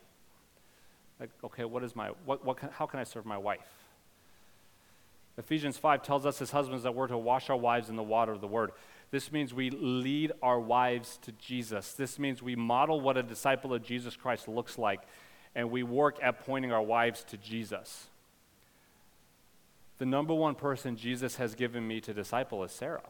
like, 1.21 1.31
okay, 1.45 1.65
what 1.65 1.83
is 1.83 1.97
my, 1.97 2.09
what, 2.25 2.45
what 2.45 2.59
can, 2.59 2.71
how 2.71 2.87
can 2.87 3.01
I 3.01 3.05
serve 3.05 3.27
my 3.27 3.39
wife? 3.39 3.61
Ephesians 5.37 5.79
5 5.79 6.03
tells 6.03 6.27
us 6.27 6.43
as 6.43 6.51
husbands 6.51 6.83
that 6.83 6.95
we're 6.95 7.07
to 7.07 7.17
wash 7.17 7.49
our 7.49 7.57
wives 7.57 7.89
in 7.89 7.97
the 7.97 8.03
water 8.03 8.33
of 8.33 8.41
the 8.41 8.47
word. 8.47 8.73
This 9.11 9.33
means 9.33 9.55
we 9.55 9.71
lead 9.71 10.33
our 10.43 10.61
wives 10.61 11.19
to 11.23 11.33
Jesus. 11.33 11.93
This 11.93 12.19
means 12.19 12.43
we 12.43 12.57
model 12.57 13.01
what 13.01 13.17
a 13.17 13.23
disciple 13.23 13.73
of 13.73 13.83
Jesus 13.83 14.17
Christ 14.17 14.49
looks 14.49 14.77
like, 14.79 15.01
and 15.55 15.71
we 15.71 15.83
work 15.83 16.19
at 16.23 16.45
pointing 16.45 16.73
our 16.73 16.83
wives 16.83 17.25
to 17.25 17.37
Jesus. 17.37 18.09
The 19.99 20.07
number 20.07 20.35
one 20.35 20.55
person 20.55 20.97
Jesus 20.97 21.37
has 21.37 21.55
given 21.55 21.87
me 21.87 22.01
to 22.03 22.13
disciple 22.13 22.63
is 22.65 22.73
Sarah. 22.73 23.03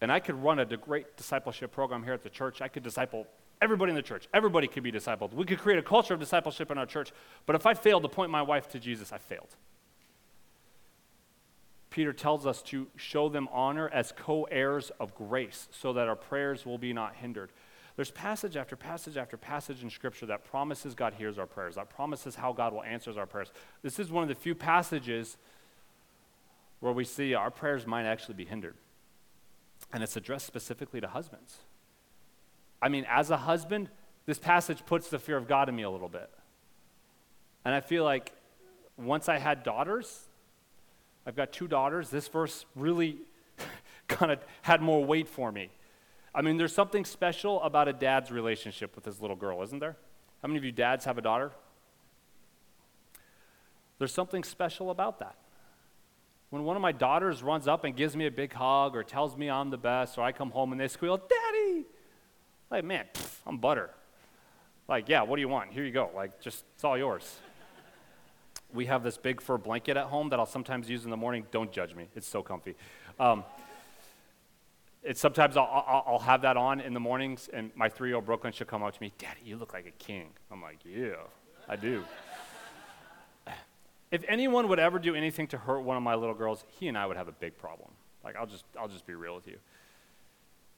And 0.00 0.12
I 0.12 0.20
could 0.20 0.42
run 0.42 0.58
a 0.60 0.64
great 0.64 1.16
discipleship 1.16 1.72
program 1.72 2.04
here 2.04 2.12
at 2.12 2.22
the 2.22 2.30
church. 2.30 2.62
I 2.62 2.68
could 2.68 2.84
disciple 2.84 3.26
everybody 3.60 3.90
in 3.90 3.96
the 3.96 4.02
church. 4.02 4.28
Everybody 4.32 4.66
could 4.66 4.82
be 4.82 4.92
discipled. 4.92 5.32
We 5.32 5.44
could 5.44 5.58
create 5.58 5.78
a 5.78 5.82
culture 5.82 6.14
of 6.14 6.20
discipleship 6.20 6.70
in 6.70 6.78
our 6.78 6.86
church. 6.86 7.12
But 7.46 7.56
if 7.56 7.66
I 7.66 7.74
failed 7.74 8.02
to 8.02 8.08
point 8.08 8.30
my 8.30 8.42
wife 8.42 8.68
to 8.70 8.78
Jesus, 8.78 9.12
I 9.12 9.18
failed. 9.18 9.56
Peter 11.90 12.12
tells 12.12 12.46
us 12.46 12.62
to 12.62 12.86
show 12.96 13.28
them 13.28 13.48
honor 13.50 13.88
as 13.88 14.12
co 14.12 14.44
heirs 14.44 14.90
of 15.00 15.14
grace 15.14 15.68
so 15.72 15.92
that 15.94 16.08
our 16.08 16.16
prayers 16.16 16.66
will 16.66 16.78
be 16.78 16.92
not 16.92 17.16
hindered. 17.16 17.50
There's 17.96 18.10
passage 18.12 18.56
after 18.56 18.76
passage 18.76 19.16
after 19.16 19.36
passage 19.36 19.82
in 19.82 19.90
Scripture 19.90 20.26
that 20.26 20.44
promises 20.44 20.94
God 20.94 21.14
hears 21.14 21.38
our 21.38 21.46
prayers, 21.46 21.74
that 21.74 21.90
promises 21.90 22.36
how 22.36 22.52
God 22.52 22.72
will 22.72 22.84
answer 22.84 23.18
our 23.18 23.26
prayers. 23.26 23.50
This 23.82 23.98
is 23.98 24.10
one 24.12 24.22
of 24.22 24.28
the 24.28 24.36
few 24.36 24.54
passages 24.54 25.36
where 26.78 26.92
we 26.92 27.04
see 27.04 27.34
our 27.34 27.50
prayers 27.50 27.86
might 27.86 28.04
actually 28.04 28.36
be 28.36 28.44
hindered. 28.44 28.76
And 29.92 30.02
it's 30.02 30.16
addressed 30.16 30.46
specifically 30.46 31.00
to 31.00 31.08
husbands. 31.08 31.58
I 32.80 32.88
mean, 32.88 33.06
as 33.08 33.30
a 33.30 33.36
husband, 33.36 33.88
this 34.26 34.38
passage 34.38 34.84
puts 34.86 35.08
the 35.08 35.18
fear 35.18 35.36
of 35.36 35.48
God 35.48 35.68
in 35.68 35.76
me 35.76 35.82
a 35.82 35.90
little 35.90 36.08
bit. 36.08 36.30
And 37.64 37.74
I 37.74 37.80
feel 37.80 38.04
like 38.04 38.32
once 38.96 39.28
I 39.28 39.38
had 39.38 39.62
daughters, 39.62 40.28
I've 41.26 41.36
got 41.36 41.52
two 41.52 41.68
daughters, 41.68 42.10
this 42.10 42.28
verse 42.28 42.64
really 42.74 43.18
kind 44.08 44.32
of 44.32 44.38
had 44.62 44.80
more 44.80 45.04
weight 45.04 45.28
for 45.28 45.50
me. 45.50 45.70
I 46.34 46.42
mean, 46.42 46.56
there's 46.56 46.74
something 46.74 47.04
special 47.04 47.60
about 47.62 47.88
a 47.88 47.92
dad's 47.92 48.30
relationship 48.30 48.94
with 48.94 49.04
his 49.04 49.20
little 49.20 49.36
girl, 49.36 49.62
isn't 49.62 49.78
there? 49.78 49.96
How 50.42 50.48
many 50.48 50.58
of 50.58 50.64
you 50.64 50.72
dads 50.72 51.04
have 51.04 51.18
a 51.18 51.22
daughter? 51.22 51.52
There's 53.98 54.12
something 54.12 54.44
special 54.44 54.90
about 54.90 55.18
that. 55.18 55.36
When 56.50 56.64
one 56.64 56.76
of 56.76 56.82
my 56.82 56.92
daughters 56.92 57.42
runs 57.42 57.68
up 57.68 57.84
and 57.84 57.94
gives 57.94 58.16
me 58.16 58.26
a 58.26 58.30
big 58.30 58.52
hug 58.52 58.96
or 58.96 59.02
tells 59.02 59.36
me 59.36 59.50
I'm 59.50 59.70
the 59.70 59.78
best, 59.78 60.16
or 60.16 60.22
I 60.22 60.32
come 60.32 60.50
home 60.50 60.72
and 60.72 60.80
they 60.80 60.88
squeal, 60.88 61.16
Daddy! 61.16 61.47
Like, 62.70 62.84
man, 62.84 63.06
pff, 63.12 63.36
I'm 63.46 63.58
butter. 63.58 63.90
Like, 64.88 65.08
yeah, 65.08 65.22
what 65.22 65.36
do 65.36 65.40
you 65.42 65.48
want? 65.48 65.72
Here 65.72 65.84
you 65.84 65.92
go. 65.92 66.10
Like, 66.14 66.40
just, 66.40 66.64
it's 66.74 66.84
all 66.84 66.96
yours. 66.96 67.38
we 68.72 68.86
have 68.86 69.02
this 69.02 69.16
big 69.16 69.40
fur 69.40 69.58
blanket 69.58 69.96
at 69.96 70.06
home 70.06 70.30
that 70.30 70.38
I'll 70.38 70.46
sometimes 70.46 70.88
use 70.88 71.04
in 71.04 71.10
the 71.10 71.16
morning. 71.16 71.46
Don't 71.50 71.72
judge 71.72 71.94
me, 71.94 72.08
it's 72.14 72.26
so 72.26 72.42
comfy. 72.42 72.74
Um, 73.18 73.44
it's 75.02 75.20
sometimes 75.20 75.56
I'll, 75.56 75.64
I'll, 75.64 76.04
I'll, 76.06 76.18
have 76.18 76.42
that 76.42 76.56
on 76.56 76.80
in 76.80 76.92
the 76.92 77.00
mornings, 77.00 77.48
and 77.52 77.70
my 77.74 77.88
three 77.88 78.08
year 78.08 78.16
old 78.16 78.26
Brooklyn 78.26 78.52
should 78.52 78.66
come 78.66 78.82
up 78.82 78.94
to 78.94 79.00
me, 79.00 79.12
Daddy, 79.18 79.40
you 79.44 79.56
look 79.56 79.72
like 79.72 79.86
a 79.86 79.92
king. 79.92 80.30
I'm 80.50 80.60
like, 80.60 80.78
Yeah, 80.84 81.14
I 81.68 81.76
do. 81.76 82.04
if 84.10 84.24
anyone 84.28 84.68
would 84.68 84.78
ever 84.78 84.98
do 84.98 85.14
anything 85.14 85.46
to 85.48 85.58
hurt 85.58 85.80
one 85.80 85.96
of 85.96 86.02
my 86.02 86.14
little 86.14 86.34
girls, 86.34 86.64
he 86.68 86.88
and 86.88 86.98
I 86.98 87.06
would 87.06 87.16
have 87.16 87.28
a 87.28 87.32
big 87.32 87.56
problem. 87.56 87.90
Like, 88.24 88.36
I'll 88.36 88.46
just, 88.46 88.64
I'll 88.78 88.88
just 88.88 89.06
be 89.06 89.14
real 89.14 89.34
with 89.34 89.46
you. 89.46 89.58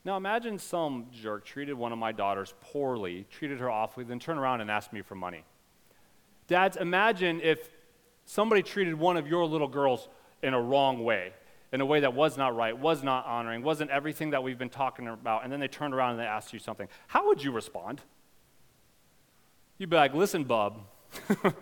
Now 0.05 0.17
imagine 0.17 0.59
some 0.59 1.07
jerk 1.13 1.45
treated 1.45 1.75
one 1.75 1.93
of 1.93 1.99
my 1.99 2.13
daughters 2.13 2.55
poorly, 2.61 3.27
treated 3.31 3.61
her 3.61 3.71
awfully, 3.71 4.05
then 4.05 4.19
turned 4.19 4.39
around 4.39 4.61
and 4.61 4.71
asked 4.71 4.93
me 4.93 5.03
for 5.03 5.15
money. 5.15 5.45
Dads, 6.47 6.77
imagine 6.77 7.41
if 7.43 7.71
somebody 8.25 8.63
treated 8.63 8.95
one 8.95 9.17
of 9.17 9.29
your 9.29 9.45
little 9.45 9.69
girls 9.69 10.09
in 10.43 10.55
a 10.55 10.61
wrong 10.61 11.05
way, 11.05 11.33
in 11.73 11.81
a 11.81 11.87
way 11.87 12.01
that 12.01 12.15
was 12.15 12.37
not 12.37 12.57
right, 12.57 12.77
was 12.77 13.03
not 13.03 13.27
honoring, 13.27 13.63
wasn't 13.63 13.91
everything 13.91 14.31
that 14.31 14.43
we've 14.43 14.59
been 14.59 14.71
talking 14.71 15.07
about, 15.07 15.45
and 15.45 15.53
then 15.53 15.61
they 15.61 15.69
turned 15.69 15.95
around 15.95 16.13
and 16.13 16.21
they 16.21 16.25
asked 16.25 16.53
you 16.53 16.59
something. 16.59 16.89
How 17.07 17.27
would 17.27 17.43
you 17.43 17.53
respond? 17.53 18.01
You'd 19.79 19.91
be 19.91 19.97
like, 19.97 20.15
listen, 20.15 20.45
bub. 20.45 20.81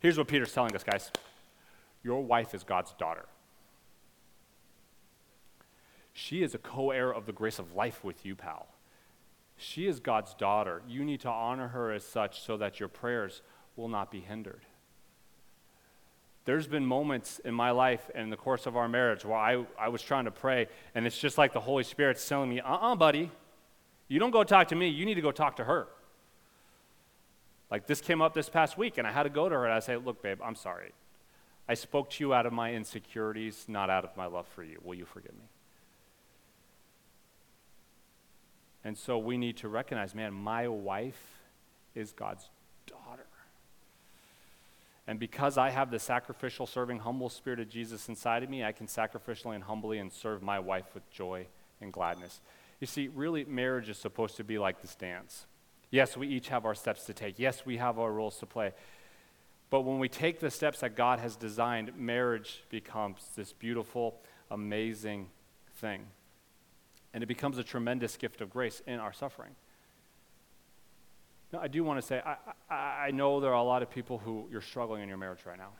Here's 0.00 0.18
what 0.18 0.28
Peter's 0.28 0.52
telling 0.52 0.74
us, 0.74 0.82
guys. 0.82 1.10
Your 2.02 2.22
wife 2.22 2.54
is 2.54 2.64
God's 2.64 2.92
daughter. 2.94 3.26
She 6.18 6.42
is 6.42 6.54
a 6.54 6.58
co 6.58 6.92
heir 6.92 7.12
of 7.12 7.26
the 7.26 7.32
grace 7.32 7.58
of 7.58 7.74
life 7.74 8.02
with 8.02 8.24
you, 8.24 8.34
pal. 8.34 8.68
She 9.58 9.86
is 9.86 10.00
God's 10.00 10.32
daughter. 10.32 10.80
You 10.88 11.04
need 11.04 11.20
to 11.20 11.28
honor 11.28 11.68
her 11.68 11.92
as 11.92 12.04
such 12.04 12.40
so 12.40 12.56
that 12.56 12.80
your 12.80 12.88
prayers 12.88 13.42
will 13.76 13.88
not 13.88 14.10
be 14.10 14.20
hindered. 14.20 14.62
There's 16.46 16.66
been 16.66 16.86
moments 16.86 17.38
in 17.40 17.52
my 17.52 17.70
life 17.70 18.10
and 18.14 18.24
in 18.24 18.30
the 18.30 18.36
course 18.36 18.64
of 18.64 18.78
our 18.78 18.88
marriage 18.88 19.26
where 19.26 19.36
I, 19.36 19.66
I 19.78 19.88
was 19.88 20.00
trying 20.00 20.24
to 20.24 20.30
pray, 20.30 20.68
and 20.94 21.06
it's 21.06 21.18
just 21.18 21.36
like 21.36 21.52
the 21.52 21.60
Holy 21.60 21.84
Spirit's 21.84 22.26
telling 22.26 22.48
me, 22.48 22.60
uh 22.60 22.72
uh-uh, 22.72 22.92
uh 22.92 22.94
buddy, 22.94 23.30
you 24.08 24.18
don't 24.18 24.30
go 24.30 24.42
talk 24.42 24.68
to 24.68 24.74
me, 24.74 24.88
you 24.88 25.04
need 25.04 25.16
to 25.16 25.20
go 25.20 25.32
talk 25.32 25.56
to 25.56 25.64
her. 25.64 25.86
Like 27.70 27.86
this 27.86 28.00
came 28.00 28.22
up 28.22 28.32
this 28.32 28.48
past 28.48 28.78
week, 28.78 28.96
and 28.96 29.06
I 29.06 29.12
had 29.12 29.24
to 29.24 29.28
go 29.28 29.50
to 29.50 29.54
her 29.54 29.66
and 29.66 29.74
I 29.74 29.80
say, 29.80 29.98
Look, 29.98 30.22
babe, 30.22 30.38
I'm 30.42 30.54
sorry. 30.54 30.92
I 31.68 31.74
spoke 31.74 32.08
to 32.12 32.24
you 32.24 32.32
out 32.32 32.46
of 32.46 32.54
my 32.54 32.72
insecurities, 32.72 33.66
not 33.68 33.90
out 33.90 34.04
of 34.04 34.16
my 34.16 34.24
love 34.24 34.46
for 34.46 34.62
you. 34.62 34.80
Will 34.82 34.94
you 34.94 35.04
forgive 35.04 35.34
me? 35.34 35.50
And 38.86 38.96
so 38.96 39.18
we 39.18 39.36
need 39.36 39.56
to 39.58 39.68
recognize 39.68 40.14
man, 40.14 40.32
my 40.32 40.68
wife 40.68 41.20
is 41.96 42.12
God's 42.12 42.48
daughter. 42.86 43.26
And 45.08 45.18
because 45.18 45.58
I 45.58 45.70
have 45.70 45.90
the 45.90 45.98
sacrificial, 45.98 46.68
serving, 46.68 47.00
humble 47.00 47.28
spirit 47.28 47.58
of 47.58 47.68
Jesus 47.68 48.08
inside 48.08 48.44
of 48.44 48.48
me, 48.48 48.62
I 48.62 48.70
can 48.70 48.86
sacrificially 48.86 49.56
and 49.56 49.64
humbly 49.64 49.98
and 49.98 50.12
serve 50.12 50.40
my 50.40 50.60
wife 50.60 50.84
with 50.94 51.10
joy 51.10 51.48
and 51.80 51.92
gladness. 51.92 52.40
You 52.78 52.86
see, 52.86 53.08
really, 53.08 53.44
marriage 53.44 53.88
is 53.88 53.98
supposed 53.98 54.36
to 54.36 54.44
be 54.44 54.56
like 54.56 54.80
this 54.82 54.94
dance. 54.94 55.46
Yes, 55.90 56.16
we 56.16 56.28
each 56.28 56.48
have 56.50 56.64
our 56.64 56.76
steps 56.76 57.06
to 57.06 57.12
take. 57.12 57.40
Yes, 57.40 57.66
we 57.66 57.78
have 57.78 57.98
our 57.98 58.12
roles 58.12 58.38
to 58.38 58.46
play. 58.46 58.70
But 59.68 59.80
when 59.80 59.98
we 59.98 60.08
take 60.08 60.38
the 60.38 60.50
steps 60.50 60.78
that 60.80 60.94
God 60.94 61.18
has 61.18 61.34
designed, 61.34 61.90
marriage 61.96 62.62
becomes 62.70 63.30
this 63.34 63.52
beautiful, 63.52 64.20
amazing 64.48 65.26
thing 65.74 66.06
and 67.16 67.22
it 67.22 67.26
becomes 67.28 67.56
a 67.56 67.64
tremendous 67.64 68.18
gift 68.18 68.42
of 68.42 68.50
grace 68.50 68.82
in 68.86 69.00
our 69.00 69.10
suffering. 69.10 69.52
Now, 71.50 71.60
I 71.60 71.66
do 71.66 71.82
want 71.82 71.98
to 71.98 72.06
say, 72.06 72.20
I, 72.22 72.36
I, 72.68 73.06
I 73.06 73.10
know 73.10 73.40
there 73.40 73.52
are 73.52 73.56
a 73.56 73.62
lot 73.62 73.80
of 73.80 73.88
people 73.88 74.18
who 74.18 74.46
you're 74.52 74.60
struggling 74.60 75.02
in 75.02 75.08
your 75.08 75.16
marriage 75.16 75.38
right 75.46 75.56
now. 75.56 75.70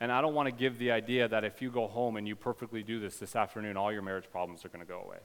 And 0.00 0.12
I 0.12 0.20
don't 0.20 0.34
want 0.34 0.48
to 0.48 0.52
give 0.52 0.78
the 0.78 0.90
idea 0.90 1.28
that 1.28 1.44
if 1.44 1.62
you 1.62 1.70
go 1.70 1.86
home 1.86 2.18
and 2.18 2.28
you 2.28 2.36
perfectly 2.36 2.82
do 2.82 3.00
this 3.00 3.16
this 3.16 3.34
afternoon, 3.34 3.78
all 3.78 3.90
your 3.90 4.02
marriage 4.02 4.26
problems 4.30 4.66
are 4.66 4.68
going 4.68 4.84
to 4.84 4.86
go 4.86 5.00
away. 5.00 5.20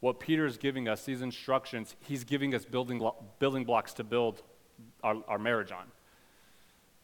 What 0.00 0.20
Peter 0.20 0.44
is 0.44 0.58
giving 0.58 0.88
us, 0.88 1.06
these 1.06 1.22
instructions, 1.22 1.96
he's 2.00 2.22
giving 2.22 2.54
us 2.54 2.66
building, 2.66 3.02
building 3.38 3.64
blocks 3.64 3.94
to 3.94 4.04
build 4.04 4.42
our, 5.02 5.16
our 5.26 5.38
marriage 5.38 5.72
on. 5.72 5.84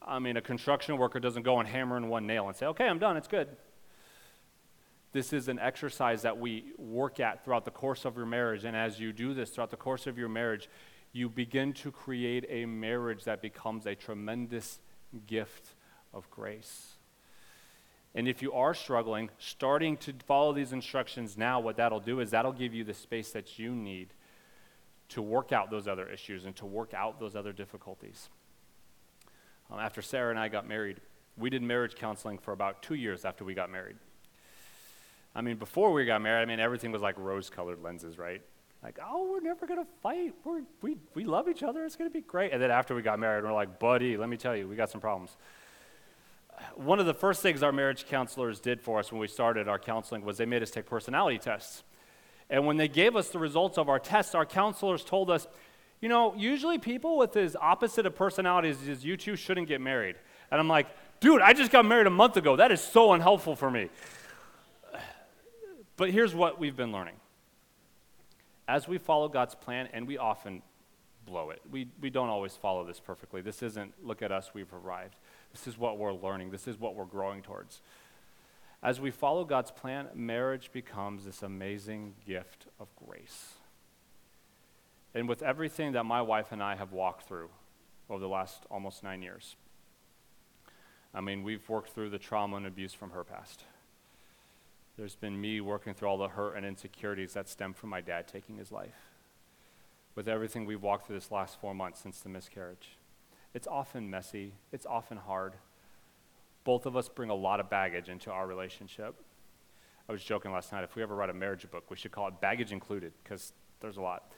I 0.03 0.19
mean, 0.19 0.37
a 0.37 0.43
construction 0.43 0.99
worker 0.99 1.21
doesn't 1.21 1.43
go 1.43 1.59
and 1.59 1.66
hammer 1.66 1.97
in 1.97 2.11
one 2.11 2.27
nail 2.27 2.49
and 2.49 2.55
say, 2.55 2.66
okay, 2.66 2.87
I'm 2.87 2.99
done, 2.99 3.16
it's 3.16 3.29
good. 3.29 3.49
This 5.13 5.33
is 5.33 5.49
an 5.49 5.59
exercise 5.59 6.23
that 6.23 6.39
we 6.39 6.73
work 6.77 7.19
at 7.19 7.45
throughout 7.45 7.65
the 7.65 7.71
course 7.71 8.05
of 8.05 8.17
your 8.17 8.27
marriage. 8.27 8.65
And 8.65 8.77
as 8.77 9.01
you 9.01 9.13
do 9.13 9.33
this 9.35 9.51
throughout 9.51 9.71
the 9.71 9.77
course 9.77 10.07
of 10.07 10.19
your 10.19 10.29
marriage, 10.29 10.69
you 11.13 11.29
begin 11.29 11.73
to 11.73 11.91
create 11.91 12.45
a 12.49 12.67
marriage 12.67 13.25
that 13.25 13.41
becomes 13.41 13.87
a 13.87 13.95
tremendous 13.95 14.81
gift 15.27 15.75
of 16.13 16.29
grace. 16.31 16.99
And 18.15 18.29
if 18.29 18.43
you 18.43 18.53
are 18.53 18.75
struggling, 18.75 19.31
starting 19.39 19.97
to 19.99 20.13
follow 20.27 20.53
these 20.53 20.73
instructions 20.73 21.37
now, 21.37 21.61
what 21.61 21.77
that'll 21.77 22.01
do 22.01 22.21
is 22.21 22.31
that'll 22.31 22.53
give 22.53 22.75
you 22.75 22.85
the 22.85 22.95
space 22.95 23.31
that 23.33 23.59
you 23.59 23.75
need 23.75 24.09
to 25.11 25.23
work 25.23 25.53
out 25.53 25.71
those 25.71 25.89
other 25.89 26.07
issues 26.09 26.45
and 26.45 26.55
to 26.57 26.67
work 26.67 26.93
out 26.95 27.19
those 27.19 27.35
other 27.35 27.53
difficulties. 27.53 28.29
Um, 29.71 29.79
after 29.79 30.03
Sarah 30.03 30.31
and 30.31 30.39
I 30.39 30.49
got 30.49 30.67
married, 30.67 31.01
we 31.37 31.51
did 31.51 31.63
marriage 31.63 31.95
counseling 31.95 32.39
for 32.39 32.53
about 32.53 32.83
two 32.83 32.95
years 32.95 33.25
after 33.25 33.45
we 33.45 33.55
got 33.55 33.71
married. 33.71 33.97
I 35.35 35.41
mean, 35.41 35.57
before 35.57 35.93
we 35.93 36.05
got 36.05 36.20
married, 36.20 36.43
I 36.43 36.47
mean, 36.47 36.61
everything 36.61 36.93
was 36.93 37.03
like 37.03 37.16
rose 37.18 37.51
colored 37.51 37.83
lenses, 37.83 38.18
right? 38.18 38.43
Like, 38.83 38.99
oh, 39.05 39.29
we're 39.31 39.41
never 39.41 39.66
going 39.66 39.81
to 39.81 39.91
fight. 40.03 40.35
We're, 40.45 40.62
we, 40.83 40.97
we 41.14 41.24
love 41.24 41.49
each 41.49 41.62
other. 41.62 41.85
It's 41.85 41.97
going 41.97 42.11
to 42.11 42.14
be 42.14 42.20
great. 42.20 42.53
And 42.53 42.62
then 42.62 42.70
after 42.70 42.95
we 42.95 43.03
got 43.03 43.18
married, 43.18 43.45
we're 43.45 43.53
like, 43.53 43.79
buddy, 43.79 44.16
let 44.16 44.29
me 44.29 44.37
tell 44.37 44.57
you, 44.57 44.68
we 44.68 44.76
got 44.76 44.91
some 44.91 45.01
problems. 45.01 45.37
one 46.76 47.01
of 47.01 47.07
the 47.07 47.14
first 47.14 47.43
things 47.43 47.62
our 47.62 47.72
marriage 47.72 48.07
counselors 48.07 48.61
did 48.61 48.81
for 48.81 48.99
us 48.99 49.11
when 49.11 49.20
we 49.20 49.26
started 49.26 49.68
our 49.68 49.79
counseling 49.79 50.22
was 50.22 50.39
they 50.39 50.47
made 50.47 50.62
us 50.62 50.70
take 50.70 50.87
personality 50.87 51.39
tests. 51.39 51.83
And 52.51 52.66
when 52.66 52.76
they 52.76 52.89
gave 52.89 53.16
us 53.16 53.29
the 53.29 53.39
results 53.39 53.79
of 53.79 53.89
our 53.89 53.99
tests, 53.99 54.35
our 54.35 54.47
counselors 54.47 55.05
told 55.05 55.31
us, 55.31 55.47
you 56.01 56.09
know, 56.09 56.35
usually 56.37 56.79
people 56.79 57.18
with 57.18 57.37
as 57.37 57.57
opposite 57.57 58.07
of 58.07 58.14
personalities 58.14 58.89
as 58.89 59.05
you 59.05 59.16
two 59.16 59.37
shouldn't 59.37 59.68
get 59.68 59.81
married. 59.81 60.16
And 60.51 60.61
I'm 60.61 60.68
like, 60.68 60.87
dude, 61.20 61.43
I 61.43 61.53
just 61.53 61.72
got 61.72 61.85
married 61.85 62.07
a 62.07 62.11
month 62.11 62.37
ago. 62.37 62.57
That 62.57 62.70
is 62.70 62.81
so 62.81 63.12
unhelpful 63.12 63.57
for 63.57 63.70
me. 63.70 63.91
But 65.99 66.13
here's 66.13 66.33
what 66.33 66.61
we've 66.61 66.77
been 66.77 66.93
learning. 66.93 67.17
As 68.69 68.87
we 68.87 68.99
follow 68.99 69.29
God's 69.29 69.57
plan, 69.57 69.89
and 69.93 70.07
we 70.07 70.17
often 70.17 70.63
blow 71.27 71.51
it, 71.51 71.61
we, 71.71 71.89
we 72.01 72.09
don't 72.09 72.29
always 72.29 72.55
follow 72.55 72.87
this 72.87 73.01
perfectly. 73.01 73.41
This 73.41 73.63
isn't, 73.63 73.93
look 74.03 74.23
at 74.23 74.31
us, 74.31 74.53
we've 74.55 74.73
arrived. 74.73 75.17
This 75.53 75.67
is 75.67 75.77
what 75.77 75.99
we're 75.99 76.15
learning, 76.15 76.53
this 76.53 76.69
is 76.69 76.79
what 76.79 76.95
we're 76.95 77.05
growing 77.05 77.43
towards. 77.43 77.83
As 78.81 79.01
we 79.01 79.11
follow 79.11 79.45
God's 79.45 79.73
plan, 79.73 80.07
marriage 80.15 80.71
becomes 80.73 81.25
this 81.25 81.43
amazing 81.43 82.15
gift 82.25 82.67
of 82.79 82.87
grace. 82.95 83.55
And 85.15 85.29
with 85.29 85.43
everything 85.43 85.93
that 85.93 86.05
my 86.05 86.23
wife 86.23 86.53
and 86.53 86.63
I 86.63 86.77
have 86.77 86.93
walked 86.93 87.27
through 87.27 87.49
over 88.09 88.21
the 88.21 88.29
last 88.29 88.67
almost 88.71 89.03
nine 89.03 89.21
years, 89.21 89.57
I 91.13 91.23
mean, 91.23 91.43
we've 91.43 91.69
worked 91.69 91.91
through 91.91 92.11
the 92.11 92.19
trauma 92.19 92.57
and 92.57 92.67
abuse 92.69 92.95
from 92.95 93.11
her 93.11 93.25
past. 93.25 93.65
There's 94.99 95.15
been 95.15 95.41
me 95.41 95.61
working 95.61 95.95
through 95.95 96.09
all 96.09 96.19
the 96.19 96.27
hurt 96.27 96.57
and 96.57 96.67
insecurities 96.67 97.33
that 97.35 97.49
stem 97.49 97.73
from 97.73 97.89
my 97.89 98.01
dad 98.01 98.27
taking 98.27 98.57
his 98.57 98.73
life. 98.73 99.13
With 100.17 100.27
everything 100.27 100.67
we've 100.67 100.83
walked 100.83 101.07
through 101.07 101.15
this 101.15 101.31
last 101.31 101.61
four 101.61 101.73
months 101.73 102.01
since 102.01 102.19
the 102.19 102.29
miscarriage, 102.29 102.99
it's 103.55 103.69
often 103.69 104.11
messy, 104.11 104.55
it's 104.73 104.87
often 104.87 105.17
hard. 105.17 105.55
Both 106.65 106.85
of 106.85 106.97
us 106.97 107.09
bring 107.09 107.31
a 107.31 107.35
lot 107.35 107.61
of 107.61 107.71
baggage 107.71 108.09
into 108.09 108.33
our 108.33 108.45
relationship. 108.49 109.15
I 110.09 110.13
was 110.13 110.25
joking 110.25 110.51
last 110.51 110.73
night, 110.73 110.83
if 110.83 110.97
we 110.97 111.03
ever 111.05 111.15
write 111.15 111.31
a 111.31 111.35
marriage 111.35 111.71
book, 111.71 111.89
we 111.91 111.97
should 111.97 112.11
call 112.11 112.27
it 112.27 112.41
Baggage 112.41 112.73
Included, 112.73 113.13
because 113.23 113.53
there's 113.81 113.99
a 113.99 114.03
lot. 114.03 114.33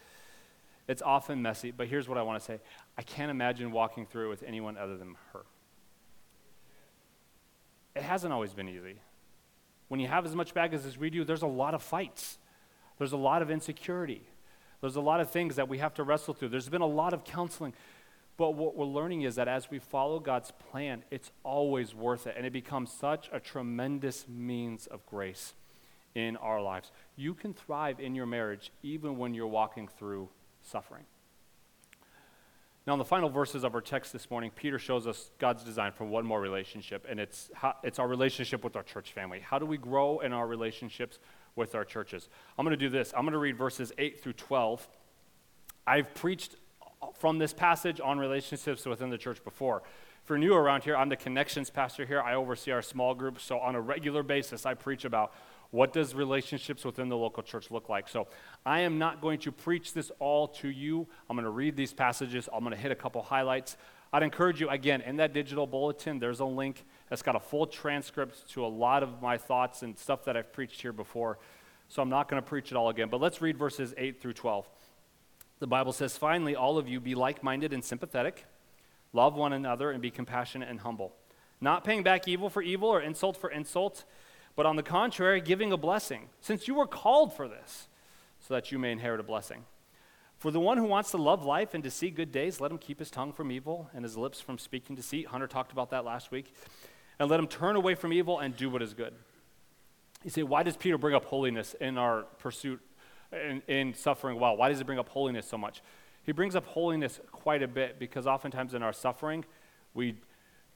It's 0.88 1.00
often 1.00 1.40
messy, 1.40 1.70
but 1.70 1.86
here's 1.86 2.06
what 2.06 2.18
I 2.18 2.22
want 2.22 2.38
to 2.38 2.44
say 2.44 2.60
I 2.98 3.02
can't 3.02 3.30
imagine 3.30 3.72
walking 3.72 4.04
through 4.04 4.26
it 4.26 4.28
with 4.28 4.42
anyone 4.42 4.76
other 4.76 4.98
than 4.98 5.16
her. 5.32 5.46
It 7.96 8.02
hasn't 8.02 8.30
always 8.30 8.52
been 8.52 8.68
easy. 8.68 8.96
When 9.90 9.98
you 9.98 10.06
have 10.06 10.24
as 10.24 10.36
much 10.36 10.54
baggage 10.54 10.86
as 10.86 10.96
we 10.96 11.10
do, 11.10 11.24
there's 11.24 11.42
a 11.42 11.48
lot 11.48 11.74
of 11.74 11.82
fights, 11.82 12.38
there's 12.98 13.10
a 13.10 13.16
lot 13.16 13.42
of 13.42 13.50
insecurity, 13.50 14.22
there's 14.80 14.94
a 14.94 15.00
lot 15.00 15.18
of 15.18 15.32
things 15.32 15.56
that 15.56 15.68
we 15.68 15.78
have 15.78 15.94
to 15.94 16.04
wrestle 16.04 16.32
through. 16.32 16.50
There's 16.50 16.68
been 16.68 16.80
a 16.80 16.86
lot 16.86 17.12
of 17.12 17.24
counseling. 17.24 17.72
But 18.36 18.52
what 18.52 18.76
we're 18.76 18.86
learning 18.86 19.22
is 19.22 19.34
that 19.34 19.48
as 19.48 19.68
we 19.68 19.80
follow 19.80 20.20
God's 20.20 20.52
plan, 20.70 21.02
it's 21.10 21.32
always 21.42 21.92
worth 21.92 22.28
it. 22.28 22.36
And 22.36 22.46
it 22.46 22.52
becomes 22.52 22.92
such 22.92 23.28
a 23.32 23.40
tremendous 23.40 24.28
means 24.28 24.86
of 24.86 25.04
grace 25.06 25.54
in 26.14 26.36
our 26.36 26.62
lives. 26.62 26.92
You 27.16 27.34
can 27.34 27.52
thrive 27.52 27.98
in 27.98 28.14
your 28.14 28.26
marriage 28.26 28.70
even 28.84 29.18
when 29.18 29.34
you're 29.34 29.48
walking 29.48 29.88
through 29.88 30.28
suffering. 30.62 31.04
Now, 32.86 32.94
in 32.94 32.98
the 32.98 33.04
final 33.04 33.28
verses 33.28 33.62
of 33.62 33.74
our 33.74 33.82
text 33.82 34.12
this 34.12 34.30
morning, 34.30 34.50
Peter 34.54 34.78
shows 34.78 35.06
us 35.06 35.30
God's 35.38 35.62
design 35.62 35.92
for 35.92 36.06
one 36.06 36.24
more 36.24 36.40
relationship, 36.40 37.06
and 37.08 37.20
it's, 37.20 37.50
how, 37.54 37.74
it's 37.84 37.98
our 37.98 38.08
relationship 38.08 38.64
with 38.64 38.74
our 38.74 38.82
church 38.82 39.12
family. 39.12 39.40
How 39.40 39.58
do 39.58 39.66
we 39.66 39.76
grow 39.76 40.20
in 40.20 40.32
our 40.32 40.46
relationships 40.46 41.18
with 41.56 41.74
our 41.74 41.84
churches? 41.84 42.30
I'm 42.58 42.64
going 42.64 42.76
to 42.76 42.82
do 42.82 42.88
this. 42.88 43.12
I'm 43.14 43.22
going 43.22 43.32
to 43.32 43.38
read 43.38 43.58
verses 43.58 43.92
8 43.98 44.20
through 44.20 44.32
12. 44.32 44.88
I've 45.86 46.14
preached 46.14 46.56
from 47.18 47.38
this 47.38 47.52
passage 47.52 48.00
on 48.02 48.18
relationships 48.18 48.86
within 48.86 49.10
the 49.10 49.18
church 49.18 49.44
before. 49.44 49.82
If 50.22 50.30
you're 50.30 50.38
new 50.38 50.54
around 50.54 50.84
here, 50.84 50.96
I'm 50.96 51.10
the 51.10 51.16
connections 51.16 51.68
pastor 51.68 52.06
here. 52.06 52.22
I 52.22 52.34
oversee 52.34 52.70
our 52.70 52.82
small 52.82 53.14
group. 53.14 53.40
So, 53.40 53.58
on 53.58 53.74
a 53.74 53.80
regular 53.80 54.22
basis, 54.22 54.64
I 54.64 54.74
preach 54.74 55.04
about 55.04 55.32
what 55.70 55.92
does 55.92 56.14
relationships 56.14 56.84
within 56.84 57.08
the 57.08 57.16
local 57.16 57.42
church 57.42 57.70
look 57.70 57.88
like? 57.88 58.08
So 58.08 58.26
I 58.66 58.80
am 58.80 58.98
not 58.98 59.20
going 59.20 59.38
to 59.40 59.52
preach 59.52 59.92
this 59.92 60.10
all 60.18 60.48
to 60.48 60.68
you. 60.68 61.06
I'm 61.28 61.36
going 61.36 61.44
to 61.44 61.50
read 61.50 61.76
these 61.76 61.92
passages. 61.92 62.48
I'm 62.52 62.60
going 62.60 62.72
to 62.72 62.80
hit 62.80 62.90
a 62.90 62.96
couple 62.96 63.22
highlights. 63.22 63.76
I'd 64.12 64.24
encourage 64.24 64.60
you, 64.60 64.68
again, 64.68 65.00
in 65.02 65.16
that 65.16 65.32
digital 65.32 65.68
bulletin, 65.68 66.18
there's 66.18 66.40
a 66.40 66.44
link 66.44 66.84
that's 67.08 67.22
got 67.22 67.36
a 67.36 67.40
full 67.40 67.66
transcript 67.66 68.48
to 68.50 68.64
a 68.64 68.66
lot 68.66 69.04
of 69.04 69.22
my 69.22 69.38
thoughts 69.38 69.82
and 69.82 69.96
stuff 69.96 70.24
that 70.24 70.36
I've 70.36 70.52
preached 70.52 70.82
here 70.82 70.92
before. 70.92 71.38
So 71.88 72.02
I'm 72.02 72.08
not 72.08 72.28
going 72.28 72.42
to 72.42 72.48
preach 72.48 72.72
it 72.72 72.76
all 72.76 72.88
again. 72.88 73.08
But 73.08 73.20
let's 73.20 73.40
read 73.40 73.56
verses 73.56 73.94
8 73.96 74.20
through 74.20 74.32
12. 74.32 74.68
The 75.60 75.66
Bible 75.68 75.92
says, 75.92 76.16
Finally, 76.16 76.56
all 76.56 76.78
of 76.78 76.88
you 76.88 76.98
be 76.98 77.14
like 77.14 77.44
minded 77.44 77.72
and 77.72 77.84
sympathetic, 77.84 78.46
love 79.12 79.34
one 79.34 79.52
another, 79.52 79.92
and 79.92 80.02
be 80.02 80.10
compassionate 80.10 80.68
and 80.68 80.80
humble, 80.80 81.12
not 81.60 81.84
paying 81.84 82.02
back 82.02 82.26
evil 82.26 82.48
for 82.48 82.62
evil 82.62 82.88
or 82.88 83.00
insult 83.00 83.36
for 83.36 83.50
insult 83.50 84.04
but 84.60 84.66
on 84.66 84.76
the 84.76 84.82
contrary, 84.82 85.40
giving 85.40 85.72
a 85.72 85.76
blessing, 85.78 86.28
since 86.42 86.68
you 86.68 86.74
were 86.74 86.86
called 86.86 87.32
for 87.32 87.48
this, 87.48 87.88
so 88.40 88.52
that 88.52 88.70
you 88.70 88.78
may 88.78 88.92
inherit 88.92 89.18
a 89.18 89.22
blessing. 89.22 89.64
For 90.36 90.50
the 90.50 90.60
one 90.60 90.76
who 90.76 90.84
wants 90.84 91.12
to 91.12 91.16
love 91.16 91.46
life 91.46 91.72
and 91.72 91.82
to 91.82 91.90
see 91.90 92.10
good 92.10 92.30
days, 92.30 92.60
let 92.60 92.70
him 92.70 92.76
keep 92.76 92.98
his 92.98 93.10
tongue 93.10 93.32
from 93.32 93.50
evil 93.50 93.88
and 93.94 94.04
his 94.04 94.18
lips 94.18 94.38
from 94.38 94.58
speaking 94.58 94.94
deceit. 94.94 95.28
Hunter 95.28 95.46
talked 95.46 95.72
about 95.72 95.88
that 95.92 96.04
last 96.04 96.30
week. 96.30 96.52
And 97.18 97.30
let 97.30 97.40
him 97.40 97.46
turn 97.46 97.74
away 97.74 97.94
from 97.94 98.12
evil 98.12 98.38
and 98.38 98.54
do 98.54 98.68
what 98.68 98.82
is 98.82 98.92
good. 98.92 99.14
You 100.24 100.28
say, 100.28 100.42
why 100.42 100.62
does 100.62 100.76
Peter 100.76 100.98
bring 100.98 101.14
up 101.14 101.24
holiness 101.24 101.74
in 101.80 101.96
our 101.96 102.24
pursuit 102.38 102.82
in, 103.32 103.62
in 103.66 103.94
suffering 103.94 104.38
well? 104.38 104.58
Why 104.58 104.68
does 104.68 104.76
he 104.76 104.84
bring 104.84 104.98
up 104.98 105.08
holiness 105.08 105.46
so 105.46 105.56
much? 105.56 105.80
He 106.22 106.32
brings 106.32 106.54
up 106.54 106.66
holiness 106.66 107.18
quite 107.32 107.62
a 107.62 107.66
bit 107.66 107.98
because 107.98 108.26
oftentimes 108.26 108.74
in 108.74 108.82
our 108.82 108.92
suffering, 108.92 109.46
we 109.94 110.16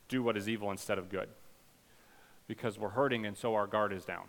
do 0.08 0.22
what 0.22 0.38
is 0.38 0.48
evil 0.48 0.70
instead 0.70 0.96
of 0.96 1.10
good 1.10 1.28
because 2.46 2.78
we're 2.78 2.90
hurting 2.90 3.26
and 3.26 3.36
so 3.36 3.54
our 3.54 3.66
guard 3.66 3.92
is 3.92 4.04
down. 4.04 4.26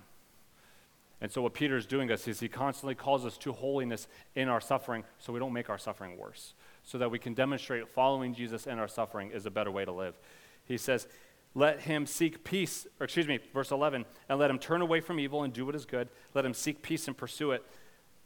And 1.22 1.32
so, 1.32 1.42
what 1.42 1.54
Peter 1.54 1.78
is 1.78 1.86
doing 1.86 2.12
us 2.12 2.28
is 2.28 2.40
he 2.40 2.50
constantly 2.50 2.94
calls 2.94 3.26
us 3.26 3.38
to 3.40 3.54
holiness 3.54 4.08
in 4.36 4.50
our 4.50 4.60
suffering 4.60 5.04
so 5.18 5.32
we 5.32 5.40
don't 5.40 5.54
make 5.54 5.70
our 5.70 5.78
suffering 5.78 6.18
worse, 6.18 6.54
so 6.84 6.98
that 6.98 7.10
we 7.10 7.20
can 7.20 7.34
demonstrate 7.34 7.88
following 7.90 8.34
Jesus 8.34 8.68
in 8.68 8.80
our 8.80 8.88
suffering 8.88 9.32
is 9.32 9.46
a 9.46 9.52
better 9.52 9.72
way 9.72 9.86
to 9.86 9.92
live. 9.92 10.20
He 10.66 10.78
says, 10.78 11.08
Let 11.54 11.82
him 11.82 12.06
seek 12.06 12.44
peace, 12.44 12.86
or 13.00 13.06
excuse 13.06 13.28
me, 13.28 13.40
verse 13.54 13.72
11, 13.72 14.06
and 14.28 14.40
let 14.40 14.52
him 14.52 14.60
turn 14.60 14.82
away 14.82 15.00
from 15.00 15.20
evil 15.20 15.44
and 15.44 15.54
do 15.54 15.66
what 15.66 15.76
is 15.76 15.86
good. 15.86 16.10
Let 16.34 16.46
him 16.46 16.54
seek 16.54 16.82
peace 16.82 17.08
and 17.08 17.16
pursue 17.16 17.52
it. 17.52 17.66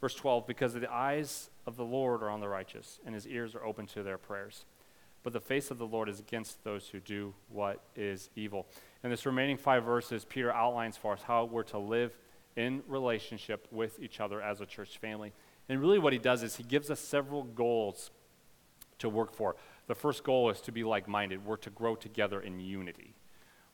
Verse 0.02 0.16
12, 0.16 0.48
because 0.48 0.74
the 0.74 0.92
eyes 0.92 1.50
of 1.68 1.76
the 1.76 1.86
Lord 1.86 2.24
are 2.24 2.30
on 2.30 2.40
the 2.40 2.48
righteous, 2.48 3.00
and 3.06 3.14
his 3.14 3.28
ears 3.28 3.54
are 3.54 3.64
open 3.64 3.86
to 3.88 4.02
their 4.02 4.18
prayers. 4.18 4.66
But 5.22 5.34
the 5.34 5.42
face 5.42 5.70
of 5.70 5.78
the 5.78 5.86
Lord 5.86 6.10
is 6.10 6.20
against 6.20 6.64
those 6.64 6.88
who 6.88 7.00
do 7.00 7.34
what 7.50 7.84
is 7.96 8.30
evil. 8.36 8.68
In 9.04 9.10
this 9.10 9.26
remaining 9.26 9.58
five 9.58 9.84
verses, 9.84 10.26
Peter 10.26 10.52
outlines 10.52 10.98
for 10.98 11.14
us 11.14 11.22
how 11.24 11.46
we're 11.46 11.64
to 11.64 11.78
live 11.78 12.18
in 12.56 12.84
relationship 12.88 13.68
with 13.72 14.00
each 14.02 14.20
other 14.20 14.42
as 14.42 14.60
a 14.60 14.66
church 14.66 14.98
family. 14.98 15.32
And 15.70 15.80
really, 15.80 16.00
what 16.00 16.14
he 16.14 16.20
does 16.20 16.44
is 16.44 16.58
he 16.58 16.64
gives 16.64 16.92
us 16.92 17.00
several 17.00 17.44
goals 17.44 18.12
to 18.98 19.08
work 19.08 19.34
for. 19.34 19.56
The 19.88 19.96
first 19.96 20.24
goal 20.24 20.50
is 20.50 20.60
to 20.62 20.72
be 20.72 20.84
like 20.84 21.08
minded, 21.08 21.46
we're 21.46 21.58
to 21.58 21.70
grow 21.70 21.96
together 21.96 22.42
in 22.42 22.60
unity. 22.60 23.14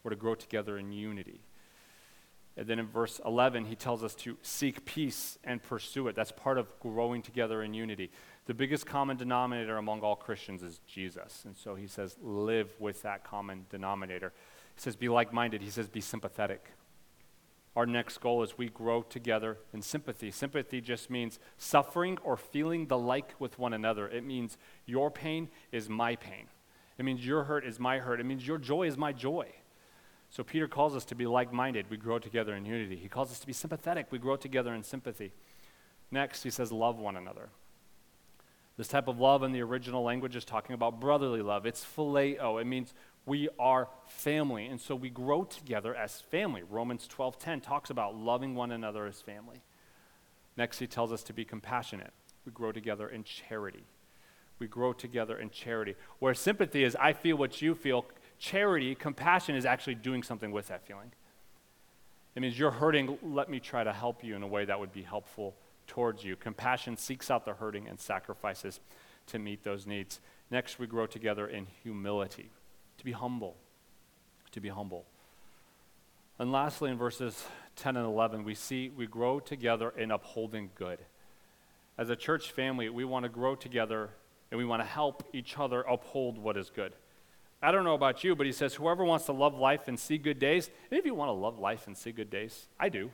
We're 0.03 0.11
to 0.11 0.15
grow 0.15 0.35
together 0.35 0.77
in 0.77 0.91
unity. 0.91 1.41
And 2.57 2.67
then 2.67 2.79
in 2.79 2.87
verse 2.87 3.19
11, 3.25 3.65
he 3.65 3.75
tells 3.75 4.03
us 4.03 4.15
to 4.15 4.37
seek 4.41 4.85
peace 4.85 5.37
and 5.43 5.61
pursue 5.61 6.07
it. 6.07 6.15
That's 6.15 6.31
part 6.31 6.57
of 6.57 6.67
growing 6.79 7.21
together 7.21 7.63
in 7.63 7.73
unity. 7.73 8.11
The 8.45 8.53
biggest 8.53 8.85
common 8.85 9.17
denominator 9.17 9.77
among 9.77 10.01
all 10.01 10.15
Christians 10.15 10.63
is 10.63 10.79
Jesus. 10.87 11.43
And 11.45 11.57
so 11.57 11.75
he 11.75 11.87
says, 11.87 12.15
live 12.21 12.73
with 12.79 13.01
that 13.01 13.25
common 13.25 13.65
denominator. 13.69 14.31
He 14.75 14.81
says, 14.81 14.95
be 14.95 15.09
like 15.09 15.33
minded. 15.33 15.61
He 15.61 15.69
says, 15.69 15.87
be 15.87 16.01
sympathetic. 16.01 16.71
Our 17.75 17.85
next 17.85 18.19
goal 18.19 18.41
is 18.43 18.57
we 18.57 18.69
grow 18.69 19.01
together 19.01 19.57
in 19.73 19.81
sympathy. 19.81 20.31
Sympathy 20.31 20.79
just 20.79 21.09
means 21.09 21.39
suffering 21.57 22.17
or 22.23 22.37
feeling 22.37 22.87
the 22.87 22.97
like 22.97 23.33
with 23.37 23.59
one 23.59 23.73
another. 23.73 24.07
It 24.07 24.23
means 24.23 24.57
your 24.85 25.11
pain 25.11 25.49
is 25.71 25.89
my 25.89 26.15
pain. 26.15 26.47
It 26.97 27.03
means 27.03 27.25
your 27.25 27.43
hurt 27.43 27.65
is 27.65 27.79
my 27.79 27.99
hurt. 27.99 28.21
It 28.21 28.25
means 28.25 28.47
your 28.47 28.57
joy 28.57 28.87
is 28.87 28.97
my 28.97 29.11
joy. 29.11 29.47
So 30.29 30.43
Peter 30.43 30.67
calls 30.67 30.95
us 30.95 31.03
to 31.05 31.15
be 31.15 31.25
like 31.25 31.51
minded. 31.51 31.89
We 31.89 31.97
grow 31.97 32.19
together 32.19 32.55
in 32.55 32.65
unity. 32.65 32.95
He 32.95 33.09
calls 33.09 33.31
us 33.31 33.39
to 33.39 33.47
be 33.47 33.53
sympathetic. 33.53 34.07
We 34.09 34.19
grow 34.19 34.37
together 34.37 34.73
in 34.73 34.83
sympathy. 34.83 35.33
Next, 36.11 36.43
he 36.43 36.49
says, 36.49 36.71
love 36.71 36.97
one 36.97 37.17
another. 37.17 37.49
This 38.77 38.87
type 38.87 39.07
of 39.07 39.19
love 39.19 39.43
in 39.43 39.51
the 39.51 39.61
original 39.61 40.03
language 40.03 40.35
is 40.35 40.45
talking 40.45 40.73
about 40.73 40.99
brotherly 40.99 41.41
love. 41.41 41.65
It's 41.65 41.85
phileo. 41.85 42.59
It 42.59 42.65
means 42.65 42.93
we 43.25 43.49
are 43.57 43.89
family. 44.05 44.67
And 44.67 44.79
so 44.79 44.95
we 44.95 45.09
grow 45.09 45.43
together 45.43 45.95
as 45.95 46.21
family. 46.21 46.63
Romans 46.69 47.07
12.10 47.07 47.63
talks 47.63 47.89
about 47.89 48.15
loving 48.15 48.55
one 48.55 48.71
another 48.71 49.05
as 49.05 49.21
family. 49.21 49.61
Next 50.57 50.79
he 50.79 50.87
tells 50.87 51.11
us 51.11 51.23
to 51.23 51.33
be 51.33 51.43
compassionate. 51.43 52.13
We 52.45 52.51
grow 52.51 52.71
together 52.71 53.07
in 53.07 53.23
charity. 53.23 53.85
We 54.59 54.67
grow 54.67 54.93
together 54.93 55.37
in 55.37 55.49
charity. 55.49 55.95
Where 56.19 56.33
sympathy 56.33 56.83
is 56.83 56.95
i 56.95 57.13
feel 57.13 57.35
what 57.35 57.61
you 57.61 57.75
feel. 57.75 58.05
Charity 58.37 58.95
compassion 58.95 59.55
is 59.55 59.65
actually 59.65 59.95
doing 59.95 60.23
something 60.23 60.51
with 60.51 60.67
that 60.67 60.85
feeling. 60.85 61.11
It 62.35 62.41
means 62.41 62.59
you're 62.59 62.71
hurting. 62.71 63.17
Let 63.23 63.49
me 63.49 63.59
try 63.59 63.83
to 63.83 63.93
help 63.93 64.23
you 64.23 64.35
in 64.35 64.43
a 64.43 64.47
way 64.47 64.65
that 64.65 64.79
would 64.79 64.93
be 64.93 65.01
helpful 65.01 65.55
towards 65.87 66.23
you. 66.23 66.35
Compassion 66.35 66.97
seeks 66.97 67.31
out 67.31 67.45
the 67.45 67.53
hurting 67.53 67.87
and 67.87 67.99
sacrifices 67.99 68.79
to 69.27 69.39
meet 69.39 69.63
those 69.63 69.87
needs. 69.87 70.19
Next 70.51 70.77
we 70.77 70.85
grow 70.85 71.07
together 71.07 71.47
in 71.47 71.65
humility 71.65 72.51
to 73.05 73.11
be 73.11 73.13
humble, 73.13 73.55
to 74.51 74.59
be 74.59 74.69
humble. 74.69 75.05
And 76.39 76.51
lastly, 76.51 76.89
in 76.89 76.97
verses 76.97 77.45
10 77.75 77.97
and 77.97 78.05
11, 78.05 78.43
we 78.43 78.55
see 78.55 78.89
we 78.89 79.05
grow 79.05 79.39
together 79.39 79.93
in 79.95 80.09
upholding 80.09 80.71
good. 80.73 80.97
As 81.99 82.09
a 82.09 82.15
church 82.15 82.51
family, 82.51 82.89
we 82.89 83.05
want 83.05 83.21
to 83.21 83.29
grow 83.29 83.53
together 83.53 84.09
and 84.49 84.57
we 84.57 84.65
want 84.65 84.81
to 84.81 84.87
help 84.87 85.23
each 85.33 85.59
other 85.59 85.81
uphold 85.81 86.39
what 86.39 86.57
is 86.57 86.71
good. 86.71 86.93
I 87.61 87.71
don't 87.71 87.83
know 87.83 87.93
about 87.93 88.23
you, 88.23 88.35
but 88.35 88.47
he 88.47 88.51
says, 88.51 88.73
whoever 88.73 89.05
wants 89.05 89.25
to 89.27 89.33
love 89.33 89.53
life 89.53 89.87
and 89.87 89.99
see 89.99 90.17
good 90.17 90.39
days, 90.39 90.71
any 90.91 90.97
of 90.97 91.05
you 91.05 91.13
want 91.13 91.29
to 91.29 91.33
love 91.33 91.59
life 91.59 91.85
and 91.85 91.95
see 91.95 92.11
good 92.11 92.31
days? 92.31 92.65
I 92.79 92.89
do. 92.89 93.11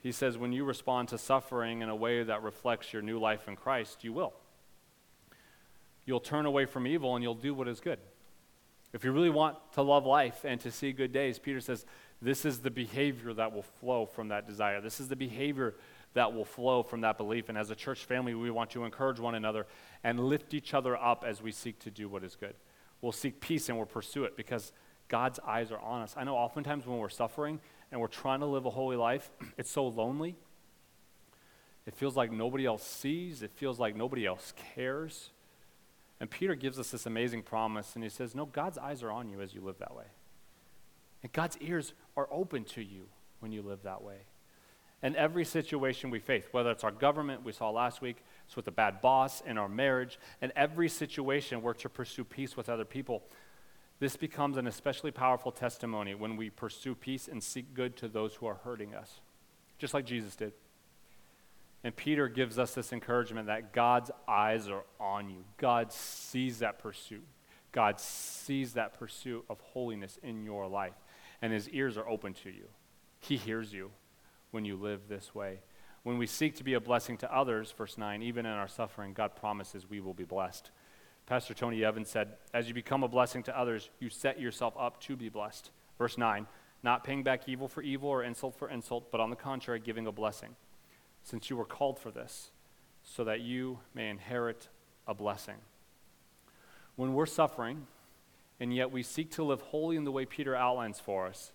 He 0.00 0.10
says, 0.10 0.36
when 0.36 0.52
you 0.52 0.64
respond 0.64 1.10
to 1.10 1.18
suffering 1.18 1.80
in 1.80 1.88
a 1.88 1.96
way 1.96 2.24
that 2.24 2.42
reflects 2.42 2.92
your 2.92 3.02
new 3.02 3.20
life 3.20 3.46
in 3.46 3.54
Christ, 3.54 4.02
you 4.02 4.12
will. 4.12 4.34
You'll 6.06 6.20
turn 6.20 6.46
away 6.46 6.66
from 6.66 6.86
evil 6.86 7.14
and 7.14 7.22
you'll 7.22 7.34
do 7.34 7.54
what 7.54 7.68
is 7.68 7.80
good. 7.80 7.98
If 8.92 9.04
you 9.04 9.12
really 9.12 9.30
want 9.30 9.56
to 9.72 9.82
love 9.82 10.06
life 10.06 10.44
and 10.44 10.60
to 10.60 10.70
see 10.70 10.92
good 10.92 11.12
days, 11.12 11.38
Peter 11.38 11.60
says, 11.60 11.84
this 12.22 12.44
is 12.44 12.60
the 12.60 12.70
behavior 12.70 13.34
that 13.34 13.52
will 13.52 13.62
flow 13.62 14.06
from 14.06 14.28
that 14.28 14.46
desire. 14.46 14.80
This 14.80 15.00
is 15.00 15.08
the 15.08 15.16
behavior 15.16 15.74
that 16.14 16.32
will 16.32 16.44
flow 16.44 16.82
from 16.82 17.00
that 17.02 17.18
belief. 17.18 17.48
And 17.48 17.58
as 17.58 17.70
a 17.70 17.74
church 17.74 18.04
family, 18.04 18.34
we 18.34 18.50
want 18.50 18.70
to 18.70 18.84
encourage 18.84 19.18
one 19.18 19.34
another 19.34 19.66
and 20.02 20.20
lift 20.20 20.54
each 20.54 20.74
other 20.74 20.96
up 20.96 21.24
as 21.26 21.42
we 21.42 21.52
seek 21.52 21.78
to 21.80 21.90
do 21.90 22.08
what 22.08 22.24
is 22.24 22.36
good. 22.36 22.54
We'll 23.00 23.12
seek 23.12 23.40
peace 23.40 23.68
and 23.68 23.76
we'll 23.76 23.86
pursue 23.86 24.24
it 24.24 24.36
because 24.36 24.72
God's 25.08 25.38
eyes 25.40 25.70
are 25.70 25.80
on 25.80 26.02
us. 26.02 26.14
I 26.16 26.24
know 26.24 26.36
oftentimes 26.36 26.86
when 26.86 26.98
we're 26.98 27.08
suffering 27.08 27.60
and 27.90 28.00
we're 28.00 28.06
trying 28.06 28.40
to 28.40 28.46
live 28.46 28.64
a 28.64 28.70
holy 28.70 28.96
life, 28.96 29.30
it's 29.58 29.70
so 29.70 29.86
lonely. 29.86 30.36
It 31.86 31.94
feels 31.94 32.16
like 32.16 32.32
nobody 32.32 32.64
else 32.64 32.82
sees, 32.82 33.42
it 33.42 33.52
feels 33.52 33.78
like 33.78 33.94
nobody 33.94 34.24
else 34.24 34.54
cares. 34.74 35.30
And 36.24 36.30
Peter 36.30 36.54
gives 36.54 36.78
us 36.78 36.90
this 36.90 37.04
amazing 37.04 37.42
promise, 37.42 37.94
and 37.94 38.02
he 38.02 38.08
says, 38.08 38.34
No, 38.34 38.46
God's 38.46 38.78
eyes 38.78 39.02
are 39.02 39.10
on 39.10 39.28
you 39.28 39.42
as 39.42 39.52
you 39.52 39.60
live 39.60 39.76
that 39.80 39.94
way. 39.94 40.06
And 41.22 41.30
God's 41.30 41.58
ears 41.58 41.92
are 42.16 42.26
open 42.30 42.64
to 42.64 42.82
you 42.82 43.08
when 43.40 43.52
you 43.52 43.60
live 43.60 43.82
that 43.82 44.02
way. 44.02 44.20
And 45.02 45.16
every 45.16 45.44
situation 45.44 46.08
we 46.08 46.20
face, 46.20 46.44
whether 46.50 46.70
it's 46.70 46.82
our 46.82 46.90
government, 46.90 47.44
we 47.44 47.52
saw 47.52 47.68
last 47.68 48.00
week, 48.00 48.24
it's 48.46 48.56
with 48.56 48.66
a 48.68 48.70
bad 48.70 49.02
boss, 49.02 49.42
in 49.42 49.58
our 49.58 49.68
marriage, 49.68 50.18
and 50.40 50.50
every 50.56 50.88
situation 50.88 51.60
we're 51.60 51.74
to 51.74 51.90
pursue 51.90 52.24
peace 52.24 52.56
with 52.56 52.70
other 52.70 52.86
people. 52.86 53.22
This 53.98 54.16
becomes 54.16 54.56
an 54.56 54.66
especially 54.66 55.10
powerful 55.10 55.52
testimony 55.52 56.14
when 56.14 56.38
we 56.38 56.48
pursue 56.48 56.94
peace 56.94 57.28
and 57.28 57.42
seek 57.42 57.74
good 57.74 57.98
to 57.98 58.08
those 58.08 58.36
who 58.36 58.46
are 58.46 58.60
hurting 58.64 58.94
us, 58.94 59.20
just 59.76 59.92
like 59.92 60.06
Jesus 60.06 60.34
did. 60.36 60.54
And 61.84 61.94
Peter 61.94 62.28
gives 62.28 62.58
us 62.58 62.74
this 62.74 62.94
encouragement 62.94 63.46
that 63.48 63.74
God's 63.74 64.10
eyes 64.26 64.68
are 64.68 64.84
on 64.98 65.28
you. 65.28 65.44
God 65.58 65.92
sees 65.92 66.60
that 66.60 66.78
pursuit. 66.78 67.26
God 67.72 68.00
sees 68.00 68.72
that 68.72 68.98
pursuit 68.98 69.44
of 69.50 69.60
holiness 69.60 70.18
in 70.22 70.44
your 70.44 70.66
life, 70.66 70.94
and 71.42 71.52
his 71.52 71.68
ears 71.68 71.98
are 71.98 72.08
open 72.08 72.32
to 72.34 72.50
you. 72.50 72.68
He 73.20 73.36
hears 73.36 73.72
you 73.72 73.90
when 74.50 74.64
you 74.64 74.76
live 74.76 75.08
this 75.08 75.34
way. 75.34 75.58
When 76.04 76.16
we 76.16 76.26
seek 76.26 76.56
to 76.56 76.64
be 76.64 76.74
a 76.74 76.80
blessing 76.80 77.18
to 77.18 77.34
others, 77.34 77.74
verse 77.76 77.98
9, 77.98 78.22
even 78.22 78.46
in 78.46 78.52
our 78.52 78.68
suffering, 78.68 79.12
God 79.12 79.36
promises 79.36 79.88
we 79.88 80.00
will 80.00 80.14
be 80.14 80.24
blessed. 80.24 80.70
Pastor 81.26 81.52
Tony 81.52 81.84
Evans 81.84 82.08
said, 82.08 82.34
As 82.54 82.68
you 82.68 82.74
become 82.74 83.02
a 83.02 83.08
blessing 83.08 83.42
to 83.44 83.58
others, 83.58 83.90
you 83.98 84.08
set 84.08 84.40
yourself 84.40 84.74
up 84.78 85.00
to 85.02 85.16
be 85.16 85.28
blessed. 85.28 85.70
Verse 85.98 86.16
9, 86.16 86.46
not 86.82 87.04
paying 87.04 87.22
back 87.22 87.48
evil 87.48 87.68
for 87.68 87.82
evil 87.82 88.08
or 88.08 88.22
insult 88.22 88.56
for 88.56 88.70
insult, 88.70 89.10
but 89.10 89.20
on 89.20 89.30
the 89.30 89.36
contrary, 89.36 89.80
giving 89.80 90.06
a 90.06 90.12
blessing 90.12 90.54
since 91.24 91.48
you 91.50 91.56
were 91.56 91.64
called 91.64 91.98
for 91.98 92.10
this, 92.10 92.50
so 93.02 93.24
that 93.24 93.40
you 93.40 93.80
may 93.94 94.08
inherit 94.08 94.68
a 95.08 95.14
blessing. 95.14 95.56
When 96.96 97.14
we're 97.14 97.26
suffering, 97.26 97.86
and 98.60 98.72
yet 98.72 98.92
we 98.92 99.02
seek 99.02 99.30
to 99.32 99.42
live 99.42 99.62
holy 99.62 99.96
in 99.96 100.04
the 100.04 100.12
way 100.12 100.26
Peter 100.26 100.54
outlines 100.54 101.00
for 101.00 101.26
us, 101.26 101.52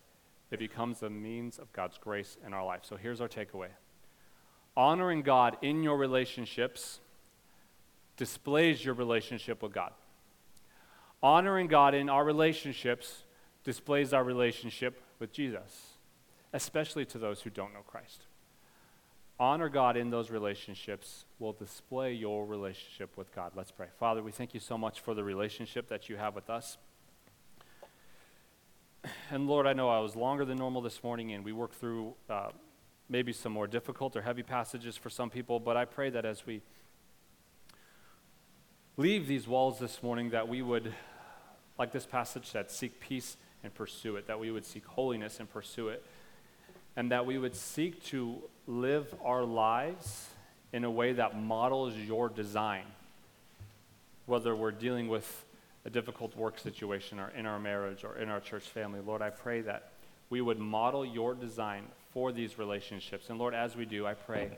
it 0.51 0.59
becomes 0.59 1.01
a 1.03 1.09
means 1.09 1.59
of 1.59 1.72
God's 1.72 1.99
grace 1.99 2.36
in 2.45 2.53
our 2.53 2.65
life. 2.65 2.82
So 2.84 2.97
here's 2.97 3.22
our 3.22 3.30
takeaway 3.30 3.70
honoring 4.76 5.22
God 5.22 5.57
in 5.61 5.84
your 5.84 5.97
relationships 5.97 6.99
displays 8.17 8.84
your 8.84 8.95
relationship 8.95 9.61
with 9.61 9.72
God. 9.72 9.91
Honoring 11.22 11.67
God 11.67 11.93
in 11.93 12.09
our 12.09 12.26
relationships 12.26 13.24
displays 13.63 14.13
our 14.13 14.24
relationship 14.24 15.01
with 15.20 15.32
Jesus, 15.32 15.93
especially 16.53 17.05
to 17.05 17.20
those 17.20 17.41
who 17.41 17.49
don't 17.49 17.74
know 17.74 17.82
Christ 17.86 18.24
honor 19.40 19.70
God 19.70 19.96
in 19.96 20.10
those 20.10 20.30
relationships 20.30 21.24
will 21.40 21.54
display 21.54 22.14
your 22.14 22.46
relationship 22.46 23.16
with 23.16 23.34
God. 23.34 23.54
Let's 23.56 23.72
pray. 23.72 23.88
Father, 23.98 24.22
we 24.22 24.32
thank 24.32 24.54
you 24.54 24.60
so 24.60 24.78
much 24.78 25.00
for 25.00 25.14
the 25.14 25.24
relationship 25.24 25.88
that 25.88 26.10
you 26.10 26.18
have 26.18 26.36
with 26.36 26.50
us. 26.50 26.78
And 29.32 29.48
Lord, 29.48 29.66
I 29.66 29.74
know 29.74 29.90
I 29.90 30.00
was 30.00 30.16
longer 30.16 30.44
than 30.44 30.58
normal 30.58 30.82
this 30.82 31.02
morning, 31.04 31.32
and 31.32 31.46
we 31.46 31.54
worked 31.54 31.76
through 31.76 32.16
uh, 32.30 32.50
maybe 33.08 33.32
some 33.32 33.54
more 33.54 33.66
difficult 33.66 34.18
or 34.18 34.22
heavy 34.22 34.44
passages 34.44 34.98
for 34.98 35.10
some 35.10 35.30
people, 35.30 35.60
but 35.60 35.78
I 35.78 35.86
pray 35.86 36.10
that 36.10 36.26
as 36.26 36.46
we 36.46 36.62
leave 38.98 39.26
these 39.26 39.48
walls 39.48 39.80
this 39.80 40.04
morning, 40.04 40.32
that 40.32 40.50
we 40.50 40.62
would, 40.62 40.94
like 41.78 41.94
this 41.94 42.06
passage 42.06 42.46
said, 42.48 42.70
seek 42.70 43.00
peace 43.00 43.38
and 43.64 43.74
pursue 43.74 44.18
it, 44.18 44.28
that 44.28 44.40
we 44.40 44.52
would 44.52 44.66
seek 44.66 44.86
holiness 44.86 45.40
and 45.40 45.50
pursue 45.50 45.88
it 45.88 46.04
and 46.96 47.12
that 47.12 47.26
we 47.26 47.38
would 47.38 47.56
seek 47.56 48.04
to 48.06 48.42
live 48.68 49.14
our 49.24 49.44
lives 49.44 50.28
in 50.72 50.84
a 50.84 50.92
way 50.92 51.14
that 51.14 51.40
models 51.40 51.96
your 51.96 52.30
design. 52.30 52.84
Whether 54.26 54.56
we're 54.56 54.72
dealing 54.72 55.08
with 55.08 55.46
a 55.86 55.90
difficult 55.90 56.36
work 56.36 56.60
situation 56.60 57.20
or 57.20 57.32
in 57.36 57.46
our 57.46 57.60
marriage 57.60 58.04
or 58.04 58.18
in 58.18 58.30
our 58.30 58.40
church 58.40 58.64
family, 58.64 59.00
Lord, 59.06 59.22
I 59.22 59.30
pray 59.30 59.62
that 59.62 59.92
we 60.30 60.42
would 60.42 60.60
model 60.60 61.06
your 61.06 61.34
design 61.34 61.86
for 62.14 62.32
these 62.32 62.60
relationships. 62.60 63.30
And 63.30 63.40
Lord, 63.40 63.54
as 63.54 63.76
we 63.76 63.86
do, 63.86 64.06
I 64.06 64.14
pray 64.14 64.52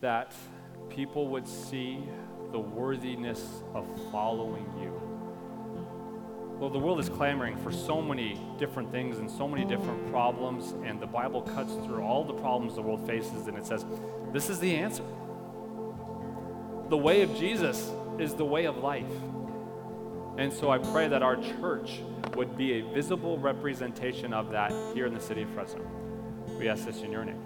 that 0.00 0.32
people 0.88 1.28
would 1.28 1.46
see 1.46 1.98
the 2.50 2.58
worthiness 2.58 3.62
of 3.74 3.86
following 4.10 4.66
you. 4.80 5.07
Well, 6.58 6.70
the 6.70 6.78
world 6.78 6.98
is 6.98 7.08
clamoring 7.08 7.56
for 7.58 7.70
so 7.70 8.02
many 8.02 8.40
different 8.58 8.90
things 8.90 9.18
and 9.18 9.30
so 9.30 9.46
many 9.46 9.64
different 9.64 10.10
problems, 10.10 10.74
and 10.84 11.00
the 11.00 11.06
Bible 11.06 11.42
cuts 11.42 11.72
through 11.74 12.02
all 12.02 12.24
the 12.24 12.32
problems 12.32 12.74
the 12.74 12.82
world 12.82 13.06
faces, 13.06 13.46
and 13.46 13.56
it 13.56 13.64
says, 13.64 13.86
This 14.32 14.50
is 14.50 14.58
the 14.58 14.74
answer. 14.74 15.04
The 16.88 16.96
way 16.96 17.22
of 17.22 17.36
Jesus 17.36 17.92
is 18.18 18.34
the 18.34 18.44
way 18.44 18.64
of 18.64 18.78
life. 18.78 19.04
And 20.36 20.52
so 20.52 20.70
I 20.70 20.78
pray 20.78 21.06
that 21.06 21.22
our 21.22 21.36
church 21.36 22.00
would 22.34 22.56
be 22.56 22.80
a 22.80 22.82
visible 22.92 23.38
representation 23.38 24.32
of 24.32 24.50
that 24.50 24.72
here 24.94 25.06
in 25.06 25.14
the 25.14 25.20
city 25.20 25.42
of 25.42 25.50
Fresno. 25.50 25.84
We 26.58 26.68
ask 26.68 26.86
this 26.86 27.02
in 27.02 27.12
your 27.12 27.24
name. 27.24 27.40